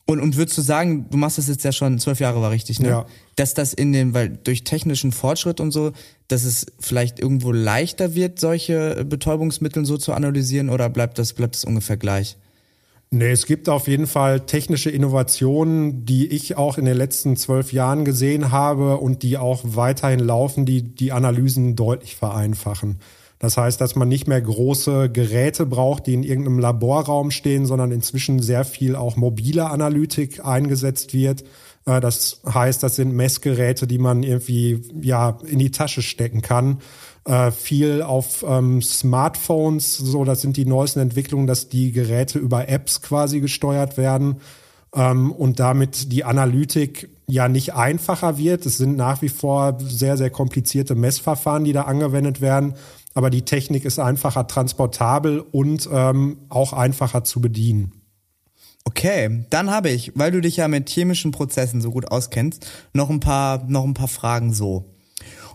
Und, 0.06 0.20
und 0.20 0.36
würdest 0.36 0.58
du 0.58 0.62
sagen, 0.62 1.10
du 1.10 1.18
machst 1.18 1.38
das 1.38 1.48
jetzt 1.48 1.64
ja 1.64 1.72
schon 1.72 1.98
zwölf 1.98 2.20
Jahre 2.20 2.42
war 2.42 2.52
richtig, 2.52 2.80
ne? 2.80 2.90
Ja. 2.90 3.06
Dass 3.38 3.54
das 3.54 3.74
in 3.74 3.94
dem, 3.94 4.14
weil 4.14 4.30
durch 4.30 4.66
technischen 4.66 5.14
Fortschritt 5.14 5.62
und 5.62 5.72
so, 5.72 5.94
dass 6.28 6.44
es 6.44 6.66
vielleicht 6.80 7.20
irgendwo 7.20 7.54
leichter 7.54 8.14
wird, 8.14 8.40
solche 8.40 9.06
Betäubungsmittel 9.06 9.86
so 9.86 9.98
zu 9.98 10.12
analysieren 10.14 10.70
oder 10.70 10.90
bleibt 10.90 11.20
das, 11.20 11.34
bleibt 11.34 11.56
das 11.56 11.64
ungefähr 11.64 11.96
gleich? 11.96 12.38
Nee, 13.12 13.30
es 13.30 13.46
gibt 13.46 13.70
auf 13.70 13.88
jeden 13.88 14.08
Fall 14.08 14.40
technische 14.42 14.90
Innovationen, 14.90 16.04
die 16.04 16.28
ich 16.28 16.58
auch 16.58 16.80
in 16.80 16.86
den 16.86 16.98
letzten 16.98 17.38
zwölf 17.38 17.72
Jahren 17.72 18.06
gesehen 18.06 18.52
habe 18.52 18.98
und 18.98 19.22
die 19.22 19.38
auch 19.38 19.62
weiterhin 19.64 20.20
laufen, 20.20 20.66
die 20.66 20.82
die 20.82 21.12
Analysen 21.12 21.76
deutlich 21.76 22.16
vereinfachen. 22.16 23.00
Das 23.44 23.58
heißt, 23.58 23.82
dass 23.82 23.98
man 23.98 24.08
nicht 24.08 24.26
mehr 24.26 24.42
große 24.42 25.10
Geräte 25.10 25.66
braucht, 25.66 26.08
die 26.08 26.14
in 26.14 26.24
irgendeinem 26.24 26.60
Laborraum 26.60 27.30
stehen, 27.30 27.66
sondern 27.66 27.92
inzwischen 27.92 28.42
sehr 28.42 28.64
viel 28.64 28.96
auch 28.96 29.18
mobile 29.18 29.70
Analytik 29.70 30.46
eingesetzt 30.46 31.14
wird. 31.14 31.44
Äh, 31.86 32.00
das 32.00 32.40
heißt, 32.48 32.82
das 32.82 32.96
sind 32.96 33.14
Messgeräte, 33.14 33.86
die 33.86 33.98
man 33.98 34.24
irgendwie 34.24 34.80
ja 35.02 35.38
in 35.46 35.60
die 35.60 35.72
Tasche 35.72 36.02
stecken 36.02 36.42
kann. 36.42 36.80
Äh, 37.26 37.52
viel 37.52 38.02
auf 38.02 38.46
ähm, 38.48 38.82
Smartphones, 38.82 39.98
so 39.98 40.24
das 40.24 40.40
sind 40.40 40.56
die 40.56 40.66
neuesten 40.66 41.02
Entwicklungen, 41.02 41.46
dass 41.46 41.68
die 41.68 41.92
Geräte 41.92 42.40
über 42.40 42.70
Apps 42.70 43.02
quasi 43.02 43.42
gesteuert 43.42 43.98
werden 43.98 44.38
ähm, 44.96 45.34
und 45.34 45.60
damit 45.60 46.14
die 46.14 46.24
Analytik 46.24 47.10
ja 47.28 47.50
nicht 47.50 47.74
einfacher 47.74 48.38
wird. 48.38 48.66
Es 48.66 48.78
sind 48.78 48.96
nach 48.96 49.22
wie 49.22 49.28
vor 49.28 49.78
sehr, 49.82 50.16
sehr 50.16 50.30
komplizierte 50.30 50.96
Messverfahren, 50.96 51.66
die 51.66 51.74
da 51.74 51.82
angewendet 51.82 52.40
werden 52.40 52.76
aber 53.14 53.30
die 53.30 53.44
Technik 53.44 53.86
ist 53.86 54.00
einfacher 54.00 54.48
transportabel 54.48 55.40
und 55.40 55.88
ähm, 55.92 56.38
auch 56.50 56.74
einfacher 56.74 57.24
zu 57.24 57.42
bedienen. 57.42 57.94
Okay, 58.86 59.46
dann 59.50 59.72
habe 59.72 59.90
ich, 59.90 60.12
weil 60.16 60.32
du 60.32 60.42
dich 60.42 60.58
ja 60.58 60.68
mit 60.68 60.90
chemischen 60.90 61.32
Prozessen 61.32 61.82
so 61.82 61.92
gut 61.92 62.12
auskennst, 62.12 62.68
noch 62.92 63.10
ein 63.10 63.22
paar, 63.22 63.64
noch 63.68 63.86
ein 63.86 63.94
paar 63.94 64.10
Fragen 64.10 64.54
so. 64.54 64.94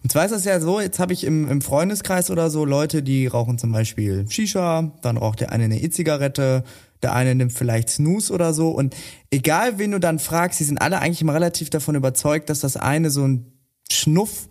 Und 0.03 0.13
zwar 0.13 0.25
ist 0.25 0.31
das 0.31 0.45
ja 0.45 0.61
so, 0.61 0.81
jetzt 0.81 0.99
habe 0.99 1.13
ich 1.13 1.25
im, 1.25 1.49
im 1.49 1.61
Freundeskreis 1.61 2.31
oder 2.31 2.51
so 2.51 2.65
Leute, 2.65 3.03
die 3.03 3.27
rauchen 3.27 3.59
zum 3.59 3.73
Beispiel 3.73 4.27
Shisha, 4.31 4.93
dann 5.03 5.17
raucht 5.17 5.41
der 5.41 5.53
eine 5.53 5.65
eine 5.65 5.81
E-Zigarette, 5.81 6.65
der 7.03 7.15
eine 7.15 7.35
nimmt 7.35 7.53
vielleicht 7.53 7.91
Snooze 7.91 8.33
oder 8.33 8.55
so. 8.55 8.71
Und 8.71 8.97
egal 9.31 9.79
wen 9.79 9.91
du 9.91 10.01
dann 10.01 10.19
fragst, 10.19 10.59
sie 10.59 10.65
sind 10.65 10.81
alle 10.81 11.01
eigentlich 11.01 11.21
immer 11.21 11.35
relativ 11.35 11.69
davon 11.71 11.97
überzeugt, 11.97 12.49
dass 12.49 12.61
das 12.61 12.77
eine 12.77 13.11
so 13.11 13.27
ein 13.27 13.53
Schnuff 13.91 14.49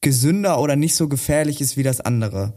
gesünder 0.00 0.60
oder 0.60 0.76
nicht 0.76 0.94
so 0.94 1.08
gefährlich 1.08 1.60
ist 1.60 1.76
wie 1.76 1.82
das 1.82 2.00
andere. 2.00 2.54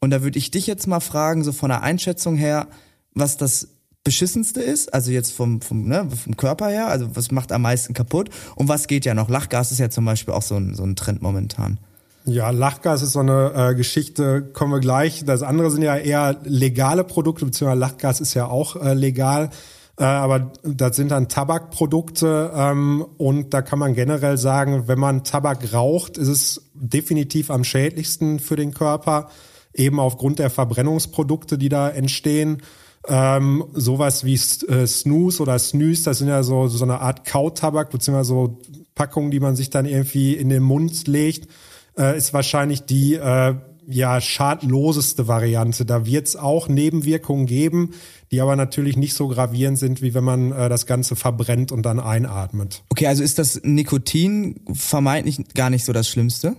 Und 0.00 0.10
da 0.10 0.22
würde 0.22 0.38
ich 0.38 0.50
dich 0.50 0.66
jetzt 0.66 0.86
mal 0.86 1.00
fragen, 1.00 1.44
so 1.44 1.52
von 1.52 1.70
der 1.70 1.82
Einschätzung 1.82 2.36
her, 2.36 2.68
was 3.14 3.36
das 3.36 3.68
beschissenste 4.04 4.60
ist, 4.60 4.92
also 4.92 5.12
jetzt 5.12 5.32
vom, 5.32 5.60
vom, 5.60 5.86
ne, 5.86 6.08
vom 6.10 6.36
Körper 6.36 6.68
her, 6.68 6.88
also 6.88 7.14
was 7.14 7.30
macht 7.30 7.52
am 7.52 7.62
meisten 7.62 7.94
kaputt 7.94 8.30
und 8.56 8.68
was 8.68 8.88
geht 8.88 9.04
ja 9.04 9.14
noch? 9.14 9.28
Lachgas 9.28 9.70
ist 9.70 9.78
ja 9.78 9.90
zum 9.90 10.04
Beispiel 10.04 10.34
auch 10.34 10.42
so 10.42 10.56
ein, 10.56 10.74
so 10.74 10.82
ein 10.82 10.96
Trend 10.96 11.22
momentan. 11.22 11.78
Ja, 12.24 12.50
Lachgas 12.50 13.02
ist 13.02 13.12
so 13.12 13.20
eine 13.20 13.52
äh, 13.54 13.74
Geschichte, 13.74 14.42
kommen 14.42 14.72
wir 14.72 14.80
gleich. 14.80 15.24
Das 15.24 15.42
andere 15.42 15.70
sind 15.70 15.82
ja 15.82 15.96
eher 15.96 16.36
legale 16.44 17.04
Produkte, 17.04 17.44
beziehungsweise 17.44 17.80
Lachgas 17.80 18.20
ist 18.20 18.34
ja 18.34 18.46
auch 18.46 18.76
äh, 18.76 18.94
legal. 18.94 19.50
Äh, 19.98 20.04
aber 20.04 20.52
das 20.62 20.96
sind 20.96 21.10
dann 21.10 21.28
Tabakprodukte 21.28 22.50
ähm, 22.54 23.04
und 23.18 23.52
da 23.52 23.60
kann 23.60 23.78
man 23.78 23.94
generell 23.94 24.38
sagen, 24.38 24.88
wenn 24.88 24.98
man 24.98 25.22
Tabak 25.22 25.72
raucht, 25.74 26.16
ist 26.16 26.28
es 26.28 26.70
definitiv 26.74 27.50
am 27.50 27.62
schädlichsten 27.62 28.38
für 28.38 28.56
den 28.56 28.72
Körper, 28.72 29.28
eben 29.74 30.00
aufgrund 30.00 30.38
der 30.38 30.50
Verbrennungsprodukte, 30.50 31.58
die 31.58 31.68
da 31.68 31.90
entstehen. 31.90 32.62
Ähm, 33.06 33.64
sowas 33.72 34.24
wie 34.24 34.34
äh, 34.34 34.86
Snooze 34.86 35.42
oder 35.42 35.58
Snooze, 35.58 36.04
das 36.04 36.18
sind 36.18 36.28
ja 36.28 36.42
so, 36.42 36.68
so 36.68 36.84
eine 36.84 37.00
Art 37.00 37.26
Kautabak, 37.26 37.90
beziehungsweise 37.90 38.28
so 38.28 38.60
Packungen, 38.94 39.30
die 39.30 39.40
man 39.40 39.56
sich 39.56 39.70
dann 39.70 39.86
irgendwie 39.86 40.34
in 40.34 40.48
den 40.48 40.62
Mund 40.62 41.08
legt, 41.08 41.50
äh, 41.98 42.16
ist 42.16 42.32
wahrscheinlich 42.32 42.84
die 42.84 43.14
äh, 43.14 43.54
ja 43.86 44.20
schadloseste 44.20 45.28
Variante. 45.28 45.84
Da 45.84 46.06
wird 46.06 46.28
es 46.28 46.36
auch 46.36 46.68
Nebenwirkungen 46.68 47.46
geben, 47.46 47.90
die 48.30 48.40
aber 48.40 48.56
natürlich 48.56 48.96
nicht 48.96 49.14
so 49.14 49.28
gravierend 49.28 49.78
sind, 49.78 50.02
wie 50.02 50.14
wenn 50.14 50.24
man 50.24 50.52
äh, 50.52 50.68
das 50.68 50.86
Ganze 50.86 51.16
verbrennt 51.16 51.72
und 51.72 51.82
dann 51.82 52.00
einatmet. 52.00 52.84
Okay, 52.90 53.06
also 53.06 53.22
ist 53.22 53.38
das 53.38 53.60
Nikotin 53.62 54.60
vermeintlich 54.72 55.40
gar 55.54 55.70
nicht 55.70 55.84
so 55.84 55.92
das 55.92 56.08
Schlimmste? 56.08 56.56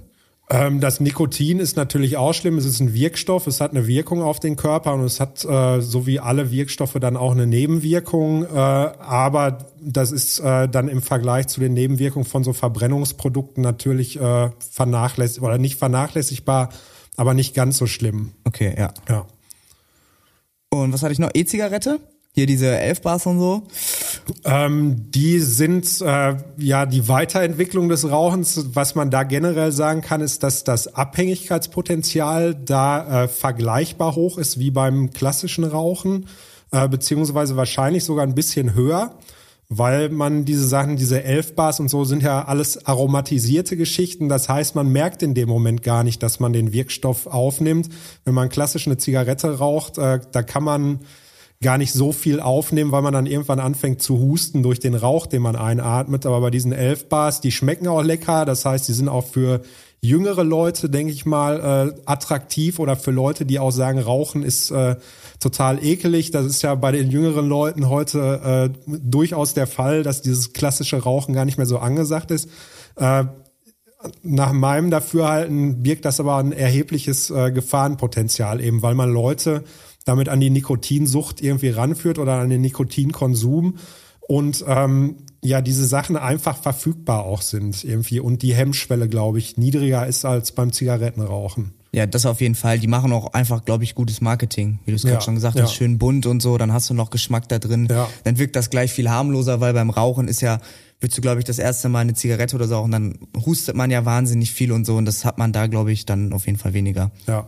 Ähm, 0.49 0.81
das 0.81 0.99
Nikotin 0.99 1.59
ist 1.59 1.77
natürlich 1.77 2.17
auch 2.17 2.33
schlimm. 2.33 2.57
Es 2.57 2.65
ist 2.65 2.79
ein 2.79 2.93
Wirkstoff, 2.93 3.47
es 3.47 3.61
hat 3.61 3.71
eine 3.71 3.87
Wirkung 3.87 4.21
auf 4.21 4.39
den 4.39 4.55
Körper 4.55 4.93
und 4.93 5.01
es 5.01 5.19
hat, 5.19 5.43
äh, 5.45 5.81
so 5.81 6.05
wie 6.05 6.19
alle 6.19 6.51
Wirkstoffe, 6.51 6.97
dann 6.99 7.15
auch 7.15 7.31
eine 7.31 7.47
Nebenwirkung. 7.47 8.43
Äh, 8.43 8.57
aber 8.57 9.69
das 9.81 10.11
ist 10.11 10.39
äh, 10.39 10.67
dann 10.67 10.89
im 10.89 11.01
Vergleich 11.01 11.47
zu 11.47 11.59
den 11.59 11.73
Nebenwirkungen 11.73 12.25
von 12.25 12.43
so 12.43 12.53
Verbrennungsprodukten 12.53 13.63
natürlich 13.63 14.19
äh, 14.19 14.49
vernachlässigbar 14.71 15.51
oder 15.51 15.57
nicht 15.57 15.79
vernachlässigbar, 15.79 16.69
aber 17.15 17.33
nicht 17.33 17.53
ganz 17.53 17.77
so 17.77 17.87
schlimm. 17.87 18.33
Okay, 18.43 18.75
ja. 18.77 18.93
Ja. 19.09 19.25
Und 20.69 20.91
was 20.91 21.03
hatte 21.03 21.13
ich 21.13 21.19
noch? 21.19 21.31
E-Zigarette? 21.33 21.99
Hier 22.35 22.47
diese 22.47 22.75
Elfbars 22.75 23.27
und 23.27 23.37
so? 23.37 23.63
Ähm, 24.43 25.11
die 25.11 25.37
sind 25.37 26.01
äh, 26.01 26.35
ja 26.57 26.87
die 26.87 27.07
Weiterentwicklung 27.07 27.89
des 27.89 28.09
Rauchens. 28.09 28.69
Was 28.73 28.95
man 28.95 29.11
da 29.11 29.21
generell 29.21 29.71
sagen 29.71 30.01
kann, 30.01 30.19
ist, 30.21 30.41
dass 30.41 30.63
das 30.63 30.95
Abhängigkeitspotenzial 30.95 32.55
da 32.55 33.25
äh, 33.25 33.27
vergleichbar 33.27 34.15
hoch 34.15 34.39
ist 34.39 34.57
wie 34.57 34.71
beim 34.71 35.11
klassischen 35.11 35.63
Rauchen, 35.63 36.27
äh, 36.71 36.87
beziehungsweise 36.87 37.55
wahrscheinlich 37.55 38.03
sogar 38.03 38.25
ein 38.25 38.33
bisschen 38.33 38.73
höher 38.73 39.13
weil 39.77 40.09
man 40.09 40.45
diese 40.45 40.67
Sachen, 40.67 40.95
diese 40.95 41.23
Elfbars 41.23 41.79
und 41.79 41.89
so 41.89 42.03
sind 42.05 42.23
ja 42.23 42.45
alles 42.45 42.85
aromatisierte 42.85 43.77
Geschichten. 43.77 44.29
Das 44.29 44.49
heißt, 44.49 44.75
man 44.75 44.91
merkt 44.91 45.23
in 45.23 45.33
dem 45.33 45.49
Moment 45.49 45.83
gar 45.83 46.03
nicht, 46.03 46.21
dass 46.23 46.39
man 46.39 46.53
den 46.53 46.73
Wirkstoff 46.73 47.27
aufnimmt. 47.27 47.89
Wenn 48.25 48.33
man 48.33 48.49
klassisch 48.49 48.87
eine 48.87 48.97
Zigarette 48.97 49.57
raucht, 49.57 49.97
äh, 49.97 50.19
da 50.31 50.43
kann 50.43 50.63
man 50.63 50.99
gar 51.61 51.77
nicht 51.77 51.93
so 51.93 52.11
viel 52.11 52.39
aufnehmen, 52.39 52.91
weil 52.91 53.01
man 53.01 53.13
dann 53.13 53.25
irgendwann 53.25 53.59
anfängt 53.59 54.01
zu 54.01 54.19
husten 54.19 54.61
durch 54.61 54.79
den 54.79 54.95
Rauch, 54.95 55.25
den 55.25 55.41
man 55.41 55.55
einatmet. 55.55 56.25
Aber 56.25 56.41
bei 56.41 56.51
diesen 56.51 56.73
Elfbars, 56.73 57.41
die 57.41 57.51
schmecken 57.51 57.87
auch 57.87 58.03
lecker. 58.03 58.45
Das 58.45 58.65
heißt, 58.65 58.87
die 58.87 58.93
sind 58.93 59.09
auch 59.09 59.25
für 59.25 59.61
jüngere 60.01 60.43
Leute, 60.43 60.89
denke 60.89 61.13
ich 61.13 61.25
mal, 61.25 61.95
äh, 61.95 62.01
attraktiv 62.05 62.79
oder 62.79 62.95
für 62.95 63.11
Leute, 63.11 63.45
die 63.45 63.57
auch 63.57 63.71
sagen, 63.71 63.99
Rauchen 63.99 64.43
ist 64.43 64.69
äh, 64.69 64.97
total 65.43 65.83
ekelig. 65.83 66.31
Das 66.31 66.45
ist 66.45 66.61
ja 66.61 66.73
bei 66.75 66.91
den 66.91 67.11
jüngeren 67.11 67.47
Leuten 67.47 67.89
heute 67.89 68.73
äh, 68.79 68.87
durchaus 68.87 69.53
der 69.53 69.67
Fall, 69.67 70.03
dass 70.03 70.21
dieses 70.21 70.53
klassische 70.53 70.97
Rauchen 70.97 71.33
gar 71.33 71.45
nicht 71.45 71.57
mehr 71.57 71.67
so 71.67 71.77
angesagt 71.77 72.31
ist. 72.31 72.49
Äh, 72.95 73.25
nach 74.21 74.51
meinem 74.51 74.89
Dafürhalten 74.89 75.83
birgt 75.83 76.05
das 76.05 76.19
aber 76.19 76.37
ein 76.37 76.51
erhebliches 76.51 77.29
äh, 77.29 77.51
Gefahrenpotenzial 77.51 78.59
eben, 78.59 78.81
weil 78.81 78.95
man 78.95 79.11
Leute 79.11 79.63
damit 80.05 80.27
an 80.27 80.39
die 80.39 80.49
Nikotinsucht 80.49 81.41
irgendwie 81.41 81.69
ranführt 81.69 82.19
oder 82.19 82.33
an 82.33 82.49
den 82.49 82.61
Nikotinkonsum. 82.61 83.77
Und 84.27 84.63
ähm, 84.67 85.17
ja 85.43 85.61
diese 85.61 85.85
Sachen 85.85 86.17
einfach 86.17 86.57
verfügbar 86.57 87.25
auch 87.25 87.41
sind 87.41 87.83
irgendwie 87.83 88.19
und 88.19 88.41
die 88.41 88.55
Hemmschwelle, 88.55 89.07
glaube 89.07 89.39
ich, 89.39 89.57
niedriger 89.57 90.07
ist 90.07 90.25
als 90.25 90.53
beim 90.53 90.71
Zigarettenrauchen. 90.71 91.73
Ja, 91.93 92.07
das 92.07 92.25
auf 92.25 92.41
jeden 92.41 92.55
Fall. 92.55 92.79
Die 92.79 92.87
machen 92.87 93.13
auch 93.13 93.33
einfach, 93.33 93.65
glaube 93.65 93.83
ich, 93.83 93.93
gutes 93.93 94.19
Marketing, 94.19 94.79
wie 94.83 94.91
du 94.91 94.95
es 94.95 95.03
gerade 95.03 95.15
Ja, 95.15 95.21
schon 95.21 95.35
gesagt 95.35 95.57
ja. 95.57 95.63
hast, 95.63 95.75
schön 95.75 95.99
bunt 95.99 96.25
und 96.25 96.41
so, 96.41 96.57
dann 96.57 96.73
hast 96.73 96.89
du 96.89 96.95
noch 96.95 97.11
Geschmack 97.11 97.47
da 97.49 97.59
drin. 97.59 97.87
Ja. 97.89 98.09
Dann 98.23 98.39
wirkt 98.39 98.55
das 98.55 98.71
gleich 98.71 98.91
viel 98.91 99.09
harmloser, 99.11 99.61
weil 99.61 99.73
beim 99.73 99.91
Rauchen 99.91 100.27
ist 100.27 100.41
ja, 100.41 100.59
willst 101.01 101.15
du, 101.17 101.21
glaube 101.21 101.39
ich, 101.39 101.45
das 101.45 101.59
erste 101.59 101.89
Mal 101.89 101.99
eine 101.99 102.15
Zigarette 102.15 102.55
oder 102.55 102.67
so 102.67 102.79
und 102.79 102.91
dann 102.91 103.19
hustet 103.45 103.75
man 103.75 103.91
ja 103.91 104.05
wahnsinnig 104.05 104.51
viel 104.51 104.71
und 104.71 104.85
so 104.85 104.95
und 104.95 105.05
das 105.05 105.23
hat 105.23 105.37
man 105.37 105.53
da, 105.53 105.67
glaube 105.67 105.91
ich, 105.91 106.07
dann 106.07 106.33
auf 106.33 106.47
jeden 106.47 106.57
Fall 106.57 106.73
weniger. 106.73 107.11
Ja. 107.27 107.47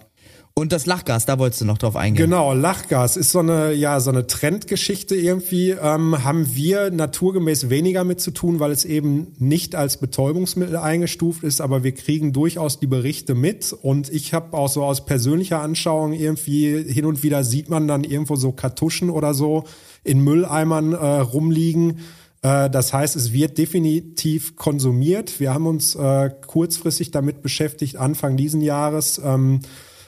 Und 0.58 0.72
das 0.72 0.86
Lachgas, 0.86 1.26
da 1.26 1.38
wolltest 1.38 1.60
du 1.60 1.66
noch 1.66 1.78
drauf 1.78 1.98
eingehen. 1.98 2.30
Genau, 2.30 2.54
Lachgas 2.54 3.18
ist 3.18 3.32
so 3.32 3.40
eine, 3.40 3.74
ja, 3.74 4.00
so 4.00 4.10
eine 4.10 4.26
Trendgeschichte 4.26 5.14
irgendwie. 5.14 5.72
Ähm, 5.72 6.24
haben 6.24 6.56
wir 6.56 6.92
naturgemäß 6.92 7.70
weniger 7.70 8.06
mit 8.06 8.22
zu 8.22 8.32
tun, 8.32 8.62
weil 8.62 8.72
es 8.72 8.86
eben 8.86 9.36
nicht 9.38 9.76
als 9.76 9.98
Betäubungsmittel 9.98 10.78
eingestuft 10.78 11.44
ist, 11.44 11.60
aber 11.60 11.84
wir 11.84 11.92
kriegen 11.92 12.32
durchaus 12.32 12.80
die 12.80 12.88
Berichte 12.88 13.36
mit. 13.36 13.74
Und 13.74 14.10
ich 14.10 14.34
habe 14.34 14.58
auch 14.58 14.70
so 14.70 14.86
aus 14.86 15.06
persönlicher 15.06 15.60
Anschauung 15.62 16.14
irgendwie 16.14 16.86
hin 16.86 17.04
und 17.04 17.22
wieder 17.22 17.44
sieht 17.44 17.70
man 17.70 17.90
dann 17.90 18.06
irgendwo 18.06 18.38
so 18.38 18.54
Kartuschen 18.54 19.10
oder 19.10 19.34
so 19.34 19.66
in 20.06 20.22
Mülleimern 20.22 20.94
äh, 20.94 21.20
rumliegen. 21.20 22.00
Äh, 22.44 22.70
Das 22.70 22.94
heißt, 22.94 23.18
es 23.18 23.34
wird 23.34 23.58
definitiv 23.58 24.56
konsumiert. 24.56 25.38
Wir 25.42 25.54
haben 25.54 25.68
uns 25.68 25.96
äh, 25.96 26.30
kurzfristig 26.48 27.12
damit 27.12 27.42
beschäftigt, 27.42 27.98
Anfang 27.98 28.38
diesen 28.38 28.62
Jahres, 28.62 29.20
ähm, 29.22 29.60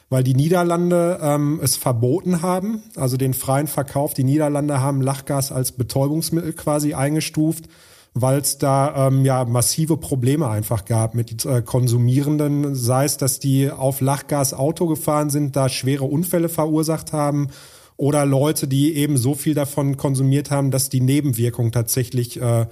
weil 0.10 0.24
die 0.24 0.36
Niederlande 0.36 1.20
ähm, 1.22 1.60
es 1.62 1.76
verboten 1.76 2.42
haben, 2.42 2.82
also 2.96 3.18
den 3.18 3.34
freien 3.34 3.68
Verkauf. 3.68 4.14
Die 4.14 4.24
Niederlande 4.24 4.80
haben 4.80 5.02
Lachgas 5.02 5.52
als 5.52 5.74
Betäubungsmittel 5.74 6.54
quasi 6.54 6.94
eingestuft, 6.94 7.66
weil 8.14 8.40
es 8.40 8.58
da 8.58 9.08
ähm, 9.08 9.26
ja 9.26 9.44
massive 9.46 9.98
Probleme 9.98 10.48
einfach 10.48 10.86
gab 10.86 11.14
mit 11.14 11.46
äh, 11.46 11.62
Konsumierenden, 11.62 12.74
sei 12.74 13.06
es, 13.06 13.18
dass 13.18 13.40
die 13.40 13.70
auf 13.70 14.00
Lachgas 14.00 14.54
Auto 14.54 14.88
gefahren 14.88 15.30
sind, 15.30 15.56
da 15.56 15.68
schwere 15.68 16.06
Unfälle 16.06 16.50
verursacht 16.50 17.12
haben 17.12 17.50
oder 17.98 18.26
Leute, 18.26 18.68
die 18.68 18.96
eben 18.96 19.18
so 19.18 19.36
viel 19.36 19.56
davon 19.56 19.98
konsumiert 19.98 20.52
haben, 20.52 20.72
dass 20.72 20.90
die 20.90 21.02
Nebenwirkungen 21.02 21.72
tatsächlich 21.72 22.40
äh, 22.40 22.68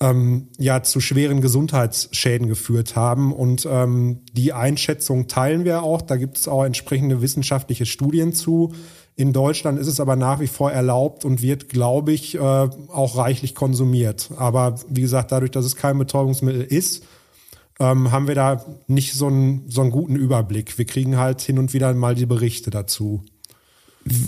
ähm, 0.00 0.48
ja 0.58 0.82
zu 0.82 1.00
schweren 1.00 1.40
Gesundheitsschäden 1.40 2.48
geführt 2.48 2.96
haben. 2.96 3.32
Und 3.32 3.68
ähm, 3.70 4.20
die 4.32 4.52
Einschätzung 4.52 5.28
teilen 5.28 5.64
wir 5.64 5.82
auch. 5.82 6.02
Da 6.02 6.16
gibt 6.16 6.38
es 6.38 6.48
auch 6.48 6.64
entsprechende 6.64 7.22
wissenschaftliche 7.22 7.86
Studien 7.86 8.32
zu. 8.32 8.72
In 9.16 9.34
Deutschland 9.34 9.78
ist 9.78 9.86
es 9.86 10.00
aber 10.00 10.16
nach 10.16 10.40
wie 10.40 10.46
vor 10.46 10.72
erlaubt 10.72 11.26
und 11.26 11.42
wird, 11.42 11.68
glaube 11.68 12.12
ich, 12.12 12.36
äh, 12.36 12.38
auch 12.38 13.16
reichlich 13.16 13.54
konsumiert. 13.54 14.30
Aber 14.36 14.76
wie 14.88 15.02
gesagt, 15.02 15.32
dadurch, 15.32 15.50
dass 15.50 15.66
es 15.66 15.76
kein 15.76 15.98
Betäubungsmittel 15.98 16.62
ist, 16.62 17.04
ähm, 17.78 18.10
haben 18.12 18.28
wir 18.28 18.34
da 18.34 18.64
nicht 18.86 19.12
so 19.12 19.26
einen, 19.26 19.64
so 19.68 19.82
einen 19.82 19.90
guten 19.90 20.16
Überblick. 20.16 20.78
Wir 20.78 20.86
kriegen 20.86 21.18
halt 21.18 21.42
hin 21.42 21.58
und 21.58 21.74
wieder 21.74 21.92
mal 21.92 22.14
die 22.14 22.26
Berichte 22.26 22.70
dazu. 22.70 23.22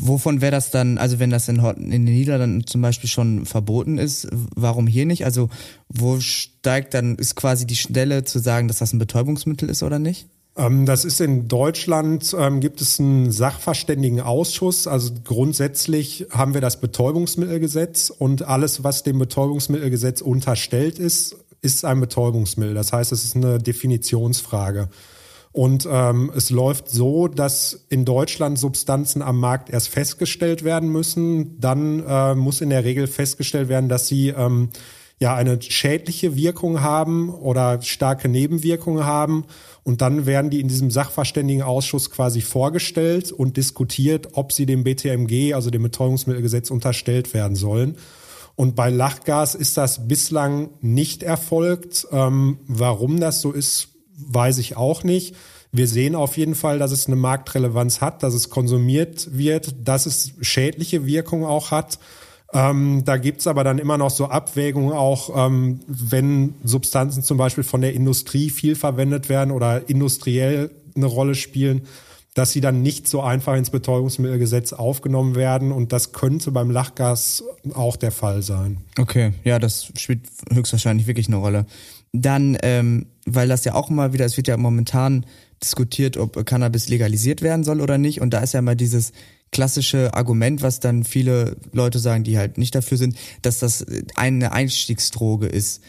Wovon 0.00 0.40
wäre 0.40 0.52
das 0.52 0.70
dann, 0.70 0.98
also 0.98 1.18
wenn 1.18 1.30
das 1.30 1.48
in, 1.48 1.56
in 1.58 1.90
den 1.90 2.04
Niederlanden 2.04 2.66
zum 2.66 2.82
Beispiel 2.82 3.10
schon 3.10 3.46
verboten 3.46 3.98
ist, 3.98 4.28
warum 4.54 4.86
hier 4.86 5.06
nicht? 5.06 5.24
Also 5.24 5.48
wo 5.88 6.20
steigt 6.20 6.94
dann, 6.94 7.16
ist 7.16 7.34
quasi 7.34 7.66
die 7.66 7.76
Stelle 7.76 8.24
zu 8.24 8.38
sagen, 8.38 8.68
dass 8.68 8.78
das 8.78 8.92
ein 8.92 8.98
Betäubungsmittel 8.98 9.68
ist 9.68 9.82
oder 9.82 9.98
nicht? 9.98 10.28
Ähm, 10.56 10.86
das 10.86 11.04
ist 11.04 11.20
in 11.20 11.48
Deutschland, 11.48 12.34
ähm, 12.38 12.60
gibt 12.60 12.80
es 12.80 13.00
einen 13.00 13.32
Sachverständigenausschuss. 13.32 14.86
Also 14.86 15.12
grundsätzlich 15.24 16.26
haben 16.30 16.54
wir 16.54 16.60
das 16.60 16.80
Betäubungsmittelgesetz 16.80 18.10
und 18.10 18.42
alles, 18.42 18.84
was 18.84 19.02
dem 19.02 19.18
Betäubungsmittelgesetz 19.18 20.20
unterstellt 20.20 20.98
ist, 20.98 21.36
ist 21.62 21.84
ein 21.84 22.00
Betäubungsmittel. 22.00 22.74
Das 22.74 22.92
heißt, 22.92 23.12
es 23.12 23.24
ist 23.24 23.36
eine 23.36 23.58
Definitionsfrage. 23.58 24.88
Und 25.52 25.86
ähm, 25.90 26.32
es 26.34 26.48
läuft 26.48 26.88
so, 26.88 27.28
dass 27.28 27.84
in 27.90 28.06
Deutschland 28.06 28.58
Substanzen 28.58 29.20
am 29.20 29.38
Markt 29.38 29.68
erst 29.68 29.88
festgestellt 29.88 30.64
werden 30.64 30.90
müssen. 30.90 31.60
Dann 31.60 32.02
äh, 32.06 32.34
muss 32.34 32.62
in 32.62 32.70
der 32.70 32.84
Regel 32.84 33.06
festgestellt 33.06 33.68
werden, 33.68 33.90
dass 33.90 34.08
sie 34.08 34.28
ähm, 34.28 34.70
ja 35.18 35.34
eine 35.34 35.60
schädliche 35.60 36.36
Wirkung 36.36 36.80
haben 36.80 37.28
oder 37.28 37.82
starke 37.82 38.28
Nebenwirkungen 38.28 39.04
haben. 39.04 39.44
Und 39.84 40.00
dann 40.00 40.24
werden 40.24 40.50
die 40.50 40.60
in 40.60 40.68
diesem 40.68 40.90
Sachverständigenausschuss 40.90 42.10
quasi 42.10 42.40
vorgestellt 42.40 43.30
und 43.30 43.58
diskutiert, 43.58 44.30
ob 44.32 44.52
sie 44.52 44.64
dem 44.64 44.84
BTMG, 44.84 45.52
also 45.52 45.68
dem 45.68 45.82
Betäubungsmittelgesetz, 45.82 46.70
unterstellt 46.70 47.34
werden 47.34 47.56
sollen. 47.56 47.96
Und 48.56 48.74
bei 48.74 48.90
Lachgas 48.90 49.54
ist 49.54 49.76
das 49.76 50.08
bislang 50.08 50.70
nicht 50.80 51.22
erfolgt. 51.22 52.06
Ähm, 52.10 52.58
warum 52.66 53.20
das 53.20 53.40
so 53.42 53.52
ist, 53.52 53.91
weiß 54.28 54.58
ich 54.58 54.76
auch 54.76 55.04
nicht. 55.04 55.34
Wir 55.72 55.86
sehen 55.86 56.14
auf 56.14 56.36
jeden 56.36 56.54
Fall, 56.54 56.78
dass 56.78 56.92
es 56.92 57.06
eine 57.06 57.16
Marktrelevanz 57.16 58.00
hat, 58.02 58.22
dass 58.22 58.34
es 58.34 58.50
konsumiert 58.50 59.28
wird, 59.32 59.74
dass 59.84 60.04
es 60.04 60.32
schädliche 60.42 61.06
Wirkung 61.06 61.46
auch 61.46 61.70
hat. 61.70 61.98
Ähm, 62.52 63.02
da 63.06 63.16
gibt's 63.16 63.46
aber 63.46 63.64
dann 63.64 63.78
immer 63.78 63.96
noch 63.96 64.10
so 64.10 64.26
Abwägungen 64.26 64.92
auch, 64.92 65.46
ähm, 65.46 65.80
wenn 65.86 66.54
Substanzen 66.62 67.22
zum 67.22 67.38
Beispiel 67.38 67.64
von 67.64 67.80
der 67.80 67.94
Industrie 67.94 68.50
viel 68.50 68.76
verwendet 68.76 69.30
werden 69.30 69.50
oder 69.50 69.88
industriell 69.88 70.70
eine 70.94 71.06
Rolle 71.06 71.34
spielen, 71.34 71.86
dass 72.34 72.52
sie 72.52 72.60
dann 72.60 72.82
nicht 72.82 73.08
so 73.08 73.22
einfach 73.22 73.56
ins 73.56 73.70
Betäubungsmittelgesetz 73.70 74.74
aufgenommen 74.74 75.34
werden. 75.34 75.72
Und 75.72 75.92
das 75.92 76.12
könnte 76.12 76.50
beim 76.50 76.70
Lachgas 76.70 77.42
auch 77.74 77.96
der 77.96 78.12
Fall 78.12 78.42
sein. 78.42 78.78
Okay, 78.98 79.32
ja, 79.44 79.58
das 79.58 79.90
spielt 79.96 80.20
höchstwahrscheinlich 80.50 81.06
wirklich 81.06 81.28
eine 81.28 81.36
Rolle. 81.36 81.66
Dann, 82.12 82.58
ähm, 82.62 83.06
weil 83.24 83.48
das 83.48 83.64
ja 83.64 83.74
auch 83.74 83.90
immer 83.90 84.12
wieder, 84.12 84.24
es 84.24 84.36
wird 84.36 84.48
ja 84.48 84.56
momentan 84.56 85.24
diskutiert, 85.62 86.16
ob 86.16 86.44
Cannabis 86.44 86.88
legalisiert 86.88 87.40
werden 87.40 87.64
soll 87.64 87.80
oder 87.80 87.98
nicht. 87.98 88.20
Und 88.20 88.30
da 88.30 88.40
ist 88.40 88.52
ja 88.52 88.58
immer 88.58 88.74
dieses 88.74 89.12
klassische 89.52 90.14
Argument, 90.14 90.62
was 90.62 90.80
dann 90.80 91.04
viele 91.04 91.56
Leute 91.72 91.98
sagen, 91.98 92.24
die 92.24 92.38
halt 92.38 92.58
nicht 92.58 92.74
dafür 92.74 92.98
sind, 92.98 93.16
dass 93.42 93.58
das 93.60 93.86
eine 94.16 94.52
Einstiegsdroge 94.52 95.46
ist. 95.46 95.82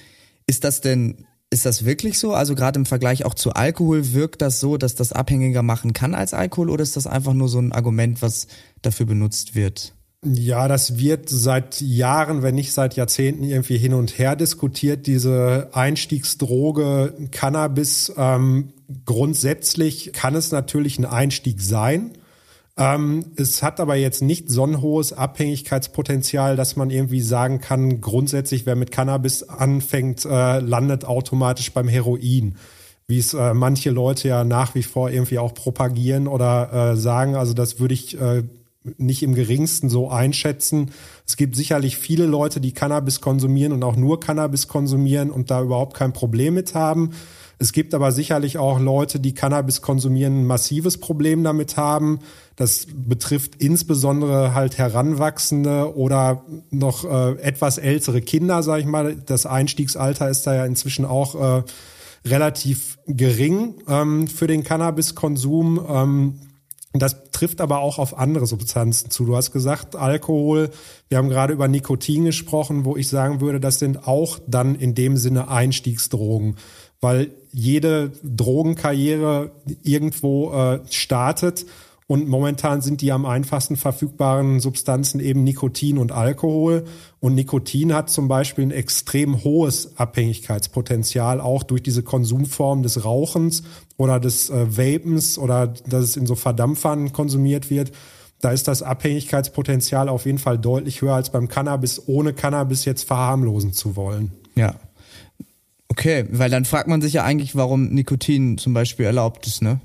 Ist 0.46 0.64
das 0.66 0.82
denn, 0.82 1.26
ist 1.50 1.66
das 1.66 1.86
wirklich 1.86 2.20
so? 2.20 2.34
Also 2.34 2.56
gerade 2.56 2.78
im 2.78 2.86
Vergleich 2.86 3.26
auch 3.26 3.34
zu 3.34 3.54
Alkohol, 3.54 4.14
wirkt 4.14 4.42
das 4.42 4.60
so, 4.60 4.78
dass 4.78 4.96
das 4.96 5.14
abhängiger 5.14 5.64
machen 5.64 5.94
kann 5.94 6.14
als 6.14 6.34
Alkohol 6.34 6.70
oder 6.70 6.84
ist 6.84 6.98
das 6.98 7.08
einfach 7.08 7.34
nur 7.34 7.48
so 7.48 7.60
ein 7.60 7.72
Argument, 7.72 8.22
was 8.22 8.48
dafür 8.82 9.06
benutzt 9.06 9.56
wird? 9.56 9.94
Ja, 10.26 10.70
das 10.70 10.98
wird 10.98 11.28
seit 11.28 11.82
Jahren, 11.82 12.44
wenn 12.44 12.56
nicht 12.56 12.72
seit 12.72 12.96
Jahrzehnten 12.96 13.44
irgendwie 13.44 13.78
hin 13.78 13.94
und 13.94 14.18
her 14.18 14.36
diskutiert. 14.38 15.06
Diese 15.06 15.70
Einstiegsdroge 15.74 17.14
Cannabis, 17.32 18.14
ähm, 18.16 18.72
grundsätzlich 19.06 20.14
kann 20.14 20.36
es 20.36 20.52
natürlich 20.52 20.98
ein 20.98 21.06
Einstieg 21.06 21.60
sein. 21.60 22.12
Ähm, 22.78 23.26
es 23.36 23.62
hat 23.62 23.82
aber 23.82 23.96
jetzt 23.96 24.22
nicht 24.22 24.50
so 24.50 24.66
ein 24.66 24.82
hohes 24.82 25.12
Abhängigkeitspotenzial, 25.12 26.56
dass 26.56 26.78
man 26.78 26.90
irgendwie 26.90 27.22
sagen 27.22 27.60
kann, 27.60 28.00
grundsätzlich, 28.00 28.66
wer 28.66 28.76
mit 28.76 28.92
Cannabis 28.92 29.44
anfängt, 29.44 30.26
äh, 30.26 30.60
landet 30.60 31.06
automatisch 31.06 31.72
beim 31.74 31.88
Heroin 31.88 32.56
wie 33.06 33.20
es 33.20 33.34
äh, 33.34 33.54
manche 33.54 33.92
Leute 33.92 34.30
ja 34.30 34.44
nach 34.44 34.76
wie 34.76 34.84
vor 34.84 35.10
irgendwie 35.10 35.38
auch 35.38 35.54
propagieren 35.54 36.28
oder 36.28 36.94
äh, 36.94 36.96
sagen. 36.96 37.36
Also 37.36 37.54
das 37.54 37.80
würde 37.80 37.94
ich 37.94 38.20
äh, 38.20 38.44
nicht 38.98 39.24
im 39.24 39.34
geringsten 39.36 39.90
so 39.90 40.10
einschätzen. 40.10 40.92
Es 41.26 41.38
gibt 41.38 41.56
sicherlich 41.56 41.98
viele 41.98 42.26
Leute, 42.26 42.60
die 42.60 42.74
Cannabis 42.74 43.22
konsumieren 43.22 43.72
und 43.72 43.84
auch 43.84 43.96
nur 43.96 44.20
Cannabis 44.20 44.68
konsumieren 44.68 45.32
und 45.32 45.52
da 45.52 45.62
überhaupt 45.62 45.96
kein 45.96 46.14
Problem 46.14 46.54
mit 46.54 46.76
haben. 46.76 47.12
Es 47.60 47.72
gibt 47.72 47.94
aber 47.94 48.12
sicherlich 48.12 48.58
auch 48.58 48.80
Leute, 48.80 49.20
die 49.20 49.34
Cannabis 49.34 49.82
konsumieren, 49.82 50.42
ein 50.42 50.46
massives 50.46 50.98
Problem 50.98 51.44
damit 51.44 51.78
haben. 51.78 52.20
Das 52.56 52.88
betrifft 52.94 53.56
insbesondere 53.60 54.54
halt 54.54 54.78
Heranwachsende 54.78 55.96
oder 55.96 56.44
noch 56.72 57.06
äh, 57.06 57.40
etwas 57.42 57.78
ältere 57.78 58.22
Kinder, 58.22 58.64
sage 58.64 58.82
ich 58.82 58.88
mal. 58.88 59.16
Das 59.16 59.46
Einstiegsalter 59.46 60.30
ist 60.30 60.46
da 60.46 60.56
ja 60.56 60.66
inzwischen 60.66 61.06
auch 61.06 61.36
äh, 61.36 61.64
relativ 62.26 62.98
gering 63.08 63.76
ähm, 63.88 64.28
für 64.28 64.48
den 64.48 64.64
Cannabiskonsum. 64.64 65.86
Ähm, 65.88 66.40
das 67.02 67.32
trifft 67.32 67.60
aber 67.60 67.80
auch 67.80 67.98
auf 67.98 68.18
andere 68.18 68.46
Substanzen 68.46 69.10
zu. 69.10 69.26
Du 69.26 69.36
hast 69.36 69.52
gesagt, 69.52 69.96
Alkohol. 69.96 70.70
Wir 71.10 71.18
haben 71.18 71.30
gerade 71.30 71.54
über 71.54 71.68
Nikotin 71.68 72.26
gesprochen, 72.26 72.86
wo 72.86 72.96
ich 72.96 73.08
sagen 73.08 73.42
würde, 73.42 73.60
das 73.60 73.80
sind 73.80 74.08
auch 74.08 74.40
dann 74.48 74.76
in 74.76 74.94
dem 74.94 75.18
Sinne 75.18 75.48
Einstiegsdrogen, 75.48 76.58
weil 77.02 77.32
jede 77.52 78.12
Drogenkarriere 78.24 79.52
irgendwo 79.82 80.54
äh, 80.54 80.80
startet 80.90 81.66
und 82.08 82.28
momentan 82.28 82.82
sind 82.82 83.02
die 83.02 83.12
am 83.12 83.26
einfachsten 83.26 83.78
verfügbaren 83.78 84.60
Substanzen 84.60 85.20
eben 85.20 85.44
Nikotin 85.44 85.98
und 85.98 86.12
Alkohol. 86.12 86.84
Und 87.20 87.36
Nikotin 87.36 87.94
hat 87.94 88.10
zum 88.10 88.28
Beispiel 88.28 88.66
ein 88.66 88.72
extrem 88.72 89.44
hohes 89.44 89.98
Abhängigkeitspotenzial, 89.98 91.40
auch 91.40 91.64
durch 91.64 91.82
diese 91.82 92.04
Konsumform 92.04 92.84
des 92.84 93.06
Rauchens 93.06 93.64
oder 93.98 94.20
des 94.20 94.50
äh, 94.50 94.78
Vapens 94.78 95.38
oder 95.38 95.68
dass 95.68 96.04
es 96.04 96.18
in 96.18 96.26
so 96.26 96.36
Verdampfern 96.36 97.14
konsumiert 97.14 97.70
wird. 97.70 97.92
da 98.42 98.52
ist 98.52 98.68
das 98.68 98.84
Abhängigkeitspotenzial 98.84 100.10
auf 100.10 100.26
jeden 100.26 100.38
Fall 100.38 100.58
deutlich 100.58 101.02
höher 101.02 101.16
als 101.16 101.32
beim 101.32 101.48
Cannabis, 101.48 102.02
ohne 102.08 102.34
Cannabis 102.34 102.84
jetzt 102.84 103.08
verharmlosen 103.08 103.72
zu 103.72 103.96
wollen. 103.96 104.34
Ja. 104.56 104.76
Okay, 105.88 106.26
weil 106.30 106.50
dann 106.50 106.66
fragt 106.66 106.90
man 106.90 107.02
sich 107.02 107.14
ja 107.14 107.24
eigentlich, 107.24 107.56
warum 107.56 107.94
Nikotin 107.94 108.58
zum 108.58 108.74
Beispiel 108.74 109.06
erlaubt 109.06 109.48
ist, 109.48 109.62
ne? 109.62 109.80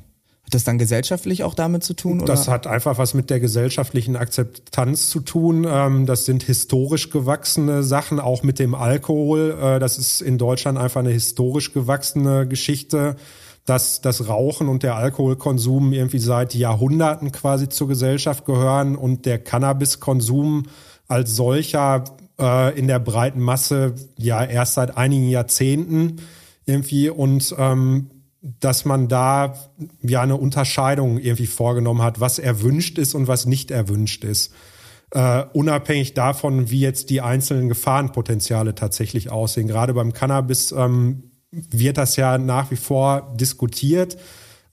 Hat 0.48 0.54
das 0.54 0.64
dann 0.64 0.78
gesellschaftlich 0.78 1.44
auch 1.44 1.52
damit 1.52 1.84
zu 1.84 1.92
tun? 1.92 2.22
Oder? 2.22 2.32
Das 2.32 2.48
hat 2.48 2.66
einfach 2.66 2.96
was 2.96 3.12
mit 3.12 3.28
der 3.28 3.38
gesellschaftlichen 3.38 4.16
Akzeptanz 4.16 5.10
zu 5.10 5.20
tun. 5.20 5.66
Ähm, 5.68 6.06
das 6.06 6.24
sind 6.24 6.42
historisch 6.42 7.10
gewachsene 7.10 7.82
Sachen, 7.82 8.18
auch 8.18 8.42
mit 8.42 8.58
dem 8.58 8.74
Alkohol. 8.74 9.58
Äh, 9.60 9.78
das 9.78 9.98
ist 9.98 10.22
in 10.22 10.38
Deutschland 10.38 10.78
einfach 10.78 11.00
eine 11.00 11.10
historisch 11.10 11.74
gewachsene 11.74 12.48
Geschichte, 12.48 13.16
dass 13.66 14.00
das 14.00 14.26
Rauchen 14.26 14.68
und 14.68 14.84
der 14.84 14.96
Alkoholkonsum 14.96 15.92
irgendwie 15.92 16.18
seit 16.18 16.54
Jahrhunderten 16.54 17.30
quasi 17.30 17.68
zur 17.68 17.88
Gesellschaft 17.88 18.46
gehören 18.46 18.96
und 18.96 19.26
der 19.26 19.38
Cannabiskonsum 19.38 20.62
als 21.08 21.36
solcher 21.36 22.04
äh, 22.40 22.78
in 22.78 22.86
der 22.86 23.00
breiten 23.00 23.40
Masse 23.40 23.96
ja 24.16 24.42
erst 24.42 24.74
seit 24.74 24.96
einigen 24.96 25.28
Jahrzehnten 25.28 26.22
irgendwie 26.64 27.10
und 27.10 27.54
ähm, 27.58 28.08
dass 28.40 28.84
man 28.84 29.08
da 29.08 29.54
ja 30.02 30.22
eine 30.22 30.36
Unterscheidung 30.36 31.18
irgendwie 31.18 31.46
vorgenommen 31.46 32.02
hat, 32.02 32.20
was 32.20 32.38
erwünscht 32.38 32.98
ist 32.98 33.14
und 33.14 33.28
was 33.28 33.46
nicht 33.46 33.70
erwünscht 33.70 34.24
ist. 34.24 34.52
Uh, 35.14 35.44
unabhängig 35.54 36.12
davon, 36.12 36.70
wie 36.70 36.80
jetzt 36.80 37.08
die 37.08 37.22
einzelnen 37.22 37.70
Gefahrenpotenziale 37.70 38.74
tatsächlich 38.74 39.30
aussehen. 39.30 39.66
Gerade 39.66 39.94
beim 39.94 40.12
Cannabis 40.12 40.70
ähm, 40.70 41.30
wird 41.50 41.96
das 41.96 42.16
ja 42.16 42.36
nach 42.36 42.70
wie 42.70 42.76
vor 42.76 43.34
diskutiert. 43.34 44.18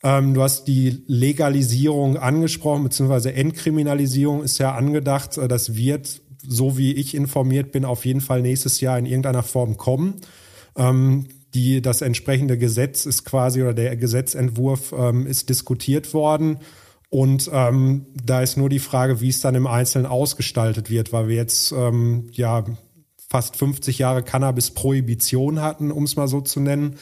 Ähm, 0.03 0.33
du 0.33 0.43
hast 0.43 0.65
die 0.65 1.03
Legalisierung 1.07 2.17
angesprochen, 2.17 2.83
beziehungsweise 2.83 3.33
Entkriminalisierung 3.33 4.43
ist 4.43 4.57
ja 4.57 4.75
angedacht. 4.75 5.37
Äh, 5.37 5.47
das 5.47 5.75
wird, 5.75 6.21
so 6.45 6.77
wie 6.77 6.93
ich 6.93 7.15
informiert 7.15 7.71
bin, 7.71 7.85
auf 7.85 8.05
jeden 8.05 8.21
Fall 8.21 8.41
nächstes 8.41 8.81
Jahr 8.81 8.99
in 8.99 9.05
irgendeiner 9.05 9.41
Form 9.41 9.77
kommen. 9.77 10.15
Ähm, 10.75 11.27
die, 11.55 11.81
das 11.81 12.01
entsprechende 12.01 12.57
Gesetz 12.57 13.05
ist 13.05 13.25
quasi 13.25 13.61
oder 13.61 13.73
der 13.73 13.95
Gesetzentwurf 13.95 14.93
ähm, 14.97 15.25
ist 15.25 15.49
diskutiert 15.49 16.13
worden. 16.13 16.59
Und 17.09 17.49
ähm, 17.53 18.07
da 18.13 18.41
ist 18.41 18.57
nur 18.57 18.69
die 18.69 18.79
Frage, 18.79 19.21
wie 19.21 19.29
es 19.29 19.39
dann 19.39 19.55
im 19.55 19.67
Einzelnen 19.67 20.05
ausgestaltet 20.05 20.89
wird, 20.89 21.13
weil 21.13 21.29
wir 21.29 21.35
jetzt 21.35 21.71
ähm, 21.71 22.27
ja 22.31 22.65
fast 23.29 23.55
50 23.57 23.99
Jahre 23.99 24.21
Cannabis-Prohibition 24.21 25.61
hatten, 25.61 25.91
um 25.91 26.03
es 26.03 26.15
mal 26.15 26.27
so 26.27 26.41
zu 26.41 26.59
nennen. 26.59 26.97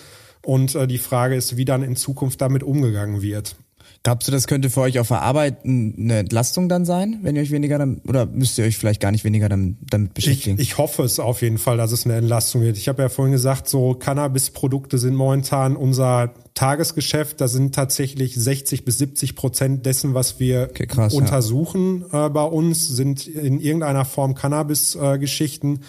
Und 0.46 0.76
äh, 0.76 0.88
die 0.88 1.00
Frage 1.00 1.36
ist, 1.36 1.58
wie 1.58 1.66
dann 1.66 1.84
in 1.84 1.96
Zukunft 1.96 2.42
damit 2.42 2.64
umgegangen 2.64 3.22
wird. 3.22 3.56
Glaubst 4.04 4.28
du, 4.28 4.34
das 4.34 4.48
könnte 4.48 4.70
für 4.70 4.82
euch 4.82 5.00
auf 5.00 5.08
der 5.08 5.22
Arbeit 5.22 5.64
eine 5.64 6.20
Entlastung 6.20 6.68
dann 6.68 6.84
sein, 6.84 7.20
wenn 7.22 7.38
ihr 7.38 7.42
euch 7.42 7.52
weniger 7.52 7.78
damit, 7.78 8.06
oder 8.06 8.26
müsst 8.26 8.58
ihr 8.58 8.66
euch 8.66 8.78
vielleicht 8.78 9.00
gar 9.00 9.14
nicht 9.14 9.24
weniger 9.24 9.48
damit, 9.48 9.78
damit 9.90 10.14
beschäftigen? 10.14 10.60
Ich, 10.60 10.72
ich 10.72 10.78
hoffe 10.78 11.04
es 11.04 11.22
auf 11.22 11.42
jeden 11.42 11.58
Fall, 11.58 11.78
dass 11.78 11.94
es 11.94 12.04
eine 12.04 12.16
Entlastung 12.16 12.64
wird. 12.64 12.76
Ich 12.76 12.90
habe 12.90 13.02
ja 13.02 13.08
vorhin 13.08 13.32
gesagt, 13.32 13.70
so 13.70 13.94
Cannabis-Produkte 13.94 14.98
sind 14.98 15.16
momentan 15.16 15.78
unser 15.78 16.34
Tagesgeschäft. 16.54 17.40
Da 17.40 17.48
sind 17.48 17.74
tatsächlich 17.74 18.36
60 18.36 18.84
bis 18.84 18.98
70 18.98 19.38
Prozent 19.38 19.86
dessen, 19.86 20.14
was 20.14 20.38
wir 20.38 20.68
okay, 20.72 20.86
krass, 20.86 21.14
untersuchen 21.14 22.04
ja. 22.12 22.26
äh, 22.26 22.30
bei 22.30 22.44
uns, 22.44 22.86
sind 22.86 23.26
in 23.26 23.62
irgendeiner 23.62 24.04
Form 24.04 24.36
Cannabis-Geschichten. 24.36 25.76
Äh, 25.76 25.80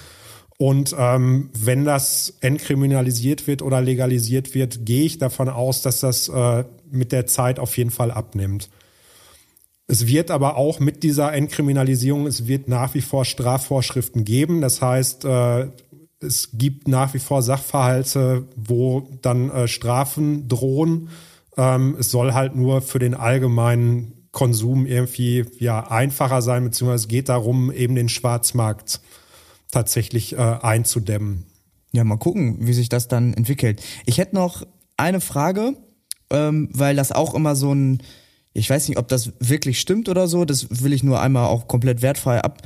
und 0.57 0.95
ähm, 0.97 1.51
wenn 1.53 1.85
das 1.85 2.35
entkriminalisiert 2.41 3.49
wird 3.49 3.61
oder 3.61 3.81
legalisiert 3.81 4.55
wird, 4.55 4.87
gehe 4.87 5.05
ich 5.05 5.19
davon 5.19 5.49
aus, 5.49 5.83
dass 5.83 5.99
das 5.99 6.29
äh, 6.29 6.65
mit 6.95 7.13
der 7.13 7.27
Zeit 7.27 7.59
auf 7.59 7.77
jeden 7.77 7.91
Fall 7.91 8.11
abnimmt. 8.11 8.71
Es 9.87 10.07
wird 10.07 10.31
aber 10.31 10.57
auch 10.57 10.81
mit 10.81 11.03
dieser 11.03 11.33
Entkriminalisierung, 11.33 12.27
es 12.27 12.47
wird 12.47 12.69
nach 12.69 12.95
wie 12.95 13.03
vor 13.03 13.25
Strafvorschriften 13.25 14.25
geben. 14.25 14.61
Das 14.61 14.81
heißt, 14.81 15.27
äh, 15.27 15.69
es 16.21 16.51
gibt 16.55 16.89
nach 16.89 17.13
wie 17.13 17.19
vor 17.19 17.43
Sachverhalte, 17.43 18.49
wo 18.57 19.09
dann 19.21 19.51
äh, 19.51 19.69
Strafen 19.69 20.49
drohen. 20.49 21.11
Ähm, 21.57 21.97
es 21.99 22.11
soll 22.11 22.33
halt 22.33 22.57
nur 22.57 22.81
für 22.81 22.99
den 22.99 23.15
allgemeinen 23.15 24.29
Konsum 24.33 24.87
irgendwie 24.87 25.45
ja 25.59 25.91
einfacher 25.91 26.43
sein, 26.43 26.65
beziehungsweise 26.65 27.05
es 27.05 27.09
geht 27.09 27.29
darum, 27.29 27.71
eben 27.71 27.95
den 27.95 28.09
Schwarzmarkt 28.09 29.01
tatsächlich 29.71 30.33
äh, 30.33 30.39
einzudämmen. 30.39 31.47
Ja, 31.93 32.05
mal 32.05 32.17
gucken, 32.17 32.57
wie 32.61 32.73
sich 32.73 32.89
das 32.89 33.07
dann 33.07 33.35
entwickelt. 33.35 33.83
Ich 34.07 34.19
hätte 34.19 34.35
noch 34.35 34.67
eine 34.97 35.21
Frage, 35.21 35.77
ähm, 36.35 36.69
weil 36.73 36.97
das 36.97 37.13
auch 37.13 37.35
immer 37.35 37.57
so 37.57 37.73
ein, 37.73 38.03
ich 38.53 38.69
weiß 38.69 38.89
nicht, 38.89 38.99
ob 38.99 39.09
das 39.09 39.33
wirklich 39.41 39.81
stimmt 39.81 40.09
oder 40.09 40.27
so, 40.27 40.45
das 40.45 40.83
will 40.83 40.93
ich 40.93 41.03
nur 41.03 41.21
einmal 41.21 41.47
auch 41.47 41.69
komplett 41.69 42.03
wertfrei 42.03 42.41
ab, 42.43 42.63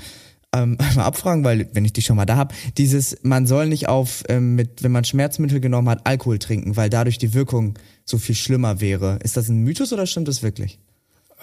ähm, 0.55 0.79
abfragen, 0.97 1.45
weil 1.45 1.69
wenn 1.73 1.85
ich 1.85 1.93
die 1.93 2.03
schon 2.03 2.17
mal 2.17 2.27
da 2.27 2.37
habe, 2.37 2.55
dieses, 2.77 3.19
man 3.23 3.47
soll 3.47 3.69
nicht 3.69 3.89
auf, 3.89 4.25
ähm, 4.29 4.55
mit, 4.55 4.83
wenn 4.83 4.93
man 4.93 5.05
Schmerzmittel 5.05 5.61
genommen 5.61 5.89
hat, 5.89 6.07
Alkohol 6.07 6.39
trinken, 6.39 6.77
weil 6.77 6.91
dadurch 6.91 7.19
die 7.19 7.35
Wirkung 7.35 7.79
so 8.05 8.19
viel 8.19 8.35
schlimmer 8.35 8.81
wäre. 8.81 9.19
Ist 9.23 9.37
das 9.37 9.49
ein 9.49 9.63
Mythos 9.63 9.93
oder 9.93 10.07
stimmt 10.07 10.29
das 10.29 10.43
wirklich? 10.43 10.79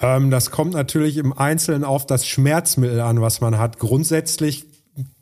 Ähm, 0.00 0.30
das 0.30 0.50
kommt 0.50 0.74
natürlich 0.74 1.16
im 1.16 1.32
Einzelnen 1.32 1.84
auf 1.84 2.06
das 2.06 2.26
Schmerzmittel 2.26 3.00
an, 3.00 3.20
was 3.20 3.40
man 3.40 3.58
hat. 3.58 3.78
Grundsätzlich 3.78 4.66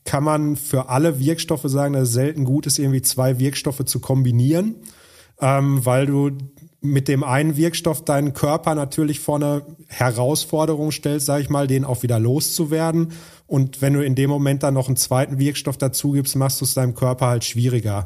kann 0.04 0.24
man 0.24 0.56
für 0.56 0.88
alle 0.88 1.18
Wirkstoffe 1.18 1.64
sagen, 1.64 1.94
dass 1.94 2.08
es 2.08 2.14
selten 2.14 2.44
gut 2.44 2.66
ist, 2.66 2.78
irgendwie 2.78 3.02
zwei 3.02 3.38
Wirkstoffe 3.38 3.84
zu 3.84 4.00
kombinieren, 4.00 4.76
ähm, 5.40 5.84
weil 5.84 6.06
du 6.06 6.30
mit 6.84 7.08
dem 7.08 7.24
einen 7.24 7.56
Wirkstoff 7.56 8.04
deinen 8.04 8.34
Körper 8.34 8.74
natürlich 8.74 9.18
vor 9.18 9.36
eine 9.36 9.62
Herausforderung 9.88 10.92
stellst, 10.92 11.26
sage 11.26 11.42
ich 11.42 11.48
mal, 11.48 11.66
den 11.66 11.84
auch 11.84 12.02
wieder 12.02 12.20
loszuwerden. 12.20 13.12
Und 13.46 13.80
wenn 13.80 13.94
du 13.94 14.04
in 14.04 14.14
dem 14.14 14.28
Moment 14.28 14.62
dann 14.62 14.74
noch 14.74 14.88
einen 14.88 14.96
zweiten 14.96 15.38
Wirkstoff 15.38 15.78
dazu 15.78 16.12
gibst, 16.12 16.36
machst 16.36 16.60
du 16.60 16.66
es 16.66 16.74
deinem 16.74 16.94
Körper 16.94 17.28
halt 17.28 17.44
schwieriger, 17.44 18.04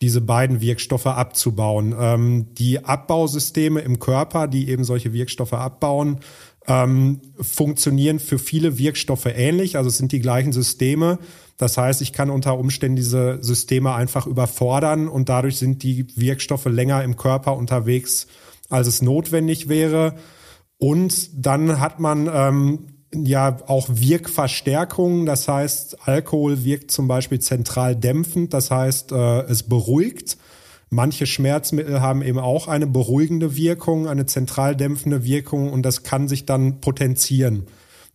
diese 0.00 0.20
beiden 0.20 0.60
Wirkstoffe 0.60 1.06
abzubauen. 1.06 1.94
Ähm, 1.98 2.54
die 2.54 2.84
Abbausysteme 2.84 3.80
im 3.80 3.98
Körper, 3.98 4.46
die 4.46 4.68
eben 4.68 4.84
solche 4.84 5.12
Wirkstoffe 5.12 5.54
abbauen, 5.54 6.20
ähm, 6.68 7.20
funktionieren 7.40 8.20
für 8.20 8.38
viele 8.38 8.78
Wirkstoffe 8.78 9.26
ähnlich. 9.26 9.76
Also 9.76 9.88
es 9.88 9.98
sind 9.98 10.12
die 10.12 10.20
gleichen 10.20 10.52
Systeme. 10.52 11.18
Das 11.56 11.76
heißt, 11.76 12.02
ich 12.02 12.12
kann 12.12 12.30
unter 12.30 12.58
Umständen 12.58 12.96
diese 12.96 13.38
Systeme 13.42 13.94
einfach 13.94 14.26
überfordern 14.26 15.08
und 15.08 15.28
dadurch 15.28 15.58
sind 15.58 15.82
die 15.82 16.06
Wirkstoffe 16.16 16.66
länger 16.66 17.04
im 17.04 17.16
Körper 17.16 17.56
unterwegs, 17.56 18.26
als 18.68 18.88
es 18.88 19.02
notwendig 19.02 19.68
wäre. 19.68 20.14
Und 20.78 21.30
dann 21.34 21.78
hat 21.78 22.00
man 22.00 22.28
ähm, 22.32 22.86
ja 23.14 23.58
auch 23.66 23.88
Wirkverstärkungen. 23.88 25.26
Das 25.26 25.46
heißt, 25.46 26.08
Alkohol 26.08 26.64
wirkt 26.64 26.90
zum 26.90 27.06
Beispiel 27.06 27.40
zentral 27.40 27.94
dämpfend. 27.94 28.52
Das 28.52 28.70
heißt, 28.70 29.12
äh, 29.12 29.42
es 29.42 29.62
beruhigt. 29.62 30.38
Manche 30.94 31.24
Schmerzmittel 31.24 32.02
haben 32.02 32.20
eben 32.20 32.38
auch 32.38 32.68
eine 32.68 32.86
beruhigende 32.86 33.56
Wirkung, 33.56 34.08
eine 34.08 34.26
zentral 34.26 34.76
dämpfende 34.76 35.24
Wirkung 35.24 35.72
und 35.72 35.84
das 35.84 36.02
kann 36.02 36.28
sich 36.28 36.44
dann 36.44 36.82
potenzieren, 36.82 37.66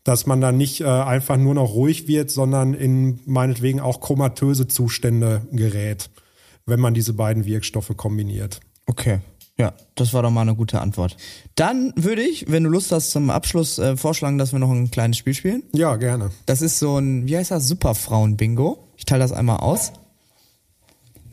dass 0.07 0.25
man 0.25 0.39
dann 0.39 0.55
nicht 0.55 0.79
äh, 0.79 0.85
einfach 0.85 1.35
nur 1.35 1.53
noch 1.53 1.73
ruhig 1.73 2.07
wird, 2.07 2.31
sondern 2.31 2.73
in 2.73 3.19
meinetwegen 3.25 3.81
auch 3.81 3.99
komatöse 3.99 4.67
Zustände 4.67 5.41
gerät, 5.51 6.09
wenn 6.65 6.79
man 6.79 6.93
diese 6.93 7.11
beiden 7.11 7.45
Wirkstoffe 7.45 7.91
kombiniert. 7.97 8.61
Okay. 8.85 9.19
Ja, 9.57 9.73
das 9.95 10.13
war 10.13 10.21
doch 10.21 10.29
mal 10.29 10.43
eine 10.43 10.55
gute 10.55 10.79
Antwort. 10.79 11.17
Dann 11.55 11.91
würde 11.97 12.21
ich, 12.21 12.49
wenn 12.49 12.63
du 12.63 12.69
Lust 12.69 12.91
hast, 12.93 13.11
zum 13.11 13.29
Abschluss 13.29 13.79
äh, 13.79 13.97
vorschlagen, 13.97 14.37
dass 14.37 14.53
wir 14.53 14.59
noch 14.59 14.71
ein 14.71 14.91
kleines 14.91 15.17
Spiel 15.17 15.33
spielen. 15.33 15.63
Ja, 15.73 15.97
gerne. 15.97 16.31
Das 16.45 16.61
ist 16.61 16.79
so 16.79 16.97
ein, 16.97 17.27
wie 17.27 17.35
heißt 17.35 17.51
das, 17.51 17.67
Superfrauen-Bingo. 17.67 18.77
Ich 18.95 19.03
teile 19.03 19.23
das 19.23 19.33
einmal 19.33 19.57
aus. 19.57 19.91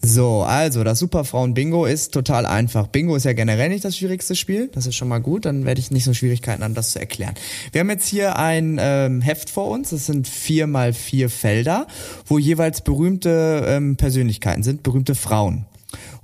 So, 0.07 0.43
also 0.43 0.85
das 0.85 0.99
Superfrauen-Bingo 0.99 1.87
ist 1.87 2.13
total 2.13 2.45
einfach. 2.45 2.89
Bingo 2.89 3.17
ist 3.17 3.25
ja 3.25 3.33
generell 3.33 3.71
nicht 3.71 3.87
das 3.87 3.97
schwierigste 3.97 4.37
Spiel. 4.37 4.69
Das 4.75 4.87
ist 4.87 4.97
schon 4.97 5.09
mal 5.09 5.19
gut. 5.19 5.47
Dann 5.47 5.65
werde 5.65 5.81
ich 5.81 5.91
nicht 5.91 6.05
so 6.05 6.13
Schwierigkeiten 6.13 6.63
haben, 6.63 6.75
das 6.75 6.93
zu 6.93 7.01
erklären. 7.01 7.35
Wir 7.73 7.81
haben 7.81 7.89
jetzt 7.89 8.07
hier 8.07 8.39
ein 8.39 8.77
ähm, 8.79 9.23
Heft 9.23 9.49
vor 9.49 9.71
uns. 9.71 9.91
Das 9.91 10.05
sind 10.05 10.29
vier 10.29 10.67
mal 10.67 10.93
vier 10.93 11.31
Felder, 11.31 11.87
wo 12.27 12.39
jeweils 12.39 12.83
berühmte 12.83 13.65
ähm, 13.67 13.97
Persönlichkeiten 13.97 14.63
sind, 14.63 14.83
berühmte 14.83 15.15
Frauen. 15.15 15.65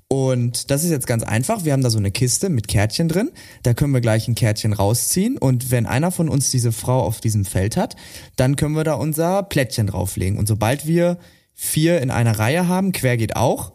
Und 0.08 0.70
das 0.70 0.84
ist 0.84 0.90
jetzt 0.90 1.06
ganz 1.06 1.22
einfach. 1.22 1.64
Wir 1.64 1.72
haben 1.72 1.82
da 1.82 1.88
so 1.88 1.98
eine 1.98 2.10
Kiste 2.10 2.50
mit 2.50 2.68
Kärtchen 2.68 3.08
drin. 3.08 3.30
Da 3.62 3.72
können 3.72 3.94
wir 3.94 4.02
gleich 4.02 4.28
ein 4.28 4.34
Kärtchen 4.34 4.74
rausziehen. 4.74 5.38
Und 5.38 5.70
wenn 5.70 5.86
einer 5.86 6.10
von 6.10 6.28
uns 6.28 6.50
diese 6.50 6.72
Frau 6.72 7.00
auf 7.00 7.22
diesem 7.22 7.46
Feld 7.46 7.78
hat, 7.78 7.96
dann 8.36 8.56
können 8.56 8.74
wir 8.74 8.84
da 8.84 8.94
unser 8.94 9.42
Plättchen 9.42 9.86
drauflegen. 9.86 10.38
Und 10.38 10.48
sobald 10.48 10.86
wir 10.86 11.16
vier 11.60 12.00
in 12.00 12.10
einer 12.10 12.38
Reihe 12.38 12.68
haben, 12.68 12.92
quer 12.92 13.18
geht 13.18 13.36
auch, 13.36 13.72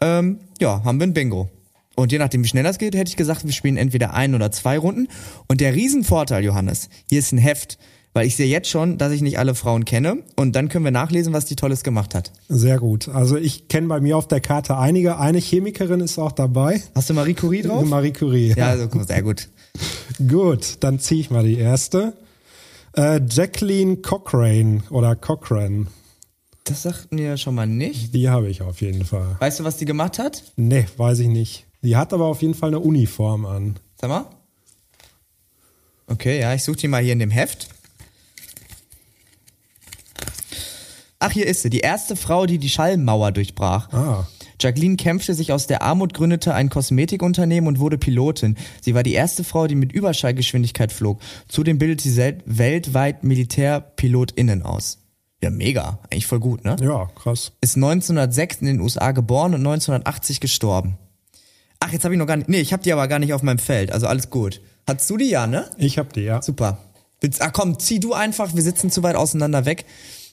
ähm, 0.00 0.38
ja, 0.60 0.82
haben 0.82 0.98
wir 0.98 1.06
ein 1.06 1.12
Bingo. 1.12 1.50
Und 1.94 2.10
je 2.10 2.18
nachdem, 2.18 2.42
wie 2.42 2.48
schnell 2.48 2.64
das 2.64 2.78
geht, 2.78 2.94
hätte 2.94 3.10
ich 3.10 3.16
gesagt, 3.16 3.44
wir 3.44 3.52
spielen 3.52 3.76
entweder 3.76 4.14
ein 4.14 4.34
oder 4.34 4.50
zwei 4.50 4.78
Runden. 4.78 5.08
Und 5.46 5.60
der 5.60 5.74
Riesenvorteil, 5.74 6.42
Johannes, 6.42 6.88
hier 7.08 7.18
ist 7.18 7.32
ein 7.32 7.38
Heft, 7.38 7.76
weil 8.14 8.26
ich 8.26 8.36
sehe 8.36 8.46
jetzt 8.46 8.70
schon, 8.70 8.96
dass 8.96 9.12
ich 9.12 9.20
nicht 9.20 9.38
alle 9.38 9.54
Frauen 9.54 9.84
kenne. 9.84 10.22
Und 10.36 10.56
dann 10.56 10.68
können 10.70 10.84
wir 10.84 10.90
nachlesen, 10.90 11.34
was 11.34 11.44
die 11.44 11.56
Tolles 11.56 11.82
gemacht 11.82 12.14
hat. 12.14 12.32
Sehr 12.48 12.78
gut. 12.78 13.08
Also 13.08 13.36
ich 13.36 13.68
kenne 13.68 13.88
bei 13.88 14.00
mir 14.00 14.16
auf 14.16 14.26
der 14.26 14.40
Karte 14.40 14.78
einige. 14.78 15.18
Eine 15.18 15.38
Chemikerin 15.38 16.00
ist 16.00 16.18
auch 16.18 16.32
dabei. 16.32 16.82
Hast 16.94 17.10
du 17.10 17.14
Marie 17.14 17.34
Curie 17.34 17.62
drauf? 17.62 17.84
Marie 17.84 18.12
Curie. 18.12 18.54
Ja, 18.56 18.68
also, 18.68 18.88
sehr 19.02 19.22
gut. 19.22 19.48
gut, 20.28 20.78
dann 20.80 20.98
ziehe 20.98 21.20
ich 21.20 21.30
mal 21.30 21.44
die 21.44 21.58
erste. 21.58 22.14
Äh, 22.96 23.20
Jacqueline 23.28 23.98
Cochrane 23.98 24.82
oder 24.88 25.14
Cochrane. 25.14 25.88
Das 26.68 26.82
sagt 26.82 27.12
mir 27.12 27.38
schon 27.38 27.54
mal 27.54 27.66
nicht. 27.66 28.14
Die 28.14 28.28
habe 28.28 28.50
ich 28.50 28.60
auf 28.60 28.82
jeden 28.82 29.06
Fall. 29.06 29.36
Weißt 29.38 29.58
du, 29.58 29.64
was 29.64 29.78
die 29.78 29.86
gemacht 29.86 30.18
hat? 30.18 30.42
Nee, 30.56 30.86
weiß 30.98 31.20
ich 31.20 31.28
nicht. 31.28 31.64
Die 31.82 31.96
hat 31.96 32.12
aber 32.12 32.26
auf 32.26 32.42
jeden 32.42 32.52
Fall 32.52 32.68
eine 32.68 32.80
Uniform 32.80 33.46
an. 33.46 33.78
Sag 33.98 34.10
mal. 34.10 34.26
Okay, 36.06 36.40
ja, 36.40 36.52
ich 36.52 36.62
suche 36.62 36.76
die 36.76 36.88
mal 36.88 37.02
hier 37.02 37.14
in 37.14 37.20
dem 37.20 37.30
Heft. 37.30 37.68
Ach, 41.18 41.30
hier 41.30 41.46
ist 41.46 41.62
sie. 41.62 41.70
Die 41.70 41.80
erste 41.80 42.16
Frau, 42.16 42.44
die 42.44 42.58
die 42.58 42.68
Schallmauer 42.68 43.32
durchbrach. 43.32 43.90
Ah. 43.92 44.28
Jacqueline 44.60 44.96
kämpfte 44.96 45.32
sich 45.32 45.52
aus 45.52 45.66
der 45.68 45.82
Armut, 45.82 46.12
gründete 46.12 46.52
ein 46.52 46.68
Kosmetikunternehmen 46.68 47.66
und 47.66 47.78
wurde 47.78 47.96
Pilotin. 47.96 48.58
Sie 48.82 48.94
war 48.94 49.02
die 49.02 49.14
erste 49.14 49.42
Frau, 49.42 49.66
die 49.68 49.74
mit 49.74 49.92
Überschallgeschwindigkeit 49.92 50.92
flog. 50.92 51.20
Zudem 51.48 51.78
bildete 51.78 52.10
sie 52.10 52.34
weltweit 52.44 53.24
MilitärpilotInnen 53.24 54.62
aus. 54.62 54.98
Ja, 55.42 55.50
mega. 55.50 55.98
Eigentlich 56.10 56.26
voll 56.26 56.40
gut, 56.40 56.64
ne? 56.64 56.76
Ja, 56.80 57.08
krass. 57.14 57.52
Ist 57.60 57.76
1906 57.76 58.56
in 58.56 58.66
den 58.66 58.80
USA 58.80 59.12
geboren 59.12 59.54
und 59.54 59.60
1980 59.60 60.40
gestorben. 60.40 60.98
Ach, 61.80 61.92
jetzt 61.92 62.04
habe 62.04 62.14
ich 62.14 62.18
noch 62.18 62.26
gar 62.26 62.36
nicht. 62.36 62.48
Nee, 62.48 62.60
ich 62.60 62.72
habe 62.72 62.82
die 62.82 62.92
aber 62.92 63.06
gar 63.06 63.20
nicht 63.20 63.32
auf 63.32 63.42
meinem 63.42 63.58
Feld. 63.58 63.92
Also 63.92 64.06
alles 64.08 64.30
gut. 64.30 64.60
Hattest 64.86 65.08
du 65.10 65.16
die 65.16 65.30
ja, 65.30 65.46
ne? 65.46 65.70
Ich 65.76 65.98
hab 65.98 66.12
die, 66.12 66.22
ja. 66.22 66.42
Super. 66.42 66.78
Willst, 67.20 67.40
ah 67.42 67.50
komm, 67.50 67.78
zieh 67.78 68.00
du 68.00 68.14
einfach, 68.14 68.54
wir 68.54 68.62
sitzen 68.62 68.90
zu 68.90 69.02
weit 69.02 69.16
auseinander 69.16 69.64
weg. 69.64 69.84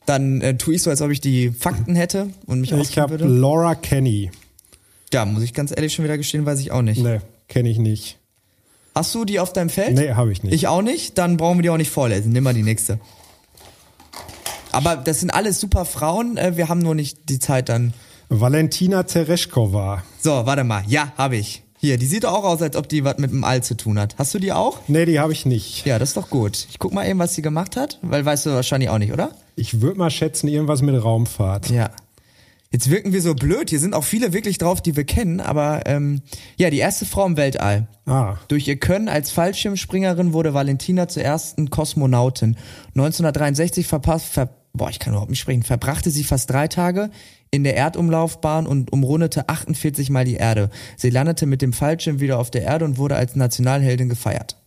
Dann 0.05 0.41
äh, 0.41 0.57
tue 0.57 0.75
ich 0.75 0.81
so, 0.81 0.89
als 0.89 1.01
ob 1.01 1.11
ich 1.11 1.21
die 1.21 1.51
Fakten 1.51 1.95
hätte 1.95 2.29
und 2.45 2.61
mich 2.61 2.71
Ich 2.71 2.97
habe. 2.97 3.17
Laura 3.17 3.75
Kenny. 3.75 4.31
Ja, 5.13 5.25
muss 5.25 5.43
ich 5.43 5.53
ganz 5.53 5.71
ehrlich 5.71 5.93
schon 5.93 6.05
wieder 6.05 6.17
gestehen, 6.17 6.45
weiß 6.45 6.59
ich 6.59 6.71
auch 6.71 6.81
nicht. 6.81 7.01
Nee, 7.01 7.21
kenne 7.47 7.69
ich 7.69 7.77
nicht. 7.77 8.17
Hast 8.93 9.13
du 9.13 9.25
die 9.25 9.39
auf 9.39 9.51
deinem 9.51 9.69
Feld? 9.69 9.95
Nee, 9.95 10.13
habe 10.13 10.31
ich 10.31 10.41
nicht. 10.43 10.53
Ich 10.53 10.67
auch 10.67 10.81
nicht, 10.81 11.17
dann 11.17 11.37
brauchen 11.37 11.57
wir 11.57 11.63
die 11.63 11.69
auch 11.69 11.77
nicht 11.77 11.91
vorlesen. 11.91 12.31
Nimm 12.31 12.43
mal 12.43 12.53
die 12.53 12.63
nächste. 12.63 12.99
Aber 14.75 14.97
das 14.97 15.21
sind 15.21 15.29
alles 15.29 15.59
super 15.59 15.85
Frauen, 15.85 16.37
äh, 16.37 16.57
wir 16.57 16.67
haben 16.67 16.79
nur 16.79 16.95
nicht 16.95 17.29
die 17.29 17.39
Zeit 17.39 17.69
dann. 17.69 17.93
Valentina 18.29 19.03
Tereshkova. 19.03 20.03
So, 20.21 20.31
warte 20.45 20.63
mal. 20.63 20.83
Ja, 20.87 21.13
habe 21.17 21.37
ich. 21.37 21.63
Hier, 21.77 21.97
die 21.97 22.07
sieht 22.07 22.25
auch 22.25 22.43
aus, 22.43 22.61
als 22.61 22.75
ob 22.75 22.89
die 22.89 23.03
was 23.03 23.17
mit 23.17 23.31
dem 23.31 23.43
All 23.43 23.61
zu 23.63 23.77
tun 23.77 23.99
hat. 23.99 24.15
Hast 24.17 24.33
du 24.33 24.39
die 24.39 24.51
auch? 24.51 24.79
Nee, 24.87 25.05
die 25.05 25.19
habe 25.19 25.33
ich 25.33 25.45
nicht. 25.45 25.85
Ja, 25.85 25.99
das 25.99 26.09
ist 26.09 26.17
doch 26.17 26.29
gut. 26.29 26.67
Ich 26.69 26.79
guck 26.79 26.93
mal 26.93 27.07
eben, 27.07 27.19
was 27.19 27.35
sie 27.35 27.41
gemacht 27.41 27.77
hat, 27.77 27.99
weil 28.01 28.25
weißt 28.25 28.47
du 28.47 28.49
wahrscheinlich 28.51 28.89
auch 28.89 28.97
nicht, 28.97 29.13
oder? 29.13 29.31
Ich 29.55 29.81
würde 29.81 29.97
mal 29.99 30.09
schätzen, 30.09 30.47
irgendwas 30.47 30.81
mit 30.81 31.01
Raumfahrt. 31.01 31.69
Ja. 31.69 31.91
Jetzt 32.71 32.89
wirken 32.89 33.13
wir 33.13 33.21
so 33.21 33.35
blöd. 33.35 33.69
Hier 33.69 33.79
sind 33.79 33.93
auch 33.93 34.03
viele 34.03 34.33
wirklich 34.33 34.57
drauf, 34.57 34.81
die 34.81 34.97
wir 34.97 35.05
kennen. 35.05 35.39
Aber 35.39 35.83
ähm, 35.85 36.21
ja, 36.57 36.69
die 36.69 36.79
erste 36.79 37.05
Frau 37.05 37.25
im 37.25 37.37
Weltall. 37.37 37.87
Ah, 38.05 38.35
Durch 38.49 38.67
ihr 38.67 38.77
Können 38.77 39.07
als 39.07 39.31
Fallschirmspringerin 39.31 40.33
wurde 40.33 40.53
Valentina 40.53 41.07
zur 41.07 41.23
ersten 41.23 41.69
Kosmonautin. 41.69 42.57
1963 42.95 43.87
verpasst, 43.87 44.25
ver, 44.27 44.49
boah, 44.75 44.89
ich 44.89 44.99
kann 44.99 45.13
überhaupt 45.13 45.29
nicht 45.29 45.39
sprechen, 45.39 45.63
verbrachte 45.63 46.11
sie 46.11 46.23
fast 46.23 46.49
drei 46.49 46.67
Tage 46.67 47.09
in 47.51 47.63
der 47.63 47.75
Erdumlaufbahn 47.75 48.67
und 48.67 48.91
umrundete 48.91 49.49
48 49.49 50.09
Mal 50.09 50.25
die 50.25 50.35
Erde. 50.35 50.69
Sie 50.97 51.09
landete 51.09 51.45
mit 51.45 51.61
dem 51.61 51.73
Fallschirm 51.73 52.19
wieder 52.19 52.39
auf 52.39 52.51
der 52.51 52.63
Erde 52.63 52.85
und 52.85 52.97
wurde 52.97 53.15
als 53.15 53.35
Nationalheldin 53.35 54.09
gefeiert. 54.09 54.57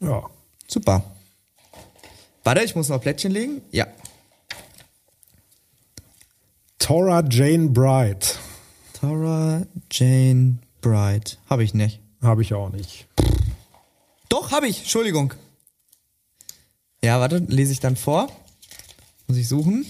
ja. 0.00 0.22
Super. 0.68 1.02
Warte, 2.44 2.62
ich 2.62 2.76
muss 2.76 2.88
noch 2.88 3.00
Plättchen 3.00 3.32
legen. 3.32 3.60
Ja. 3.72 3.88
Tora 6.78 7.24
Jane 7.28 7.70
Bright. 7.70 8.38
Tara 8.94 9.66
Jane 9.90 10.58
Bright. 10.80 11.38
Habe 11.48 11.64
ich 11.64 11.74
nicht. 11.74 12.00
Habe 12.22 12.42
ich 12.42 12.54
auch 12.54 12.70
nicht. 12.70 13.08
Doch, 14.28 14.52
habe 14.52 14.68
ich. 14.68 14.80
Entschuldigung. 14.80 15.34
Ja, 17.02 17.18
warte, 17.18 17.38
lese 17.38 17.72
ich 17.72 17.80
dann 17.80 17.96
vor. 17.96 18.28
Muss 19.30 19.38
ich 19.38 19.46
suchen. 19.46 19.86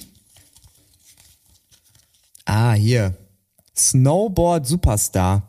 Ah, 2.45 2.75
hier. 2.75 3.15
Snowboard 3.75 4.67
Superstar. 4.67 5.49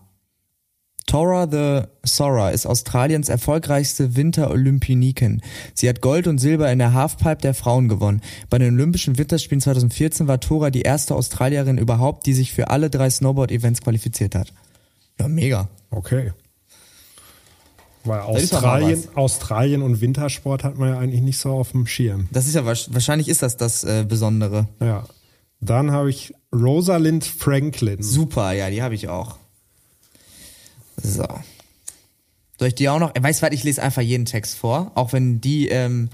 Tora 1.08 1.46
the 1.52 1.88
Sora 2.06 2.52
ist 2.52 2.66
Australiens 2.66 3.28
erfolgreichste 3.28 4.16
Winter-Olympioniken. 4.16 5.42
Sie 5.74 5.90
hat 5.90 6.00
Gold 6.00 6.28
und 6.28 6.38
Silber 6.38 6.72
in 6.72 6.80
der 6.80 6.94
Halfpipe 6.94 7.42
der 7.42 7.54
Frauen 7.54 7.90
gewonnen. 7.90 8.22
Bei 8.50 8.60
den 8.60 8.76
Olympischen 8.76 9.18
Winterspielen 9.18 9.60
2014 9.60 10.30
war 10.30 10.40
Tora 10.40 10.70
die 10.70 10.84
erste 10.84 11.14
Australierin 11.14 11.78
überhaupt, 11.78 12.26
die 12.28 12.34
sich 12.34 12.54
für 12.54 12.70
alle 12.70 12.90
drei 12.90 13.10
Snowboard-Events 13.10 13.82
qualifiziert 13.82 14.36
hat. 14.36 14.54
Ja, 15.20 15.28
mega. 15.28 15.68
Okay. 15.90 16.32
Weil 18.04 18.22
Australien, 18.22 19.04
Australien 19.16 19.82
und 19.84 20.02
Wintersport 20.02 20.64
hat 20.64 20.78
man 20.78 20.90
ja 20.90 20.98
eigentlich 21.00 21.22
nicht 21.22 21.38
so 21.38 21.52
auf 21.52 21.72
dem 21.72 21.86
Schirm. 21.86 22.28
Das 22.32 22.48
ist 22.48 22.56
ja 22.56 22.62
wahrsch- 22.62 22.88
wahrscheinlich 22.92 23.28
ist 23.28 23.42
das 23.44 23.58
das 23.58 23.84
äh, 23.84 24.06
Besondere. 24.08 24.68
Ja. 24.80 25.06
Dann 25.60 25.92
habe 25.92 26.10
ich 26.10 26.34
Rosalind 26.54 27.24
Franklin. 27.24 28.02
Super, 28.02 28.54
ja, 28.54 28.70
die 28.72 28.82
habe 28.82 28.96
ich 28.96 29.08
auch. 29.10 29.38
So. 30.98 31.28
Soll 32.60 32.68
ich 32.70 32.76
die 32.76 32.90
auch 32.90 33.00
noch? 33.00 33.14
Weißt 33.20 33.42
du 33.42 33.46
was, 33.46 33.54
ich 33.54 33.64
lese 33.64 33.82
einfach 33.84 34.02
jeden 34.02 34.26
Text 34.26 34.56
vor. 34.58 34.92
Auch 34.96 35.14
wenn 35.14 35.40
die, 35.42 35.68
ähm, 35.70 36.10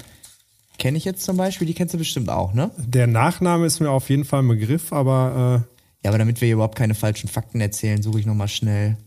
kenne 0.77 0.97
ich 0.97 1.05
jetzt 1.05 1.23
zum 1.23 1.38
Beispiel, 1.38 1.67
die 1.67 1.73
kennst 1.73 1.93
du 1.93 1.97
bestimmt 1.97 2.29
auch, 2.29 2.53
ne? 2.53 2.71
Der 2.77 3.07
Nachname 3.07 3.65
ist 3.65 3.79
mir 3.79 3.89
auf 3.89 4.09
jeden 4.09 4.25
Fall 4.25 4.41
ein 4.43 4.47
Begriff, 4.47 4.91
aber 4.93 5.65
Ja, 6.03 6.11
aber 6.11 6.17
damit 6.19 6.39
wir 6.41 6.45
hier 6.45 6.53
überhaupt 6.55 6.77
keine 6.77 6.95
falschen 6.95 7.27
Fakten 7.27 7.59
erzählen, 7.59 8.01
suche 8.01 8.19
ich 8.19 8.25
nochmal 8.25 8.47
schnell 8.49 8.97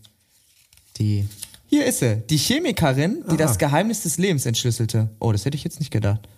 die. 0.99 1.27
Hier 1.71 1.87
ist 1.87 2.01
sie, 2.01 2.17
die 2.29 2.37
Chemikerin, 2.37 3.23
die 3.31 3.37
das 3.37 3.57
Geheimnis 3.57 4.03
des 4.03 4.19
Lebens 4.19 4.45
entschlüsselte. 4.45 5.09
Oh, 5.21 5.31
das 5.31 5.45
hätte 5.45 5.57
ich 5.57 5.63
jetzt 5.63 5.79
nicht 5.79 5.93
gedacht. 5.93 6.29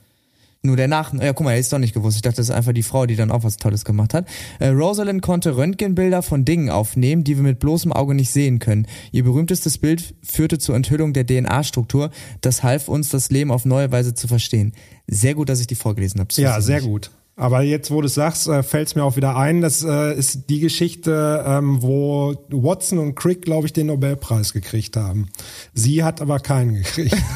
Nur 0.61 0.77
der 0.77 0.89
Nachname, 0.89 1.25
ja 1.25 1.33
guck 1.33 1.45
mal, 1.45 1.53
er 1.53 1.59
ist 1.59 1.73
doch 1.73 1.79
nicht 1.79 1.95
gewusst. 1.95 2.17
Ich 2.17 2.23
dachte, 2.23 2.37
das 2.37 2.51
ist 2.51 2.55
einfach 2.55 2.75
die 2.75 2.83
Frau, 2.83 3.07
die 3.07 3.17
dann 3.17 3.31
auch 3.31 3.43
was 3.43 3.57
Tolles 3.57 3.87
gemacht 3.87 4.13
hat. 4.13 4.29
Äh, 4.59 4.69
Rosalind 4.69 5.23
konnte 5.23 5.57
Röntgenbilder 5.57 6.21
von 6.21 6.45
Dingen 6.45 6.69
aufnehmen, 6.69 7.25
die 7.25 7.37
wir 7.37 7.43
mit 7.45 7.61
bloßem 7.61 7.95
Auge 7.95 8.15
nicht 8.15 8.31
sehen 8.31 8.59
können. 8.59 8.87
Ihr 9.11 9.25
berühmtestes 9.25 9.79
Bild 9.79 10.15
führte 10.23 10.59
zur 10.59 10.77
Enthüllung 10.77 11.15
der 11.15 11.27
DNA-Struktur. 11.27 12.11
Das 12.43 12.63
half 12.63 12.89
uns, 12.89 13.09
das 13.09 13.31
Leben 13.31 13.51
auf 13.51 13.65
neue 13.65 13.91
Weise 13.91 14.13
zu 14.13 14.29
verstehen. 14.29 14.75
Sehr 15.07 15.35
gut, 15.35 15.49
dass 15.49 15.61
ich 15.61 15.67
die 15.67 15.77
vorgelesen 15.77 16.21
habe. 16.21 16.29
ja, 16.35 16.61
sehr 16.61 16.83
gut. 16.83 17.11
Aber 17.35 17.63
jetzt, 17.63 17.91
wo 17.91 18.01
du 18.03 18.07
es 18.07 18.15
sagst, 18.15 18.47
äh, 18.47 18.63
fällt 18.63 18.89
es 18.89 18.95
mir 18.95 19.05
auch 19.05 19.17
wieder 19.17 19.37
ein, 19.37 19.63
das 19.63 19.83
äh, 19.83 20.15
ist 20.15 20.51
die 20.51 20.61
Geschichte, 20.61 21.43
ähm, 21.47 21.81
wo 21.83 22.35
Watson 22.51 22.99
und 22.99 23.15
Crick, 23.15 23.43
glaube 23.43 23.67
ich, 23.67 23.73
den 23.73 23.87
Nobelpreis 23.87 24.53
gekriegt 24.53 24.97
haben. 24.97 25.29
Sie 25.73 26.05
hat 26.05 26.21
aber 26.21 26.41
keinen 26.41 26.75
gekriegt. 26.75 27.17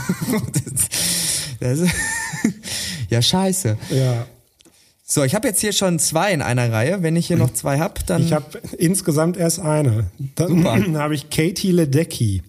Das 1.59 1.78
ist 1.78 1.90
ja, 3.09 3.22
scheiße. 3.22 3.78
ja. 3.90 4.26
So, 5.09 5.22
ich 5.24 5.34
habe 5.34 5.49
jetzt 5.49 5.61
hier 5.61 5.72
schon 5.72 5.99
zwei 5.99 6.32
in 6.32 6.42
einer 6.42 6.70
Reihe. 6.70 7.03
Wenn 7.03 7.16
ich 7.16 7.28
hier 7.28 7.36
noch 7.38 7.53
zwei 7.55 7.78
hab, 7.78 8.05
dann. 8.07 8.22
Ich 8.22 8.32
habe 8.34 8.59
insgesamt 8.76 9.36
erst 9.38 9.61
eine. 9.61 10.11
Dann 10.34 10.64
habe 10.99 11.14
ich 11.14 11.30
Katie 11.30 11.70
Ledecky. 11.70 12.42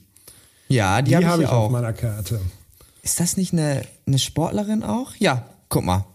ja, 0.68 1.02
die, 1.02 1.12
Die 1.12 1.16
habe 1.16 1.24
ich 1.24 1.30
habe 1.30 1.38
hier 1.43 1.45
ich 1.45 1.52
auf 1.54 1.68
auch. 1.68 1.70
meiner 1.70 1.93
Karte. 1.93 2.41
Ist 3.04 3.20
das 3.22 3.38
nicht 3.38 3.54
eine, 3.54 3.84
eine 4.06 4.20
Sportlerin 4.20 4.84
auch? 4.84 5.12
Ja, 5.20 5.45
guck 5.70 5.86
mal. 5.86 6.06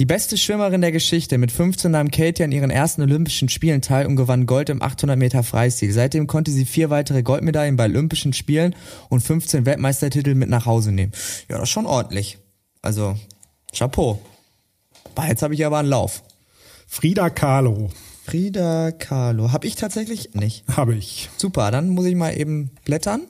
Die 0.00 0.06
beste 0.06 0.36
Schwimmerin 0.36 0.80
der 0.80 0.90
Geschichte. 0.90 1.38
Mit 1.38 1.52
15 1.52 1.92
nahm 1.92 2.10
Katie 2.10 2.42
an 2.42 2.50
ihren 2.50 2.70
ersten 2.70 3.02
Olympischen 3.02 3.48
Spielen 3.48 3.80
teil 3.80 4.06
und 4.06 4.16
gewann 4.16 4.44
Gold 4.44 4.68
im 4.68 4.82
800 4.82 5.16
Meter 5.16 5.44
Freistil. 5.44 5.92
Seitdem 5.92 6.26
konnte 6.26 6.50
sie 6.50 6.64
vier 6.64 6.90
weitere 6.90 7.22
Goldmedaillen 7.22 7.76
bei 7.76 7.84
Olympischen 7.84 8.32
Spielen 8.32 8.74
und 9.08 9.20
15 9.20 9.66
Weltmeistertitel 9.66 10.34
mit 10.34 10.48
nach 10.48 10.66
Hause 10.66 10.90
nehmen. 10.90 11.12
Ja, 11.48 11.58
das 11.58 11.68
ist 11.68 11.72
schon 11.72 11.86
ordentlich. 11.86 12.38
Also, 12.82 13.16
Chapeau. 13.72 14.20
Boah, 15.14 15.26
Jetzt 15.26 15.42
habe 15.42 15.54
ich 15.54 15.64
aber 15.64 15.78
einen 15.78 15.88
Lauf. 15.88 16.24
Frida 16.88 17.30
Kahlo 17.30 17.90
Frida 18.24 18.90
Kahlo. 18.90 19.52
Hab 19.52 19.64
ich 19.64 19.76
tatsächlich 19.76 20.34
nicht. 20.34 20.64
habe 20.76 20.96
ich. 20.96 21.30
Super, 21.36 21.70
dann 21.70 21.90
muss 21.90 22.06
ich 22.06 22.16
mal 22.16 22.36
eben 22.36 22.70
blättern. 22.84 23.28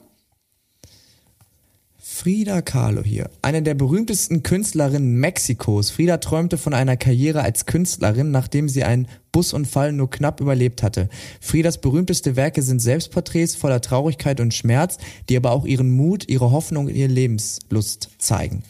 Frida 2.15 2.61
Kahlo 2.61 3.03
hier. 3.03 3.29
Eine 3.41 3.61
der 3.61 3.73
berühmtesten 3.73 4.41
Künstlerinnen 4.41 5.15
Mexikos. 5.15 5.89
Frida 5.89 6.15
träumte 6.15 6.57
von 6.57 6.73
einer 6.73 6.95
Karriere 6.95 7.41
als 7.41 7.65
Künstlerin, 7.65 8.31
nachdem 8.31 8.69
sie 8.69 8.85
einen 8.85 9.09
Busunfall 9.33 9.91
nur 9.91 10.09
knapp 10.09 10.39
überlebt 10.39 10.81
hatte. 10.81 11.09
Friedas 11.41 11.81
berühmteste 11.81 12.37
Werke 12.37 12.61
sind 12.61 12.79
Selbstporträts 12.79 13.55
voller 13.55 13.81
Traurigkeit 13.81 14.39
und 14.39 14.53
Schmerz, 14.53 14.97
die 15.27 15.35
aber 15.35 15.51
auch 15.51 15.65
ihren 15.65 15.91
Mut, 15.91 16.29
ihre 16.29 16.51
Hoffnung 16.51 16.85
und 16.85 16.95
ihre 16.95 17.11
Lebenslust 17.11 18.11
zeigen. 18.17 18.63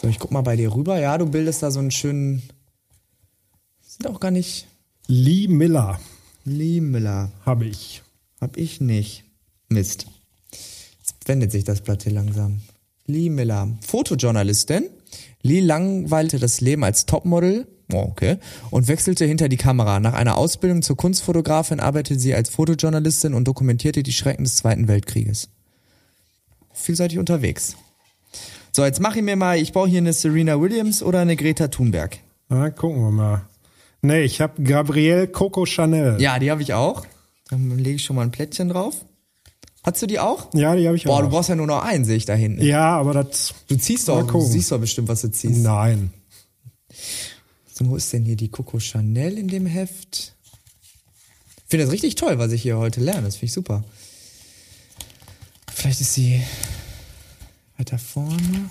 So, 0.00 0.08
ich 0.08 0.18
guck 0.18 0.30
mal 0.30 0.40
bei 0.40 0.56
dir 0.56 0.74
rüber. 0.74 0.98
Ja, 0.98 1.18
du 1.18 1.26
bildest 1.26 1.62
da 1.62 1.70
so 1.70 1.80
einen 1.80 1.90
schönen. 1.90 2.42
Sind 3.82 4.06
auch 4.06 4.18
gar 4.18 4.30
nicht. 4.30 4.66
Lee 5.08 5.46
Miller 5.46 6.00
Lee 6.44 6.80
Miller. 6.80 7.32
habe 7.44 7.66
ich. 7.66 8.02
Hab 8.40 8.56
ich 8.56 8.80
nicht. 8.80 9.24
Mist. 9.68 10.06
Wendet 11.28 11.52
sich 11.52 11.64
das 11.64 11.82
Blatt 11.82 12.04
hier 12.04 12.12
langsam. 12.12 12.62
Lee 13.06 13.28
Miller. 13.28 13.68
Fotojournalistin. 13.86 14.84
Lee 15.42 15.60
langweilte 15.60 16.38
das 16.38 16.62
Leben 16.62 16.84
als 16.84 17.04
Topmodel. 17.04 17.66
Oh, 17.92 18.06
okay. 18.10 18.38
Und 18.70 18.88
wechselte 18.88 19.26
hinter 19.26 19.50
die 19.50 19.58
Kamera. 19.58 20.00
Nach 20.00 20.14
einer 20.14 20.38
Ausbildung 20.38 20.80
zur 20.80 20.96
Kunstfotografin 20.96 21.80
arbeitete 21.80 22.18
sie 22.18 22.34
als 22.34 22.48
Fotojournalistin 22.48 23.34
und 23.34 23.46
dokumentierte 23.46 24.02
die 24.02 24.12
Schrecken 24.12 24.44
des 24.44 24.56
Zweiten 24.56 24.88
Weltkrieges. 24.88 25.50
Vielseitig 26.72 27.18
unterwegs. 27.18 27.76
So, 28.72 28.84
jetzt 28.84 29.00
mach 29.00 29.14
ich 29.14 29.22
mir 29.22 29.36
mal, 29.36 29.58
ich 29.58 29.72
brauche 29.72 29.88
hier 29.88 29.98
eine 29.98 30.14
Serena 30.14 30.60
Williams 30.60 31.02
oder 31.02 31.20
eine 31.20 31.36
Greta 31.36 31.68
Thunberg. 31.68 32.18
Na, 32.48 32.70
gucken 32.70 33.02
wir 33.02 33.10
mal. 33.10 33.42
Nee, 34.00 34.22
ich 34.22 34.40
habe 34.40 34.62
Gabrielle 34.62 35.28
Coco 35.28 35.66
Chanel. 35.66 36.20
Ja, 36.20 36.38
die 36.38 36.50
habe 36.50 36.62
ich 36.62 36.72
auch. 36.72 37.04
Dann 37.50 37.78
lege 37.78 37.96
ich 37.96 38.04
schon 38.04 38.16
mal 38.16 38.22
ein 38.22 38.30
Plättchen 38.30 38.68
drauf. 38.68 39.04
Hast 39.88 40.02
du 40.02 40.06
die 40.06 40.18
auch? 40.18 40.52
Ja, 40.52 40.76
die 40.76 40.86
habe 40.86 40.96
ich 40.98 41.04
Boah, 41.04 41.16
auch. 41.16 41.22
du 41.22 41.28
brauchst 41.30 41.48
ja 41.48 41.54
nur 41.56 41.66
noch 41.66 41.82
einen, 41.82 42.04
sehe 42.04 42.16
ich 42.16 42.26
da 42.26 42.34
hinten. 42.34 42.62
ja, 42.62 42.98
aber 42.98 43.14
das. 43.14 43.54
Du 43.68 43.76
ziehst 43.76 44.08
doch, 44.08 44.30
du 44.30 44.40
siehst 44.42 44.70
doch 44.70 44.78
bestimmt, 44.78 45.08
was 45.08 45.22
du 45.22 45.30
ziehst. 45.30 45.62
Nein. 45.62 46.12
So, 47.72 47.88
wo 47.88 47.96
ist 47.96 48.12
denn 48.12 48.24
hier 48.24 48.36
die 48.36 48.50
Coco 48.50 48.78
Chanel 48.80 49.38
in 49.38 49.48
dem 49.48 49.64
Heft? 49.64 50.34
Ich 51.56 51.70
finde 51.70 51.86
das 51.86 51.92
richtig 51.92 52.16
toll, 52.16 52.38
was 52.38 52.52
ich 52.52 52.60
hier 52.60 52.76
heute 52.76 53.00
lerne. 53.00 53.22
Das 53.22 53.36
finde 53.36 53.46
ich 53.46 53.52
super. 53.54 53.82
Vielleicht 55.72 56.02
ist 56.02 56.12
sie 56.12 56.42
weiter 57.78 57.98
vorne. 57.98 58.68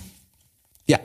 Ja, 0.88 0.98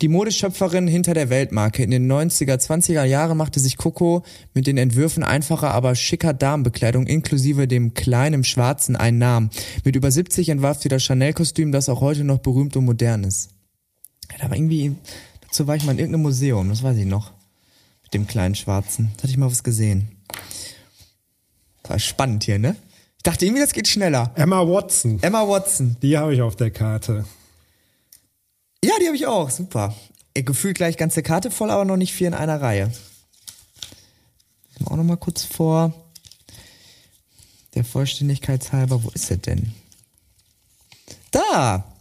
die 0.00 0.06
Modeschöpferin 0.06 0.86
hinter 0.86 1.12
der 1.12 1.28
Weltmarke. 1.28 1.82
In 1.82 1.90
den 1.90 2.10
90er, 2.10 2.54
20er 2.54 3.02
Jahren 3.02 3.36
machte 3.36 3.58
sich 3.58 3.76
Coco 3.76 4.22
mit 4.54 4.68
den 4.68 4.78
Entwürfen 4.78 5.24
einfacher, 5.24 5.72
aber 5.72 5.96
schicker 5.96 6.32
Damenbekleidung 6.32 7.08
inklusive 7.08 7.66
dem 7.66 7.94
kleinen 7.94 8.44
Schwarzen 8.44 8.94
einen 8.94 9.18
Namen. 9.18 9.50
Mit 9.84 9.96
über 9.96 10.10
70 10.10 10.50
entwarf 10.50 10.80
sie 10.80 10.88
das 10.88 11.02
Chanel-Kostüm, 11.02 11.72
das 11.72 11.88
auch 11.88 12.00
heute 12.00 12.22
noch 12.22 12.38
berühmt 12.38 12.76
und 12.76 12.84
modern 12.84 13.24
ist. 13.24 13.50
Ja, 14.30 14.38
da 14.38 14.50
war 14.50 14.56
irgendwie, 14.56 14.94
dazu 15.40 15.66
war 15.66 15.74
ich 15.74 15.84
mal 15.84 15.92
in 15.92 15.98
irgendeinem 15.98 16.22
Museum, 16.22 16.68
das 16.68 16.84
weiß 16.84 16.96
ich 16.96 17.06
noch. 17.06 17.32
Mit 18.04 18.14
dem 18.14 18.28
kleinen 18.28 18.54
Schwarzen. 18.54 19.10
Da 19.16 19.24
hatte 19.24 19.32
ich 19.32 19.36
mal 19.36 19.50
was 19.50 19.64
gesehen. 19.64 20.08
War 21.88 21.98
spannend 21.98 22.44
hier, 22.44 22.60
ne? 22.60 22.76
Ich 23.16 23.24
dachte 23.24 23.46
irgendwie, 23.46 23.62
das 23.62 23.72
geht 23.72 23.88
schneller. 23.88 24.30
Emma 24.36 24.60
Watson. 24.60 25.18
Emma 25.22 25.48
Watson. 25.48 25.96
Die 26.02 26.16
habe 26.16 26.34
ich 26.34 26.40
auf 26.40 26.54
der 26.54 26.70
Karte. 26.70 27.24
Ja, 28.84 28.92
die 29.00 29.06
habe 29.06 29.16
ich 29.16 29.26
auch. 29.26 29.48
Super. 29.48 29.94
Äh, 30.34 30.42
Gefühlt 30.42 30.76
gleich 30.76 30.98
ganze 30.98 31.22
Karte 31.22 31.50
voll, 31.50 31.70
aber 31.70 31.86
noch 31.86 31.96
nicht 31.96 32.12
vier 32.12 32.28
in 32.28 32.34
einer 32.34 32.60
Reihe. 32.60 32.92
Auch 34.84 34.96
noch 34.96 35.04
mal 35.04 35.16
kurz 35.16 35.42
vor. 35.42 35.94
Der 37.74 37.84
Vollständigkeitshalber, 37.84 39.02
wo 39.02 39.08
ist 39.10 39.30
er 39.30 39.38
denn? 39.38 39.72
Da! 41.30 41.94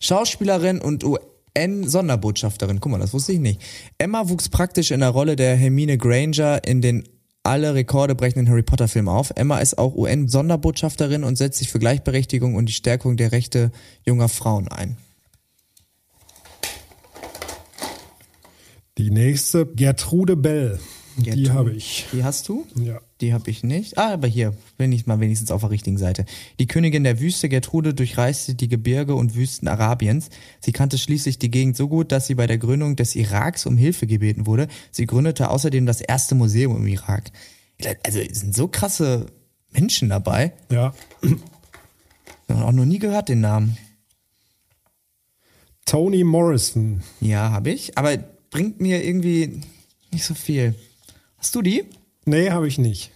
Schauspielerin 0.00 0.80
und 0.80 1.04
UN-Sonderbotschafterin. 1.04 2.80
Guck 2.80 2.92
mal, 2.92 2.98
das 2.98 3.12
wusste 3.12 3.32
ich 3.32 3.38
nicht. 3.38 3.60
Emma 3.98 4.30
wuchs 4.30 4.48
praktisch 4.48 4.92
in 4.92 5.00
der 5.00 5.10
Rolle 5.10 5.36
der 5.36 5.56
Hermine 5.56 5.98
Granger 5.98 6.64
in 6.64 6.80
den 6.80 7.06
alle 7.42 7.74
Rekorde 7.74 8.14
brechenden 8.14 8.48
Harry 8.48 8.62
Potter 8.62 8.88
Filmen 8.88 9.08
auf. 9.08 9.30
Emma 9.36 9.58
ist 9.58 9.76
auch 9.76 9.94
UN-Sonderbotschafterin 9.94 11.22
und 11.22 11.36
setzt 11.36 11.58
sich 11.58 11.68
für 11.68 11.78
Gleichberechtigung 11.78 12.54
und 12.54 12.66
die 12.66 12.72
Stärkung 12.72 13.18
der 13.18 13.32
Rechte 13.32 13.72
junger 14.06 14.30
Frauen 14.30 14.68
ein. 14.68 14.96
Die 19.00 19.10
nächste, 19.10 19.64
Gertrude 19.64 20.36
Bell. 20.36 20.78
Die 21.16 21.22
Gertrude. 21.22 21.52
habe 21.54 21.72
ich. 21.72 22.06
Die 22.12 22.22
hast 22.22 22.46
du? 22.50 22.66
Ja. 22.74 23.00
Die 23.22 23.32
habe 23.32 23.48
ich 23.50 23.64
nicht. 23.64 23.96
Ah, 23.96 24.12
aber 24.12 24.28
hier 24.28 24.52
bin 24.76 24.92
ich 24.92 25.06
mal 25.06 25.20
wenigstens 25.20 25.50
auf 25.50 25.62
der 25.62 25.70
richtigen 25.70 25.96
Seite. 25.96 26.26
Die 26.58 26.66
Königin 26.66 27.02
der 27.02 27.18
Wüste 27.18 27.48
Gertrude 27.48 27.94
durchreiste 27.94 28.54
die 28.54 28.68
Gebirge 28.68 29.14
und 29.14 29.34
Wüsten 29.34 29.68
Arabiens. 29.68 30.28
Sie 30.60 30.72
kannte 30.72 30.98
schließlich 30.98 31.38
die 31.38 31.50
Gegend 31.50 31.78
so 31.78 31.88
gut, 31.88 32.12
dass 32.12 32.26
sie 32.26 32.34
bei 32.34 32.46
der 32.46 32.58
Gründung 32.58 32.94
des 32.94 33.16
Iraks 33.16 33.64
um 33.64 33.78
Hilfe 33.78 34.06
gebeten 34.06 34.44
wurde. 34.44 34.68
Sie 34.90 35.06
gründete 35.06 35.48
außerdem 35.48 35.86
das 35.86 36.02
erste 36.02 36.34
Museum 36.34 36.76
im 36.76 36.86
Irak. 36.86 37.30
Also 38.04 38.18
es 38.18 38.40
sind 38.40 38.54
so 38.54 38.68
krasse 38.68 39.26
Menschen 39.70 40.10
dabei. 40.10 40.52
Ja. 40.70 40.92
Ich 41.22 42.54
habe 42.54 42.66
auch 42.66 42.72
noch 42.72 42.84
nie 42.84 42.98
gehört 42.98 43.30
den 43.30 43.40
Namen. 43.40 43.78
Toni 45.86 46.22
Morrison. 46.22 47.02
Ja, 47.22 47.50
habe 47.50 47.70
ich. 47.70 47.96
Aber 47.96 48.18
bringt 48.50 48.80
mir 48.80 49.04
irgendwie 49.04 49.60
nicht 50.12 50.24
so 50.24 50.34
viel. 50.34 50.74
Hast 51.38 51.54
du 51.54 51.62
die? 51.62 51.84
Nee, 52.24 52.50
habe 52.50 52.68
ich 52.68 52.78
nicht. 52.78 53.12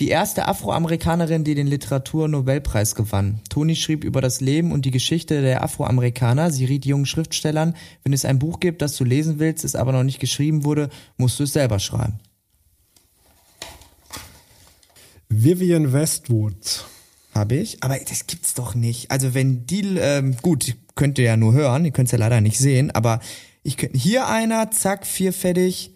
Die 0.00 0.08
erste 0.08 0.48
Afroamerikanerin, 0.48 1.44
die 1.44 1.54
den 1.54 1.68
Literaturnobelpreis 1.68 2.96
gewann. 2.96 3.40
Toni 3.48 3.76
schrieb 3.76 4.02
über 4.02 4.20
das 4.20 4.40
Leben 4.40 4.72
und 4.72 4.84
die 4.84 4.90
Geschichte 4.90 5.40
der 5.40 5.62
Afroamerikaner. 5.62 6.50
Sie 6.50 6.64
riet 6.64 6.84
jungen 6.84 7.06
Schriftstellern, 7.06 7.76
wenn 8.02 8.12
es 8.12 8.24
ein 8.24 8.40
Buch 8.40 8.58
gibt, 8.58 8.82
das 8.82 8.96
du 8.96 9.04
lesen 9.04 9.38
willst, 9.38 9.64
es 9.64 9.76
aber 9.76 9.92
noch 9.92 10.02
nicht 10.02 10.18
geschrieben 10.18 10.64
wurde, 10.64 10.90
musst 11.16 11.38
du 11.38 11.44
es 11.44 11.52
selber 11.52 11.78
schreiben. 11.78 12.18
Vivian 15.28 15.92
Westwood. 15.92 16.84
Habe 17.32 17.56
ich. 17.56 17.82
Aber 17.82 17.96
das 17.98 18.26
gibt's 18.26 18.54
doch 18.54 18.74
nicht. 18.74 19.10
Also 19.10 19.34
wenn 19.34 19.66
die, 19.66 19.96
ähm, 19.98 20.36
gut, 20.42 20.76
könnt 20.96 21.18
ihr 21.18 21.24
ja 21.24 21.36
nur 21.36 21.52
hören, 21.52 21.84
ihr 21.84 21.90
könnt's 21.90 22.12
ja 22.12 22.18
leider 22.18 22.40
nicht 22.40 22.58
sehen, 22.58 22.90
aber 22.92 23.20
ich 23.64 23.78
könnte, 23.78 23.98
hier 23.98 24.28
einer, 24.28 24.70
zack, 24.70 25.06
vierfältig, 25.06 25.90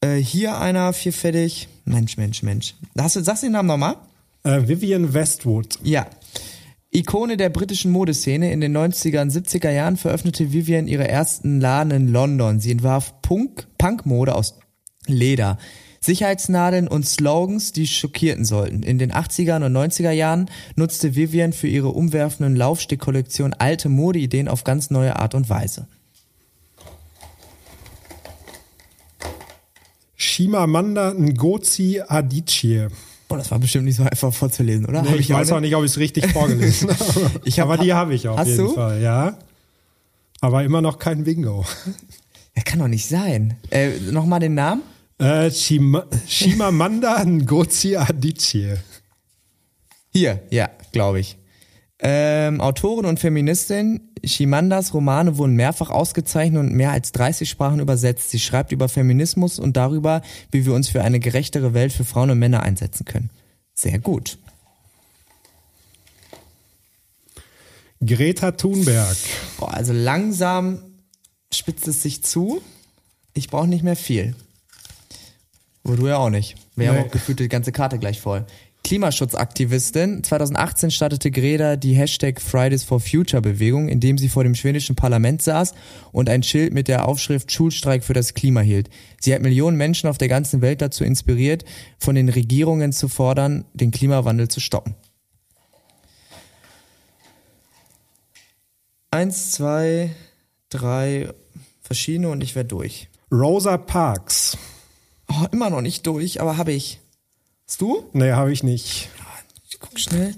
äh, 0.00 0.16
hier 0.16 0.58
einer, 0.58 0.92
vierfältig. 0.92 1.68
Mensch, 1.84 2.16
Mensch, 2.18 2.42
Mensch. 2.42 2.74
Hast 2.98 3.16
du, 3.16 3.22
sagst 3.22 3.42
du 3.42 3.46
den 3.46 3.52
Namen 3.52 3.68
nochmal? 3.68 3.96
Äh, 4.42 4.68
Vivian 4.68 5.14
Westwood. 5.14 5.78
Ja. 5.82 6.06
Ikone 6.90 7.36
der 7.36 7.50
britischen 7.50 7.92
Modeszene 7.92 8.52
in 8.52 8.60
den 8.60 8.76
90er 8.76 9.22
und 9.22 9.30
70er 9.30 9.70
Jahren 9.70 9.96
veröffentlichte 9.96 10.52
Vivian 10.52 10.88
ihre 10.88 11.06
ersten 11.06 11.60
Laden 11.60 11.92
in 11.92 12.08
London. 12.08 12.58
Sie 12.58 12.72
entwarf 12.72 13.22
Punk, 13.22 13.66
Punkmode 13.78 14.34
aus 14.34 14.58
Leder. 15.06 15.58
Sicherheitsnadeln 16.00 16.88
und 16.88 17.06
Slogans, 17.06 17.72
die 17.72 17.86
schockierten 17.86 18.44
sollten. 18.44 18.82
In 18.82 18.98
den 18.98 19.12
80er 19.12 19.64
und 19.64 19.76
90er 19.76 20.10
Jahren 20.10 20.50
nutzte 20.74 21.14
Vivian 21.14 21.52
für 21.52 21.68
ihre 21.68 21.88
umwerfenden 21.88 22.56
Laufstickkollektion 22.56 23.54
alte 23.54 23.88
Modeideen 23.88 24.48
auf 24.48 24.64
ganz 24.64 24.90
neue 24.90 25.16
Art 25.16 25.34
und 25.34 25.48
Weise. 25.48 25.86
Shimamanda 30.16 31.12
Ngozi 31.14 32.00
Adichie. 32.06 32.86
Oh, 33.28 33.36
das 33.36 33.50
war 33.50 33.58
bestimmt 33.58 33.84
nicht 33.86 33.96
so 33.96 34.04
einfach 34.04 34.32
vorzulesen, 34.32 34.86
oder? 34.86 35.02
Nee, 35.02 35.10
Hab 35.10 35.18
ich, 35.18 35.30
weiß 35.30 35.52
auch 35.52 35.60
nicht, 35.60 35.74
ob 35.74 35.84
ich 35.84 35.90
es 35.92 35.98
richtig 35.98 36.26
vorgelesen 36.32 36.90
habe. 36.90 37.30
Ich 37.44 37.58
hab- 37.60 37.68
Aber 37.68 37.78
die 37.82 37.92
habe 37.92 38.14
ich 38.14 38.28
auf 38.28 38.38
Hast 38.38 38.48
jeden 38.48 38.66
du? 38.66 38.74
Fall, 38.74 39.02
ja. 39.02 39.36
Aber 40.40 40.62
immer 40.64 40.80
noch 40.82 40.98
kein 40.98 41.24
Bingo. 41.24 41.64
Ja, 42.58 42.62
kann 42.62 42.78
doch 42.78 42.88
nicht 42.88 43.06
sein. 43.06 43.58
Äh, 43.70 43.90
Nochmal 44.12 44.40
den 44.40 44.54
Namen? 44.54 44.80
Äh, 45.18 45.50
Shima, 45.50 46.06
Shimamanda 46.26 47.22
Ngozi 47.26 47.96
Adichie. 47.96 48.76
Hier, 50.10 50.40
ja, 50.50 50.70
glaube 50.90 51.20
ich. 51.20 51.36
Ähm, 51.98 52.62
Autorin 52.62 53.04
und 53.04 53.20
Feministin, 53.20 54.05
Shimandas 54.24 54.92
Romane 54.94 55.38
wurden 55.38 55.54
mehrfach 55.54 55.90
ausgezeichnet 55.90 56.60
und 56.60 56.72
mehr 56.74 56.90
als 56.90 57.12
30 57.12 57.48
Sprachen 57.48 57.80
übersetzt. 57.80 58.30
Sie 58.30 58.40
schreibt 58.40 58.72
über 58.72 58.88
Feminismus 58.88 59.58
und 59.58 59.76
darüber, 59.76 60.22
wie 60.50 60.66
wir 60.66 60.74
uns 60.74 60.88
für 60.88 61.02
eine 61.02 61.20
gerechtere 61.20 61.74
Welt 61.74 61.92
für 61.92 62.04
Frauen 62.04 62.30
und 62.30 62.38
Männer 62.38 62.62
einsetzen 62.62 63.04
können. 63.04 63.30
Sehr 63.74 63.98
gut. 63.98 64.38
Greta 68.04 68.52
Thunberg. 68.52 69.16
Boah, 69.58 69.72
also 69.74 69.92
langsam 69.92 70.80
spitzt 71.52 71.88
es 71.88 72.02
sich 72.02 72.22
zu. 72.22 72.60
Ich 73.34 73.48
brauche 73.48 73.68
nicht 73.68 73.84
mehr 73.84 73.96
viel. 73.96 74.34
Aber 75.84 75.96
du 75.96 76.08
ja 76.08 76.16
auch 76.18 76.30
nicht. 76.30 76.56
Wir 76.74 76.88
haben 76.88 76.96
Nee. 76.96 77.04
auch 77.04 77.10
gefühlt 77.10 77.38
die 77.38 77.48
ganze 77.48 77.72
Karte 77.72 77.98
gleich 77.98 78.20
voll. 78.20 78.44
Klimaschutzaktivistin. 78.86 80.22
2018 80.22 80.92
startete 80.92 81.32
Greta 81.32 81.74
die 81.74 81.94
Hashtag 81.94 82.40
Fridays 82.40 82.84
for 82.84 83.00
Future 83.00 83.42
Bewegung, 83.42 83.88
indem 83.88 84.16
sie 84.16 84.28
vor 84.28 84.44
dem 84.44 84.54
schwedischen 84.54 84.94
Parlament 84.94 85.42
saß 85.42 85.74
und 86.12 86.28
ein 86.28 86.44
Schild 86.44 86.72
mit 86.72 86.86
der 86.86 87.08
Aufschrift 87.08 87.50
Schulstreik 87.50 88.04
für 88.04 88.12
das 88.12 88.34
Klima 88.34 88.60
hielt. 88.60 88.88
Sie 89.20 89.34
hat 89.34 89.42
Millionen 89.42 89.76
Menschen 89.76 90.08
auf 90.08 90.18
der 90.18 90.28
ganzen 90.28 90.60
Welt 90.60 90.82
dazu 90.82 91.02
inspiriert, 91.02 91.64
von 91.98 92.14
den 92.14 92.28
Regierungen 92.28 92.92
zu 92.92 93.08
fordern, 93.08 93.64
den 93.74 93.90
Klimawandel 93.90 94.46
zu 94.46 94.60
stoppen. 94.60 94.94
Eins, 99.10 99.50
zwei, 99.50 100.14
drei 100.70 101.30
verschiedene 101.80 102.28
und 102.28 102.40
ich 102.40 102.54
werde 102.54 102.68
durch. 102.68 103.08
Rosa 103.32 103.78
Parks. 103.78 104.56
Oh, 105.28 105.46
immer 105.50 105.70
noch 105.70 105.80
nicht 105.80 106.06
durch, 106.06 106.40
aber 106.40 106.56
habe 106.56 106.70
ich. 106.70 107.00
Hast 107.66 107.80
du? 107.80 108.04
Nee, 108.12 108.32
habe 108.32 108.52
ich 108.52 108.62
nicht. 108.62 109.10
Ich 109.68 109.80
guck 109.80 109.98
schnell. 109.98 110.34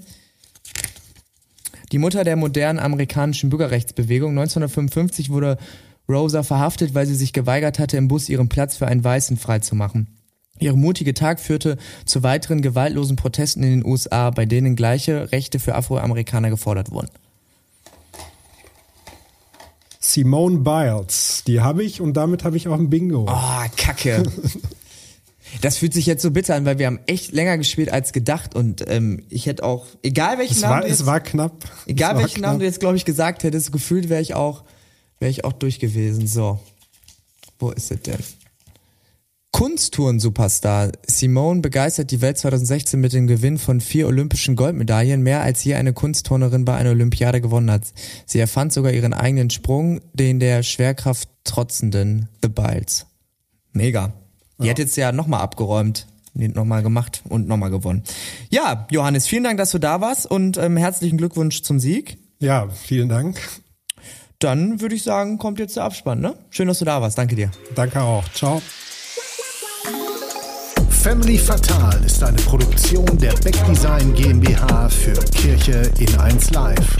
Die 1.91 1.99
Mutter 1.99 2.23
der 2.23 2.35
modernen 2.35 2.79
amerikanischen 2.79 3.49
Bürgerrechtsbewegung. 3.49 4.31
1955 4.31 5.29
wurde 5.29 5.57
Rosa 6.07 6.43
verhaftet, 6.43 6.93
weil 6.95 7.05
sie 7.05 7.15
sich 7.15 7.33
geweigert 7.33 7.77
hatte, 7.77 7.97
im 7.97 8.07
Bus 8.07 8.29
ihren 8.29 8.49
Platz 8.49 8.77
für 8.77 8.87
einen 8.87 9.03
Weißen 9.03 9.37
freizumachen. 9.37 10.07
Ihre 10.59 10.77
mutige 10.77 11.13
Tat 11.13 11.39
führte 11.39 11.77
zu 12.05 12.23
weiteren 12.23 12.61
gewaltlosen 12.61 13.15
Protesten 13.15 13.63
in 13.63 13.69
den 13.79 13.85
USA, 13.85 14.31
bei 14.31 14.45
denen 14.45 14.75
gleiche 14.75 15.31
Rechte 15.31 15.59
für 15.59 15.75
Afroamerikaner 15.75 16.49
gefordert 16.49 16.91
wurden. 16.91 17.09
Simone 19.99 20.57
Biles. 20.57 21.43
Die 21.45 21.61
habe 21.61 21.83
ich 21.83 22.01
und 22.01 22.13
damit 22.13 22.43
habe 22.43 22.57
ich 22.57 22.67
auch 22.67 22.77
ein 22.77 22.89
Bingo. 22.89 23.27
Ah, 23.29 23.67
Kacke. 23.77 24.23
Das 25.61 25.77
fühlt 25.77 25.93
sich 25.93 26.05
jetzt 26.05 26.21
so 26.21 26.31
bitter 26.31 26.55
an, 26.55 26.65
weil 26.65 26.79
wir 26.79 26.87
haben 26.87 26.99
echt 27.07 27.31
länger 27.31 27.57
gespielt 27.57 27.89
als 27.89 28.13
gedacht 28.13 28.55
und 28.55 28.85
ähm, 28.87 29.23
ich 29.29 29.45
hätte 29.45 29.63
auch, 29.63 29.85
egal 30.03 30.37
welchen 30.37 30.55
es, 30.55 30.61
Namen 30.61 30.73
war, 30.73 30.81
du 30.81 30.87
es 30.87 30.99
jetzt, 30.99 31.05
war 31.05 31.19
knapp. 31.19 31.65
egal 31.85 32.11
es 32.11 32.15
war 32.15 32.23
welchen 32.23 32.41
Namen 32.41 32.59
du 32.59 32.63
knapp. 32.63 32.71
jetzt, 32.71 32.79
glaube 32.79 32.97
ich, 32.97 33.05
gesagt 33.05 33.43
hättest, 33.43 33.71
gefühlt 33.71 34.09
wäre 34.09 34.21
ich 34.21 34.35
auch 34.35 34.63
Wäre 35.19 35.31
ich 35.31 35.43
auch 35.43 35.53
durch 35.53 35.79
gewesen. 35.79 36.27
So. 36.27 36.59
Wo 37.59 37.71
ist 37.71 37.91
es 37.91 38.01
denn? 38.01 38.17
Kunsttouren-Superstar. 39.51 40.91
Simone 41.05 41.59
begeistert 41.59 42.11
die 42.11 42.21
Welt 42.21 42.37
2016 42.37 42.99
mit 42.99 43.11
dem 43.11 43.27
Gewinn 43.27 43.57
von 43.57 43.81
vier 43.81 44.07
olympischen 44.07 44.55
Goldmedaillen, 44.55 45.21
mehr 45.21 45.41
als 45.41 45.63
je 45.63 45.75
eine 45.75 45.91
Kunstturnerin 45.91 46.63
bei 46.63 46.75
einer 46.75 46.91
Olympiade 46.91 47.41
gewonnen 47.41 47.69
hat. 47.69 47.91
Sie 48.25 48.39
erfand 48.39 48.71
sogar 48.71 48.93
ihren 48.93 49.13
eigenen 49.13 49.49
Sprung, 49.49 50.01
den 50.13 50.39
der 50.39 50.63
Schwerkraft 50.63 51.27
trotzenden 51.43 52.29
The 52.41 52.47
Biles. 52.47 53.07
Mega. 53.73 54.13
Die 54.59 54.65
ja. 54.65 54.71
hat 54.71 54.79
jetzt 54.79 54.95
ja 54.97 55.11
nochmal 55.11 55.41
abgeräumt. 55.41 56.07
Nochmal 56.33 56.83
gemacht 56.83 57.23
und 57.27 57.47
nochmal 57.47 57.69
gewonnen. 57.69 58.03
Ja, 58.49 58.87
Johannes, 58.91 59.27
vielen 59.27 59.43
Dank, 59.43 59.57
dass 59.57 59.71
du 59.71 59.79
da 59.79 59.99
warst 59.99 60.25
und 60.29 60.57
ähm, 60.57 60.77
herzlichen 60.77 61.17
Glückwunsch 61.17 61.63
zum 61.63 61.79
Sieg. 61.79 62.17
Ja, 62.39 62.69
vielen 62.69 63.09
Dank. 63.09 63.41
Dann 64.37 64.79
würde 64.79 64.95
ich 64.95 65.03
sagen, 65.03 65.37
kommt 65.37 65.59
jetzt 65.59 65.75
der 65.75 65.83
Abspann, 65.83 66.21
ne? 66.21 66.35
Schön, 66.49 66.67
dass 66.67 66.79
du 66.79 66.85
da 66.85 67.01
warst. 67.01 67.17
Danke 67.17 67.35
dir. 67.35 67.51
Danke 67.75 68.01
auch. 68.01 68.23
Ciao. 68.33 68.61
Family 70.89 71.37
Fatal 71.37 72.03
ist 72.05 72.23
eine 72.23 72.37
Produktion 72.37 73.17
der 73.17 73.33
Beck 73.43 73.55
Design 73.65 74.13
GmbH 74.13 74.89
für 74.89 75.13
Kirche 75.31 75.91
in 75.97 76.19
1 76.19 76.51
Live. 76.51 76.97